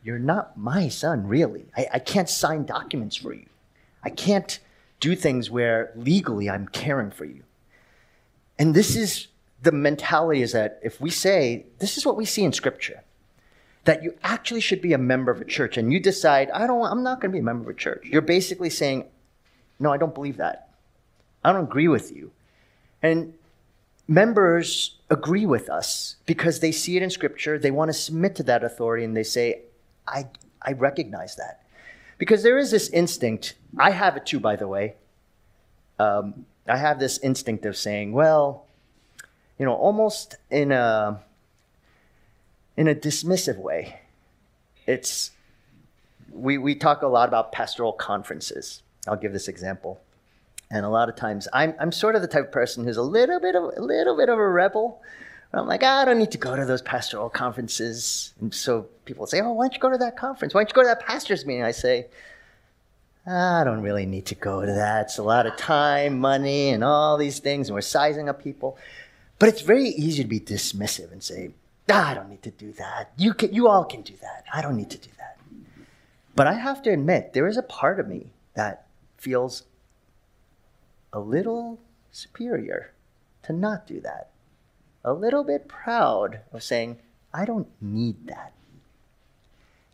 You're 0.04 0.18
not 0.18 0.58
my 0.58 0.88
son, 0.88 1.26
really. 1.26 1.64
I, 1.74 1.86
I 1.94 1.98
can't 1.98 2.28
sign 2.28 2.66
documents 2.66 3.16
for 3.16 3.32
you. 3.32 3.46
I 4.02 4.10
can't 4.10 4.58
do 5.00 5.16
things 5.16 5.50
where 5.50 5.92
legally 5.96 6.50
I'm 6.50 6.68
caring 6.68 7.10
for 7.10 7.24
you. 7.24 7.44
And 8.58 8.74
this 8.74 8.96
is 8.96 9.28
the 9.62 9.72
mentality 9.72 10.42
is 10.42 10.52
that 10.52 10.78
if 10.82 11.00
we 11.00 11.08
say, 11.08 11.64
this 11.78 11.96
is 11.96 12.04
what 12.04 12.18
we 12.18 12.26
see 12.26 12.44
in 12.44 12.52
scripture, 12.52 13.02
that 13.84 14.02
you 14.02 14.14
actually 14.22 14.60
should 14.60 14.82
be 14.82 14.92
a 14.92 14.98
member 14.98 15.32
of 15.32 15.40
a 15.40 15.46
church 15.46 15.78
and 15.78 15.90
you 15.90 16.00
decide, 16.00 16.50
I 16.50 16.66
don't, 16.66 16.84
I'm 16.84 17.02
not 17.02 17.22
going 17.22 17.30
to 17.30 17.36
be 17.36 17.40
a 17.40 17.42
member 17.42 17.70
of 17.70 17.74
a 17.74 17.78
church. 17.78 18.04
You're 18.04 18.20
basically 18.20 18.68
saying, 18.68 19.06
no, 19.78 19.92
I 19.92 19.96
don't 19.96 20.14
believe 20.14 20.38
that. 20.38 20.70
I 21.44 21.52
don't 21.52 21.64
agree 21.64 21.88
with 21.88 22.14
you. 22.14 22.32
And 23.02 23.34
members 24.08 24.96
agree 25.10 25.46
with 25.46 25.68
us 25.68 26.16
because 26.26 26.60
they 26.60 26.72
see 26.72 26.96
it 26.96 27.02
in 27.02 27.10
Scripture, 27.10 27.58
they 27.58 27.70
want 27.70 27.88
to 27.88 27.92
submit 27.92 28.34
to 28.36 28.42
that 28.44 28.64
authority, 28.64 29.04
and 29.04 29.16
they 29.16 29.22
say, 29.22 29.62
I, 30.06 30.26
I 30.62 30.72
recognize 30.72 31.36
that. 31.36 31.62
Because 32.18 32.42
there 32.42 32.58
is 32.58 32.70
this 32.70 32.88
instinct, 32.88 33.54
I 33.78 33.90
have 33.90 34.16
it 34.16 34.26
too, 34.26 34.40
by 34.40 34.56
the 34.56 34.66
way. 34.66 34.94
Um, 35.98 36.46
I 36.66 36.76
have 36.76 36.98
this 36.98 37.18
instinct 37.18 37.64
of 37.66 37.76
saying, 37.76 38.12
well, 38.12 38.64
you 39.58 39.66
know, 39.66 39.74
almost 39.74 40.36
in 40.50 40.72
a, 40.72 41.20
in 42.76 42.88
a 42.88 42.94
dismissive 42.94 43.58
way. 43.58 44.00
It's, 44.86 45.30
we, 46.32 46.58
we 46.58 46.74
talk 46.74 47.02
a 47.02 47.06
lot 47.06 47.28
about 47.28 47.52
pastoral 47.52 47.92
conferences. 47.92 48.82
I'll 49.06 49.16
give 49.16 49.32
this 49.32 49.48
example. 49.48 50.00
And 50.70 50.84
a 50.84 50.88
lot 50.88 51.08
of 51.08 51.16
times, 51.16 51.46
I'm, 51.52 51.74
I'm 51.78 51.92
sort 51.92 52.16
of 52.16 52.22
the 52.22 52.28
type 52.28 52.46
of 52.46 52.52
person 52.52 52.84
who's 52.84 52.96
a 52.96 53.02
little 53.02 53.38
bit 53.38 53.54
of 53.54 53.62
a 53.76 53.80
little 53.80 54.16
bit 54.16 54.28
of 54.28 54.38
a 54.38 54.48
rebel. 54.48 55.00
I'm 55.54 55.66
like, 55.66 55.82
ah, 55.84 56.02
I 56.02 56.04
don't 56.04 56.18
need 56.18 56.32
to 56.32 56.38
go 56.38 56.54
to 56.54 56.66
those 56.66 56.82
pastoral 56.82 57.30
conferences. 57.30 58.34
And 58.40 58.52
so 58.52 58.88
people 59.04 59.26
say, 59.26 59.40
oh, 59.40 59.52
why 59.52 59.64
don't 59.64 59.74
you 59.74 59.80
go 59.80 59.90
to 59.90 59.98
that 59.98 60.16
conference? 60.16 60.52
Why 60.52 60.60
don't 60.60 60.70
you 60.70 60.74
go 60.74 60.82
to 60.82 60.88
that 60.88 61.06
pastor's 61.06 61.46
meeting? 61.46 61.62
I 61.62 61.70
say, 61.70 62.08
I 63.26 63.64
don't 63.64 63.80
really 63.80 64.06
need 64.06 64.26
to 64.26 64.34
go 64.34 64.60
to 64.60 64.72
that. 64.72 65.06
It's 65.06 65.18
a 65.18 65.22
lot 65.22 65.46
of 65.46 65.56
time, 65.56 66.18
money, 66.18 66.70
and 66.70 66.84
all 66.84 67.16
these 67.16 67.38
things, 67.38 67.68
and 67.68 67.74
we're 67.74 67.80
sizing 67.80 68.28
up 68.28 68.42
people. 68.42 68.76
But 69.38 69.48
it's 69.48 69.62
very 69.62 69.88
easy 69.88 70.22
to 70.22 70.28
be 70.28 70.40
dismissive 70.40 71.10
and 71.12 71.22
say, 71.22 71.50
ah, 71.90 72.10
I 72.10 72.14
don't 72.14 72.28
need 72.28 72.42
to 72.42 72.50
do 72.50 72.72
that. 72.72 73.12
You, 73.16 73.34
can, 73.34 73.52
you 73.52 73.68
all 73.68 73.84
can 73.84 74.02
do 74.02 74.14
that. 74.20 74.44
I 74.52 74.62
don't 74.62 74.76
need 74.76 74.90
to 74.90 74.98
do 74.98 75.10
that. 75.18 75.38
But 76.34 76.46
I 76.46 76.54
have 76.54 76.82
to 76.82 76.90
admit, 76.90 77.32
there 77.32 77.46
is 77.46 77.56
a 77.56 77.62
part 77.62 77.98
of 77.98 78.06
me 78.06 78.26
that 78.54 78.85
feels 79.16 79.64
a 81.12 81.20
little 81.20 81.80
superior 82.10 82.92
to 83.42 83.52
not 83.52 83.86
do 83.86 84.00
that. 84.00 84.30
A 85.04 85.12
little 85.12 85.44
bit 85.44 85.68
proud 85.68 86.40
of 86.52 86.62
saying, 86.62 86.98
I 87.32 87.44
don't 87.44 87.68
need 87.80 88.26
that. 88.26 88.52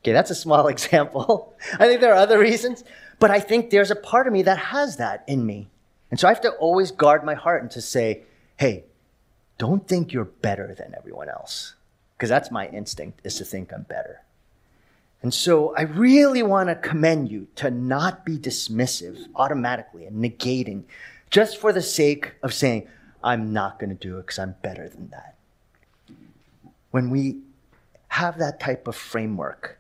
Okay, 0.03 0.13
that's 0.13 0.31
a 0.31 0.35
small 0.35 0.67
example. 0.77 1.55
I 1.79 1.87
think 1.87 2.01
there 2.01 2.13
are 2.13 2.17
other 2.17 2.39
reasons, 2.39 2.85
but 3.19 3.31
I 3.31 3.41
think 3.41 3.71
there's 3.71 3.91
a 3.91 3.97
part 3.97 4.27
of 4.27 4.33
me 4.33 4.43
that 4.43 4.59
has 4.59 4.97
that 4.97 5.25
in 5.27 5.47
me. 5.47 5.69
And 6.11 6.19
so 6.19 6.29
I 6.29 6.33
have 6.33 6.43
to 6.43 6.53
always 6.53 6.91
guard 6.91 7.25
my 7.25 7.35
heart 7.35 7.63
and 7.63 7.71
to 7.73 7.81
say, 7.81 8.23
hey, 8.57 8.85
don't 9.59 9.87
think 9.87 10.13
you're 10.13 10.25
better 10.25 10.75
than 10.77 10.95
everyone 10.97 11.29
else. 11.29 11.75
Because 12.17 12.29
that's 12.29 12.51
my 12.51 12.69
instinct, 12.69 13.21
is 13.25 13.37
to 13.37 13.45
think 13.45 13.73
I'm 13.73 13.83
better. 13.83 14.23
And 15.23 15.33
so 15.33 15.75
I 15.77 15.83
really 15.83 16.43
want 16.43 16.69
to 16.69 16.75
commend 16.75 17.31
you 17.31 17.47
to 17.57 17.71
not 17.71 18.25
be 18.25 18.37
dismissive 18.37 19.27
automatically 19.37 20.05
and 20.05 20.23
negating 20.23 20.83
just 21.31 21.59
for 21.59 21.73
the 21.73 21.81
sake 21.81 22.35
of 22.43 22.53
saying, 22.53 22.89
I'm 23.23 23.53
not 23.53 23.79
going 23.79 23.91
to 23.91 23.97
do 23.97 24.19
it 24.19 24.23
because 24.23 24.39
I'm 24.41 24.57
better 24.63 24.89
than 24.89 25.09
that. 25.11 25.37
When 26.91 27.09
we 27.09 27.39
have 28.09 28.39
that 28.39 28.59
type 28.59 28.89
of 28.89 28.97
framework, 28.97 29.79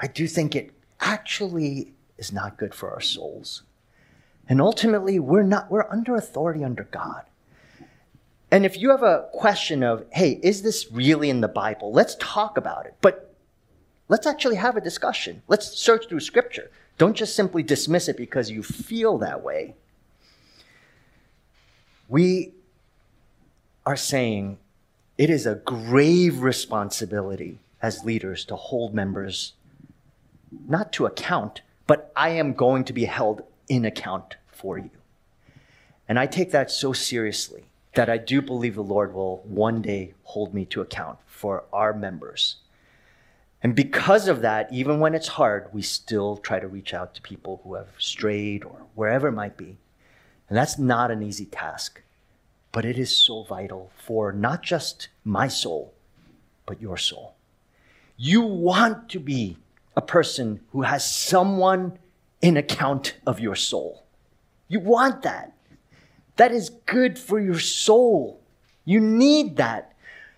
I 0.00 0.06
do 0.06 0.28
think 0.28 0.54
it 0.54 0.70
actually 1.00 1.92
is 2.18 2.32
not 2.32 2.58
good 2.58 2.74
for 2.74 2.92
our 2.92 3.00
souls. 3.00 3.62
And 4.48 4.60
ultimately, 4.60 5.18
we're 5.18 5.42
not, 5.42 5.70
we're 5.70 5.90
under 5.90 6.14
authority 6.14 6.62
under 6.62 6.84
God. 6.84 7.22
And 8.50 8.64
if 8.64 8.78
you 8.78 8.90
have 8.90 9.02
a 9.02 9.28
question 9.32 9.82
of, 9.82 10.04
hey, 10.12 10.40
is 10.42 10.62
this 10.62 10.90
really 10.90 11.28
in 11.28 11.40
the 11.40 11.48
Bible? 11.48 11.92
Let's 11.92 12.16
talk 12.18 12.56
about 12.56 12.86
it. 12.86 12.94
But 13.00 13.27
let's 14.08 14.26
actually 14.26 14.56
have 14.56 14.76
a 14.76 14.80
discussion. 14.80 15.42
Let's 15.48 15.78
search 15.78 16.08
through 16.08 16.20
scripture. 16.20 16.70
Don't 16.96 17.16
just 17.16 17.36
simply 17.36 17.62
dismiss 17.62 18.08
it 18.08 18.16
because 18.16 18.50
you 18.50 18.62
feel 18.62 19.18
that 19.18 19.42
way. 19.42 19.74
We 22.08 22.52
are 23.86 23.96
saying 23.96 24.58
it 25.16 25.30
is 25.30 25.46
a 25.46 25.56
grave 25.56 26.42
responsibility 26.42 27.58
as 27.80 28.04
leaders 28.04 28.44
to 28.46 28.56
hold 28.56 28.94
members 28.94 29.52
not 30.66 30.92
to 30.94 31.06
account, 31.06 31.60
but 31.86 32.10
I 32.16 32.30
am 32.30 32.54
going 32.54 32.84
to 32.84 32.92
be 32.92 33.04
held 33.04 33.42
in 33.68 33.84
account 33.84 34.36
for 34.46 34.78
you. 34.78 34.90
And 36.08 36.18
I 36.18 36.26
take 36.26 36.50
that 36.52 36.70
so 36.70 36.92
seriously 36.92 37.64
that 37.94 38.08
I 38.08 38.16
do 38.16 38.40
believe 38.40 38.74
the 38.74 38.82
Lord 38.82 39.12
will 39.12 39.38
one 39.44 39.82
day 39.82 40.14
hold 40.22 40.54
me 40.54 40.64
to 40.66 40.80
account 40.80 41.18
for 41.26 41.64
our 41.72 41.92
members. 41.92 42.56
And 43.62 43.74
because 43.74 44.28
of 44.28 44.42
that, 44.42 44.72
even 44.72 45.00
when 45.00 45.14
it's 45.14 45.28
hard, 45.28 45.68
we 45.72 45.82
still 45.82 46.36
try 46.36 46.60
to 46.60 46.68
reach 46.68 46.94
out 46.94 47.14
to 47.14 47.22
people 47.22 47.60
who 47.64 47.74
have 47.74 47.88
strayed 47.98 48.64
or 48.64 48.86
wherever 48.94 49.28
it 49.28 49.32
might 49.32 49.56
be. 49.56 49.76
And 50.48 50.56
that's 50.56 50.78
not 50.78 51.10
an 51.10 51.22
easy 51.22 51.44
task, 51.44 52.00
but 52.72 52.84
it 52.84 52.98
is 52.98 53.14
so 53.14 53.42
vital 53.42 53.90
for 53.96 54.32
not 54.32 54.62
just 54.62 55.08
my 55.24 55.48
soul, 55.48 55.92
but 56.66 56.80
your 56.80 56.96
soul. 56.96 57.34
You 58.16 58.42
want 58.42 59.08
to 59.10 59.20
be 59.20 59.56
a 59.96 60.02
person 60.02 60.60
who 60.70 60.82
has 60.82 61.04
someone 61.04 61.98
in 62.40 62.56
account 62.56 63.16
of 63.26 63.40
your 63.40 63.56
soul. 63.56 64.04
You 64.68 64.80
want 64.80 65.22
that. 65.22 65.52
That 66.36 66.52
is 66.52 66.70
good 66.86 67.18
for 67.18 67.40
your 67.40 67.58
soul. 67.58 68.40
You 68.84 69.00
need 69.00 69.56
that, 69.56 69.92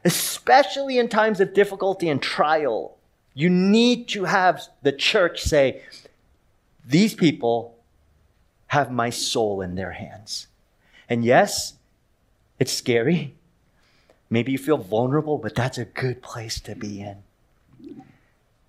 especially 0.04 0.98
in 0.98 1.08
times 1.08 1.40
of 1.40 1.52
difficulty 1.52 2.08
and 2.08 2.22
trial. 2.22 2.96
You 3.34 3.48
need 3.50 4.08
to 4.08 4.24
have 4.24 4.68
the 4.82 4.92
church 4.92 5.42
say, 5.42 5.82
These 6.86 7.14
people 7.14 7.76
have 8.68 8.90
my 8.90 9.10
soul 9.10 9.60
in 9.60 9.74
their 9.74 9.92
hands. 9.92 10.46
And 11.08 11.24
yes, 11.24 11.74
it's 12.58 12.72
scary. 12.72 13.34
Maybe 14.28 14.52
you 14.52 14.58
feel 14.58 14.78
vulnerable, 14.78 15.38
but 15.38 15.56
that's 15.56 15.78
a 15.78 15.84
good 15.84 16.22
place 16.22 16.60
to 16.60 16.76
be 16.76 17.00
in. 17.00 17.22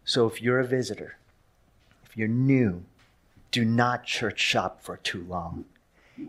So 0.03 0.25
if 0.27 0.41
you're 0.41 0.59
a 0.59 0.65
visitor, 0.65 1.17
if 2.03 2.17
you're 2.17 2.27
new, 2.27 2.83
do 3.51 3.63
not 3.63 4.05
church 4.05 4.39
shop 4.39 4.81
for 4.81 4.97
too 4.97 5.23
long. 5.23 5.65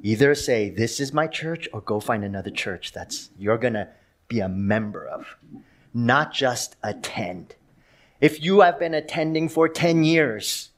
Either 0.03 0.35
say, 0.35 0.71
This 0.71 1.01
is 1.01 1.13
my 1.13 1.27
church, 1.27 1.69
or 1.73 1.81
go 1.81 1.99
find 2.01 2.25
another 2.25 2.51
church 2.51 2.93
that's 2.93 3.31
you're 3.39 3.59
going 3.59 3.75
to 3.75 3.89
be 4.29 4.41
a 4.41 4.49
member 4.49 5.07
of, 5.07 5.37
not 5.95 6.33
just 6.33 6.77
attend. 6.83 7.55
If 8.23 8.41
you 8.41 8.61
have 8.61 8.79
been 8.79 8.95
attending 8.95 9.49
for 9.49 9.69
10 9.69 10.05
years, 10.05 10.71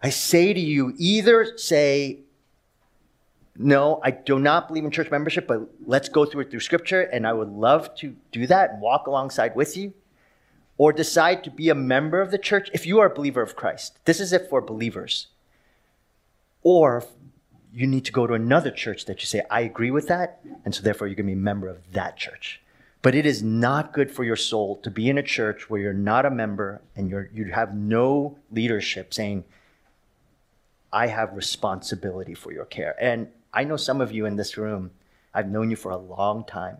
I 0.00 0.10
say 0.10 0.52
to 0.52 0.60
you, 0.60 0.94
either 0.96 1.58
say, 1.58 2.20
no, 3.56 4.00
I 4.04 4.12
do 4.12 4.38
not 4.38 4.68
believe 4.68 4.84
in 4.84 4.92
church 4.92 5.10
membership, 5.10 5.48
but 5.48 5.68
let's 5.84 6.08
go 6.08 6.24
through 6.24 6.42
it 6.42 6.50
through 6.52 6.60
scripture, 6.60 7.02
and 7.02 7.26
I 7.26 7.32
would 7.32 7.48
love 7.48 7.96
to 7.96 8.14
do 8.30 8.46
that 8.46 8.70
and 8.70 8.80
walk 8.80 9.08
alongside 9.08 9.56
with 9.56 9.76
you 9.76 9.92
or 10.78 10.92
decide 10.92 11.42
to 11.44 11.50
be 11.50 11.68
a 11.68 11.74
member 11.74 12.20
of 12.20 12.30
the 12.30 12.38
church 12.38 12.70
if 12.72 12.86
you 12.86 13.00
are 13.00 13.06
a 13.06 13.14
believer 13.14 13.42
of 13.42 13.56
Christ. 13.56 13.98
This 14.04 14.20
is 14.20 14.32
it 14.32 14.48
for 14.48 14.60
believers. 14.60 15.26
Or 16.62 17.04
you 17.74 17.88
need 17.88 18.04
to 18.04 18.12
go 18.12 18.28
to 18.28 18.34
another 18.34 18.70
church 18.70 19.06
that 19.06 19.20
you 19.20 19.26
say, 19.26 19.42
I 19.50 19.62
agree 19.62 19.90
with 19.90 20.06
that, 20.06 20.42
and 20.64 20.72
so 20.72 20.80
therefore 20.80 21.08
you're 21.08 21.16
going 21.16 21.26
to 21.26 21.34
be 21.34 21.40
a 21.40 21.42
member 21.42 21.66
of 21.66 21.92
that 21.92 22.16
church. 22.16 22.61
But 23.02 23.14
it 23.14 23.26
is 23.26 23.42
not 23.42 23.92
good 23.92 24.10
for 24.10 24.22
your 24.22 24.36
soul 24.36 24.76
to 24.76 24.90
be 24.90 25.10
in 25.10 25.18
a 25.18 25.22
church 25.22 25.68
where 25.68 25.80
you're 25.80 25.92
not 25.92 26.24
a 26.24 26.30
member 26.30 26.80
and 26.94 27.10
you're, 27.10 27.28
you 27.34 27.46
have 27.46 27.74
no 27.74 28.38
leadership 28.50 29.12
saying, 29.12 29.44
I 30.92 31.08
have 31.08 31.34
responsibility 31.34 32.34
for 32.34 32.52
your 32.52 32.64
care. 32.64 32.94
And 33.00 33.28
I 33.52 33.64
know 33.64 33.76
some 33.76 34.00
of 34.00 34.12
you 34.12 34.24
in 34.24 34.36
this 34.36 34.56
room, 34.56 34.92
I've 35.34 35.48
known 35.48 35.70
you 35.70 35.76
for 35.76 35.90
a 35.90 35.96
long 35.96 36.44
time. 36.44 36.78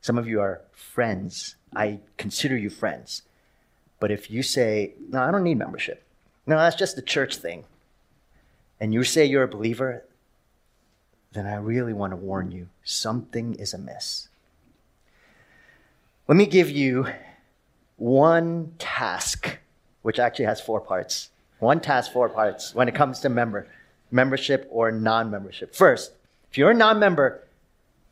Some 0.00 0.18
of 0.18 0.26
you 0.26 0.40
are 0.40 0.62
friends 0.72 1.56
I 1.74 2.00
consider 2.16 2.56
you 2.56 2.70
friends. 2.70 3.22
But 4.00 4.10
if 4.10 4.30
you 4.30 4.42
say, 4.42 4.94
no, 5.10 5.22
I 5.22 5.30
don't 5.30 5.42
need 5.42 5.58
membership, 5.58 6.04
no, 6.46 6.56
that's 6.56 6.76
just 6.76 6.96
the 6.96 7.02
church 7.02 7.36
thing, 7.36 7.64
and 8.80 8.94
you 8.94 9.04
say 9.04 9.24
you're 9.24 9.42
a 9.42 9.48
believer, 9.48 10.04
then 11.32 11.46
I 11.46 11.56
really 11.56 11.92
want 11.92 12.12
to 12.12 12.16
warn 12.16 12.50
you 12.50 12.68
something 12.84 13.54
is 13.54 13.74
amiss. 13.74 14.28
Let 16.28 16.36
me 16.36 16.44
give 16.44 16.70
you 16.70 17.06
one 17.96 18.74
task, 18.78 19.58
which 20.02 20.18
actually 20.18 20.44
has 20.44 20.60
four 20.60 20.78
parts. 20.78 21.30
One 21.58 21.80
task, 21.80 22.12
four 22.12 22.28
parts 22.28 22.74
when 22.74 22.86
it 22.86 22.94
comes 22.94 23.20
to 23.20 23.30
member, 23.30 23.66
membership 24.10 24.68
or 24.70 24.92
non 24.92 25.30
membership. 25.30 25.74
First, 25.74 26.12
if 26.50 26.58
you're 26.58 26.72
a 26.72 26.74
non 26.74 26.98
member, 26.98 27.44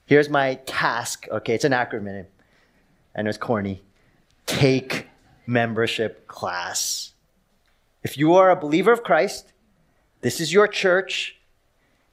here's 0.07 0.31
my 0.31 0.55
task. 0.65 1.27
Okay, 1.31 1.55
it's 1.55 1.67
an 1.67 1.73
acronym 1.73 2.25
and 3.15 3.29
it's 3.29 3.37
corny. 3.37 3.83
Take 4.47 5.09
membership 5.47 6.27
class. 6.27 7.13
If 8.03 8.17
you 8.17 8.33
are 8.35 8.51
a 8.51 8.57
believer 8.57 8.93
of 8.93 9.03
Christ, 9.03 9.53
this 10.23 10.41
is 10.41 10.55
your 10.55 10.69
church, 10.69 11.37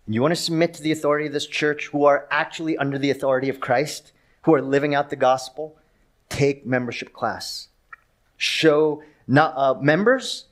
and 0.06 0.14
you 0.14 0.22
want 0.22 0.34
to 0.34 0.42
submit 0.42 0.74
to 0.74 0.84
the 0.84 0.92
authority 0.92 1.28
of 1.28 1.34
this 1.34 1.48
church 1.48 1.88
who 1.94 2.04
are 2.04 2.28
actually 2.30 2.78
under 2.78 2.98
the 2.98 3.10
authority 3.10 3.48
of 3.48 3.62
Christ, 3.62 4.12
who 4.42 4.54
are 4.54 4.62
living 4.62 4.94
out 4.94 5.10
the 5.10 5.16
gospel, 5.16 5.78
take 6.34 6.66
membership 6.66 7.14
class. 7.14 7.70
Show 8.38 9.04
not, 9.28 9.54
uh, 9.56 9.80
members, 9.80 10.46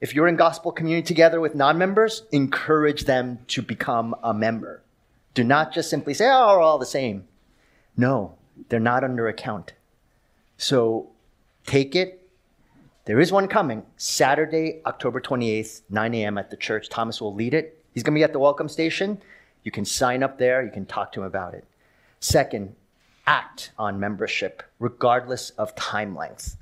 if 0.00 0.14
you're 0.14 0.28
in 0.28 0.36
gospel 0.36 0.72
community 0.72 1.06
together 1.06 1.40
with 1.40 1.54
non 1.54 1.76
members, 1.76 2.22
encourage 2.32 3.04
them 3.04 3.40
to 3.48 3.60
become 3.60 4.14
a 4.22 4.32
member. 4.32 4.82
Do 5.34 5.44
not 5.44 5.74
just 5.74 5.90
simply 5.90 6.14
say, 6.14 6.26
oh, 6.30 6.56
we're 6.56 6.62
all 6.62 6.78
the 6.78 6.86
same. 6.86 7.24
No, 7.96 8.36
they're 8.68 8.80
not 8.80 9.04
under 9.04 9.28
account. 9.28 9.72
So 10.56 11.10
take 11.66 11.94
it. 11.94 12.22
There 13.04 13.20
is 13.20 13.30
one 13.30 13.48
coming 13.48 13.84
Saturday, 13.96 14.80
October 14.86 15.20
28th, 15.20 15.82
9 15.90 16.14
a.m. 16.14 16.38
at 16.38 16.50
the 16.50 16.56
church. 16.56 16.88
Thomas 16.88 17.20
will 17.20 17.34
lead 17.34 17.54
it. 17.54 17.84
He's 17.92 18.02
going 18.02 18.14
to 18.14 18.18
be 18.18 18.24
at 18.24 18.32
the 18.32 18.38
welcome 18.38 18.68
station. 18.68 19.20
You 19.62 19.70
can 19.70 19.84
sign 19.84 20.22
up 20.22 20.38
there, 20.38 20.64
you 20.64 20.70
can 20.70 20.86
talk 20.86 21.12
to 21.12 21.20
him 21.20 21.26
about 21.26 21.54
it. 21.54 21.64
Second, 22.20 22.74
act 23.26 23.72
on 23.78 24.00
membership, 24.00 24.62
regardless 24.78 25.50
of 25.50 25.74
time 25.74 26.14
length. 26.16 26.56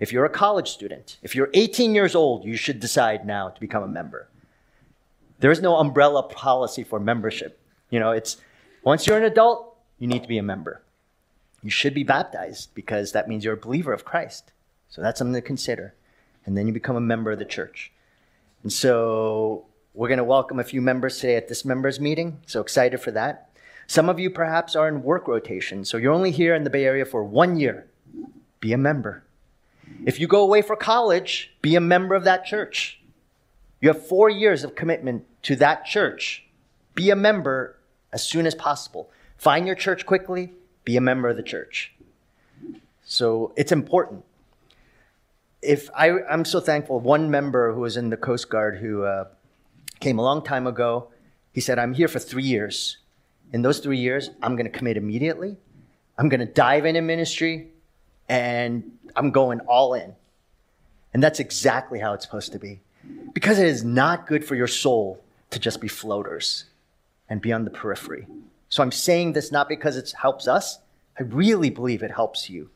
If 0.00 0.12
you're 0.12 0.24
a 0.24 0.30
college 0.30 0.70
student, 0.70 1.18
if 1.22 1.34
you're 1.34 1.50
18 1.54 1.94
years 1.94 2.14
old, 2.14 2.44
you 2.44 2.56
should 2.56 2.80
decide 2.80 3.26
now 3.26 3.48
to 3.48 3.60
become 3.60 3.82
a 3.82 3.88
member. 3.88 4.28
There 5.40 5.50
is 5.50 5.60
no 5.60 5.76
umbrella 5.76 6.22
policy 6.22 6.84
for 6.84 7.00
membership. 7.00 7.60
You 7.90 8.00
know, 8.00 8.12
it's 8.12 8.36
once 8.82 9.06
you're 9.06 9.18
an 9.18 9.24
adult, 9.24 9.76
you 9.98 10.06
need 10.06 10.22
to 10.22 10.28
be 10.28 10.38
a 10.38 10.42
member. 10.42 10.82
You 11.62 11.70
should 11.70 11.94
be 11.94 12.02
baptized 12.02 12.74
because 12.74 13.12
that 13.12 13.28
means 13.28 13.44
you're 13.44 13.54
a 13.54 13.58
believer 13.58 13.92
of 13.92 14.04
Christ. 14.04 14.52
So 14.88 15.00
that's 15.00 15.18
something 15.18 15.34
to 15.34 15.40
consider. 15.40 15.94
And 16.44 16.56
then 16.56 16.66
you 16.66 16.72
become 16.72 16.96
a 16.96 17.00
member 17.00 17.32
of 17.32 17.38
the 17.38 17.44
church. 17.44 17.90
And 18.62 18.72
so 18.72 19.64
we're 19.94 20.08
going 20.08 20.18
to 20.18 20.24
welcome 20.24 20.58
a 20.58 20.64
few 20.64 20.82
members 20.82 21.18
today 21.18 21.36
at 21.36 21.48
this 21.48 21.64
members 21.64 21.98
meeting. 21.98 22.40
So 22.46 22.60
excited 22.60 23.00
for 23.00 23.10
that. 23.12 23.50
Some 23.86 24.08
of 24.08 24.18
you 24.18 24.30
perhaps 24.30 24.74
are 24.74 24.88
in 24.88 25.02
work 25.02 25.28
rotation. 25.28 25.84
So 25.84 25.96
you're 25.96 26.12
only 26.12 26.30
here 26.30 26.54
in 26.54 26.64
the 26.64 26.70
Bay 26.70 26.84
Area 26.84 27.04
for 27.04 27.22
one 27.22 27.58
year. 27.58 27.86
Be 28.60 28.72
a 28.72 28.78
member. 28.78 29.24
If 30.04 30.18
you 30.18 30.26
go 30.26 30.42
away 30.42 30.62
for 30.62 30.76
college, 30.76 31.52
be 31.62 31.76
a 31.76 31.80
member 31.80 32.14
of 32.14 32.24
that 32.24 32.44
church. 32.44 33.00
You 33.80 33.88
have 33.88 34.06
four 34.06 34.30
years 34.30 34.64
of 34.64 34.74
commitment 34.74 35.26
to 35.42 35.56
that 35.56 35.84
church. 35.84 36.44
Be 36.94 37.10
a 37.10 37.16
member 37.16 37.76
as 38.12 38.22
soon 38.22 38.46
as 38.46 38.54
possible. 38.54 39.10
Find 39.36 39.66
your 39.66 39.76
church 39.76 40.06
quickly, 40.06 40.52
be 40.84 40.96
a 40.96 41.00
member 41.00 41.28
of 41.28 41.36
the 41.36 41.42
church. 41.42 41.92
So 43.04 43.52
it's 43.56 43.72
important. 43.72 44.24
If 45.60 45.90
I, 45.94 46.22
I'm 46.30 46.44
so 46.44 46.60
thankful, 46.60 47.00
one 47.00 47.30
member 47.30 47.72
who 47.72 47.80
was 47.80 47.96
in 47.96 48.10
the 48.10 48.16
Coast 48.16 48.48
Guard 48.48 48.78
who 48.78 49.04
uh, 49.04 49.26
came 50.00 50.18
a 50.18 50.22
long 50.22 50.42
time 50.42 50.66
ago, 50.66 51.08
he 51.52 51.60
said, 51.60 51.78
I'm 51.78 51.94
here 51.94 52.08
for 52.08 52.18
three 52.18 52.42
years. 52.42 52.98
In 53.54 53.62
those 53.62 53.78
three 53.78 53.98
years, 53.98 54.30
I'm 54.42 54.56
going 54.56 54.66
to 54.66 54.76
commit 54.76 54.96
immediately. 54.96 55.56
I'm 56.18 56.28
going 56.28 56.40
to 56.40 56.52
dive 56.52 56.84
into 56.86 57.00
ministry 57.02 57.68
and 58.28 58.98
I'm 59.14 59.30
going 59.30 59.60
all 59.60 59.94
in. 59.94 60.16
And 61.12 61.22
that's 61.22 61.38
exactly 61.38 62.00
how 62.00 62.14
it's 62.14 62.24
supposed 62.24 62.50
to 62.50 62.58
be. 62.58 62.80
Because 63.32 63.60
it 63.60 63.68
is 63.68 63.84
not 63.84 64.26
good 64.26 64.44
for 64.44 64.56
your 64.56 64.66
soul 64.66 65.22
to 65.50 65.60
just 65.60 65.80
be 65.80 65.86
floaters 65.86 66.64
and 67.28 67.40
be 67.40 67.52
on 67.52 67.64
the 67.64 67.70
periphery. 67.70 68.26
So 68.70 68.82
I'm 68.82 68.90
saying 68.90 69.34
this 69.34 69.52
not 69.52 69.68
because 69.68 69.96
it 69.96 70.12
helps 70.20 70.48
us, 70.48 70.80
I 71.16 71.22
really 71.22 71.70
believe 71.70 72.02
it 72.02 72.10
helps 72.10 72.50
you. 72.50 72.70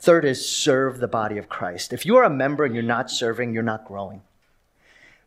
Third 0.00 0.24
is 0.24 0.44
serve 0.44 0.98
the 0.98 1.06
body 1.06 1.38
of 1.38 1.48
Christ. 1.48 1.92
If 1.92 2.04
you 2.04 2.16
are 2.16 2.24
a 2.24 2.30
member 2.30 2.64
and 2.64 2.74
you're 2.74 2.82
not 2.82 3.12
serving, 3.12 3.54
you're 3.54 3.62
not 3.62 3.84
growing. 3.84 4.22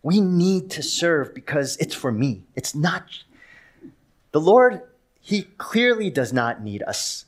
We 0.04 0.20
need 0.20 0.70
to 0.72 0.84
serve 0.84 1.34
because 1.34 1.78
it's 1.78 1.96
for 1.96 2.12
me. 2.12 2.44
It's 2.54 2.76
not. 2.76 3.06
The 4.38 4.42
Lord, 4.42 4.84
He 5.20 5.48
clearly 5.58 6.12
does 6.12 6.32
not 6.32 6.62
need 6.62 6.84
us. 6.84 7.26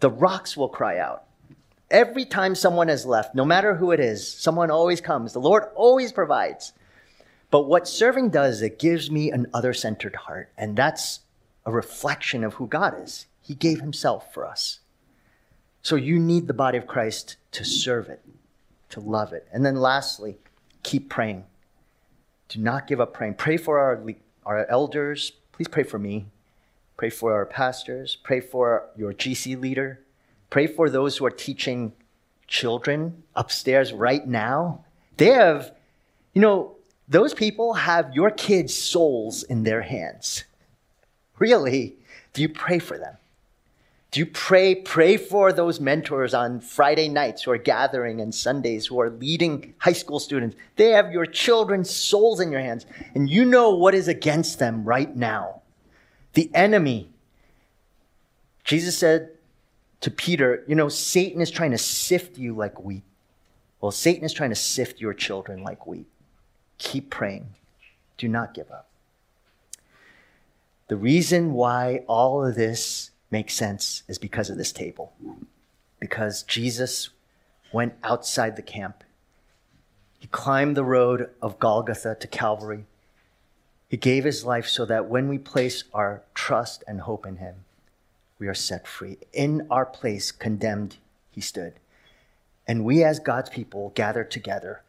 The 0.00 0.10
rocks 0.10 0.56
will 0.56 0.68
cry 0.68 0.98
out. 0.98 1.22
Every 1.92 2.24
time 2.24 2.56
someone 2.56 2.88
has 2.88 3.06
left, 3.06 3.36
no 3.36 3.44
matter 3.44 3.76
who 3.76 3.92
it 3.92 4.00
is, 4.00 4.26
someone 4.28 4.68
always 4.68 5.00
comes. 5.00 5.32
The 5.32 5.38
Lord 5.38 5.66
always 5.76 6.10
provides. 6.10 6.72
But 7.52 7.68
what 7.68 7.86
serving 7.86 8.30
does, 8.30 8.62
it 8.62 8.80
gives 8.80 9.12
me 9.12 9.30
an 9.30 9.46
other 9.54 9.72
centered 9.72 10.16
heart. 10.16 10.50
And 10.58 10.74
that's 10.74 11.20
a 11.64 11.70
reflection 11.70 12.42
of 12.42 12.54
who 12.54 12.66
God 12.66 13.00
is. 13.00 13.26
He 13.40 13.54
gave 13.54 13.80
Himself 13.80 14.34
for 14.34 14.44
us. 14.44 14.80
So 15.82 15.94
you 15.94 16.18
need 16.18 16.48
the 16.48 16.52
body 16.52 16.78
of 16.78 16.88
Christ 16.88 17.36
to 17.52 17.64
serve 17.64 18.08
it, 18.08 18.24
to 18.88 18.98
love 18.98 19.32
it. 19.32 19.46
And 19.52 19.64
then 19.64 19.76
lastly, 19.76 20.38
keep 20.82 21.08
praying. 21.08 21.44
Do 22.48 22.58
not 22.58 22.88
give 22.88 23.00
up 23.00 23.14
praying. 23.14 23.34
Pray 23.34 23.56
for 23.56 23.78
our, 23.78 24.04
our 24.44 24.66
elders. 24.68 25.30
Please 25.52 25.68
pray 25.68 25.84
for 25.84 26.00
me. 26.00 26.26
Pray 27.00 27.08
for 27.08 27.32
our 27.32 27.46
pastors. 27.46 28.18
Pray 28.22 28.40
for 28.40 28.90
your 28.94 29.14
GC 29.14 29.58
leader. 29.58 30.00
Pray 30.50 30.66
for 30.66 30.90
those 30.90 31.16
who 31.16 31.24
are 31.24 31.30
teaching 31.30 31.94
children 32.46 33.22
upstairs 33.34 33.90
right 33.94 34.28
now. 34.28 34.84
They 35.16 35.28
have, 35.28 35.74
you 36.34 36.42
know, 36.42 36.76
those 37.08 37.32
people 37.32 37.72
have 37.72 38.14
your 38.14 38.30
kids' 38.30 38.74
souls 38.74 39.44
in 39.44 39.62
their 39.62 39.80
hands. 39.80 40.44
Really, 41.38 41.96
do 42.34 42.42
you 42.42 42.50
pray 42.50 42.78
for 42.78 42.98
them? 42.98 43.16
Do 44.10 44.20
you 44.20 44.26
pray, 44.26 44.74
pray 44.74 45.16
for 45.16 45.54
those 45.54 45.80
mentors 45.80 46.34
on 46.34 46.60
Friday 46.60 47.08
nights 47.08 47.44
who 47.44 47.50
are 47.52 47.56
gathering 47.56 48.20
and 48.20 48.34
Sundays 48.34 48.88
who 48.88 49.00
are 49.00 49.08
leading 49.08 49.72
high 49.78 49.94
school 49.94 50.20
students? 50.20 50.54
They 50.76 50.90
have 50.90 51.12
your 51.12 51.24
children's 51.24 51.88
souls 51.88 52.40
in 52.40 52.52
your 52.52 52.60
hands, 52.60 52.84
and 53.14 53.30
you 53.30 53.46
know 53.46 53.70
what 53.70 53.94
is 53.94 54.06
against 54.06 54.58
them 54.58 54.84
right 54.84 55.16
now. 55.16 55.59
The 56.34 56.50
enemy. 56.54 57.10
Jesus 58.64 58.96
said, 58.96 59.30
to 60.00 60.10
Peter, 60.10 60.64
you 60.66 60.74
know, 60.74 60.88
Satan 60.88 61.40
is 61.40 61.50
trying 61.50 61.72
to 61.72 61.78
sift 61.78 62.38
you 62.38 62.54
like 62.54 62.82
wheat. 62.82 63.02
Well, 63.80 63.92
Satan 63.92 64.24
is 64.24 64.32
trying 64.32 64.50
to 64.50 64.56
sift 64.56 65.00
your 65.00 65.14
children 65.14 65.62
like 65.62 65.86
wheat. 65.86 66.06
Keep 66.78 67.10
praying. 67.10 67.54
Do 68.16 68.28
not 68.28 68.54
give 68.54 68.70
up. 68.70 68.88
The 70.88 70.96
reason 70.96 71.52
why 71.52 72.02
all 72.08 72.44
of 72.44 72.56
this 72.56 73.10
makes 73.30 73.54
sense 73.54 74.02
is 74.08 74.18
because 74.18 74.50
of 74.50 74.56
this 74.56 74.72
table. 74.72 75.12
Because 75.98 76.42
Jesus 76.42 77.10
went 77.72 77.94
outside 78.02 78.56
the 78.56 78.62
camp. 78.62 79.04
He 80.18 80.26
climbed 80.28 80.76
the 80.76 80.84
road 80.84 81.30
of 81.40 81.58
Golgotha 81.58 82.16
to 82.18 82.26
Calvary. 82.26 82.84
He 83.90 83.96
gave 83.96 84.22
his 84.22 84.44
life 84.44 84.68
so 84.68 84.84
that 84.84 85.08
when 85.08 85.26
we 85.26 85.36
place 85.36 85.82
our 85.92 86.22
trust 86.32 86.84
and 86.86 87.00
hope 87.00 87.26
in 87.26 87.38
him, 87.38 87.64
we 88.38 88.46
are 88.46 88.54
set 88.54 88.86
free. 88.86 89.18
In 89.32 89.66
our 89.68 89.84
place, 89.84 90.30
condemned, 90.30 90.98
he 91.32 91.40
stood. 91.40 91.72
And 92.68 92.84
we, 92.84 93.02
as 93.02 93.18
God's 93.18 93.50
people, 93.50 93.90
gather 93.96 94.22
together 94.22 94.82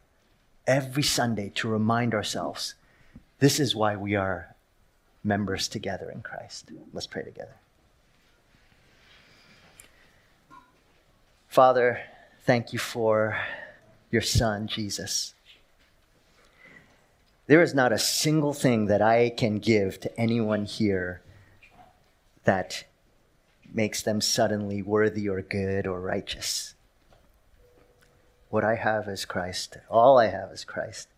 every 0.68 1.02
Sunday 1.02 1.50
to 1.56 1.66
remind 1.66 2.14
ourselves 2.14 2.76
this 3.40 3.58
is 3.58 3.74
why 3.74 3.96
we 3.96 4.14
are 4.14 4.54
members 5.24 5.66
together 5.66 6.08
in 6.08 6.22
Christ. 6.22 6.70
Let's 6.92 7.08
pray 7.08 7.24
together. 7.24 7.56
Father, 11.48 12.02
thank 12.44 12.72
you 12.72 12.78
for 12.78 13.36
your 14.12 14.22
Son, 14.22 14.68
Jesus. 14.68 15.34
There 17.52 17.60
is 17.60 17.74
not 17.74 17.92
a 17.92 17.98
single 17.98 18.54
thing 18.54 18.86
that 18.86 19.02
I 19.02 19.28
can 19.28 19.58
give 19.58 20.00
to 20.00 20.18
anyone 20.18 20.64
here 20.64 21.20
that 22.44 22.84
makes 23.70 24.02
them 24.02 24.22
suddenly 24.22 24.80
worthy 24.80 25.28
or 25.28 25.42
good 25.42 25.86
or 25.86 26.00
righteous. 26.00 26.72
What 28.48 28.64
I 28.64 28.76
have 28.76 29.06
is 29.06 29.26
Christ. 29.26 29.76
All 29.90 30.18
I 30.18 30.28
have 30.28 30.50
is 30.50 30.64
Christ. 30.64 31.08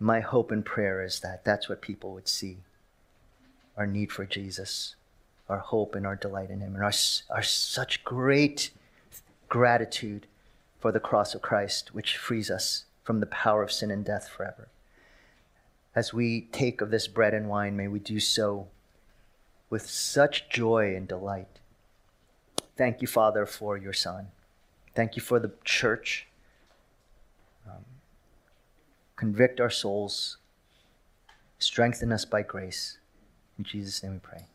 My 0.00 0.20
hope 0.20 0.50
and 0.50 0.64
prayer 0.64 1.04
is 1.04 1.20
that 1.20 1.44
that's 1.44 1.68
what 1.68 1.82
people 1.82 2.14
would 2.14 2.28
see 2.28 2.60
our 3.76 3.86
need 3.86 4.10
for 4.10 4.24
Jesus, 4.24 4.96
our 5.50 5.58
hope 5.58 5.94
and 5.94 6.06
our 6.06 6.16
delight 6.16 6.48
in 6.48 6.60
Him, 6.60 6.76
and 6.76 6.82
our, 6.82 6.94
our 7.28 7.42
such 7.42 8.04
great 8.04 8.70
gratitude 9.50 10.26
for 10.80 10.92
the 10.92 10.98
cross 10.98 11.34
of 11.34 11.42
Christ, 11.42 11.94
which 11.94 12.16
frees 12.16 12.50
us 12.50 12.86
from 13.04 13.20
the 13.20 13.26
power 13.26 13.62
of 13.62 13.70
sin 13.70 13.90
and 13.90 14.02
death 14.02 14.30
forever. 14.30 14.70
As 15.94 16.14
we 16.14 16.48
take 16.52 16.80
of 16.80 16.90
this 16.90 17.06
bread 17.06 17.34
and 17.34 17.48
wine, 17.48 17.76
may 17.76 17.88
we 17.88 17.98
do 17.98 18.18
so 18.18 18.68
with 19.68 19.88
such 19.88 20.48
joy 20.48 20.94
and 20.94 21.06
delight 21.06 21.60
Thank 22.76 23.02
you, 23.02 23.06
Father, 23.06 23.44
for 23.46 23.76
your 23.76 23.92
Son. 23.92 24.28
Thank 24.94 25.16
you 25.16 25.22
for 25.22 25.38
the 25.38 25.52
church. 25.64 26.26
Um, 27.66 27.84
convict 29.16 29.60
our 29.60 29.70
souls. 29.70 30.38
Strengthen 31.58 32.12
us 32.12 32.24
by 32.24 32.42
grace. 32.42 32.98
In 33.58 33.64
Jesus' 33.64 34.02
name 34.02 34.14
we 34.14 34.18
pray. 34.18 34.46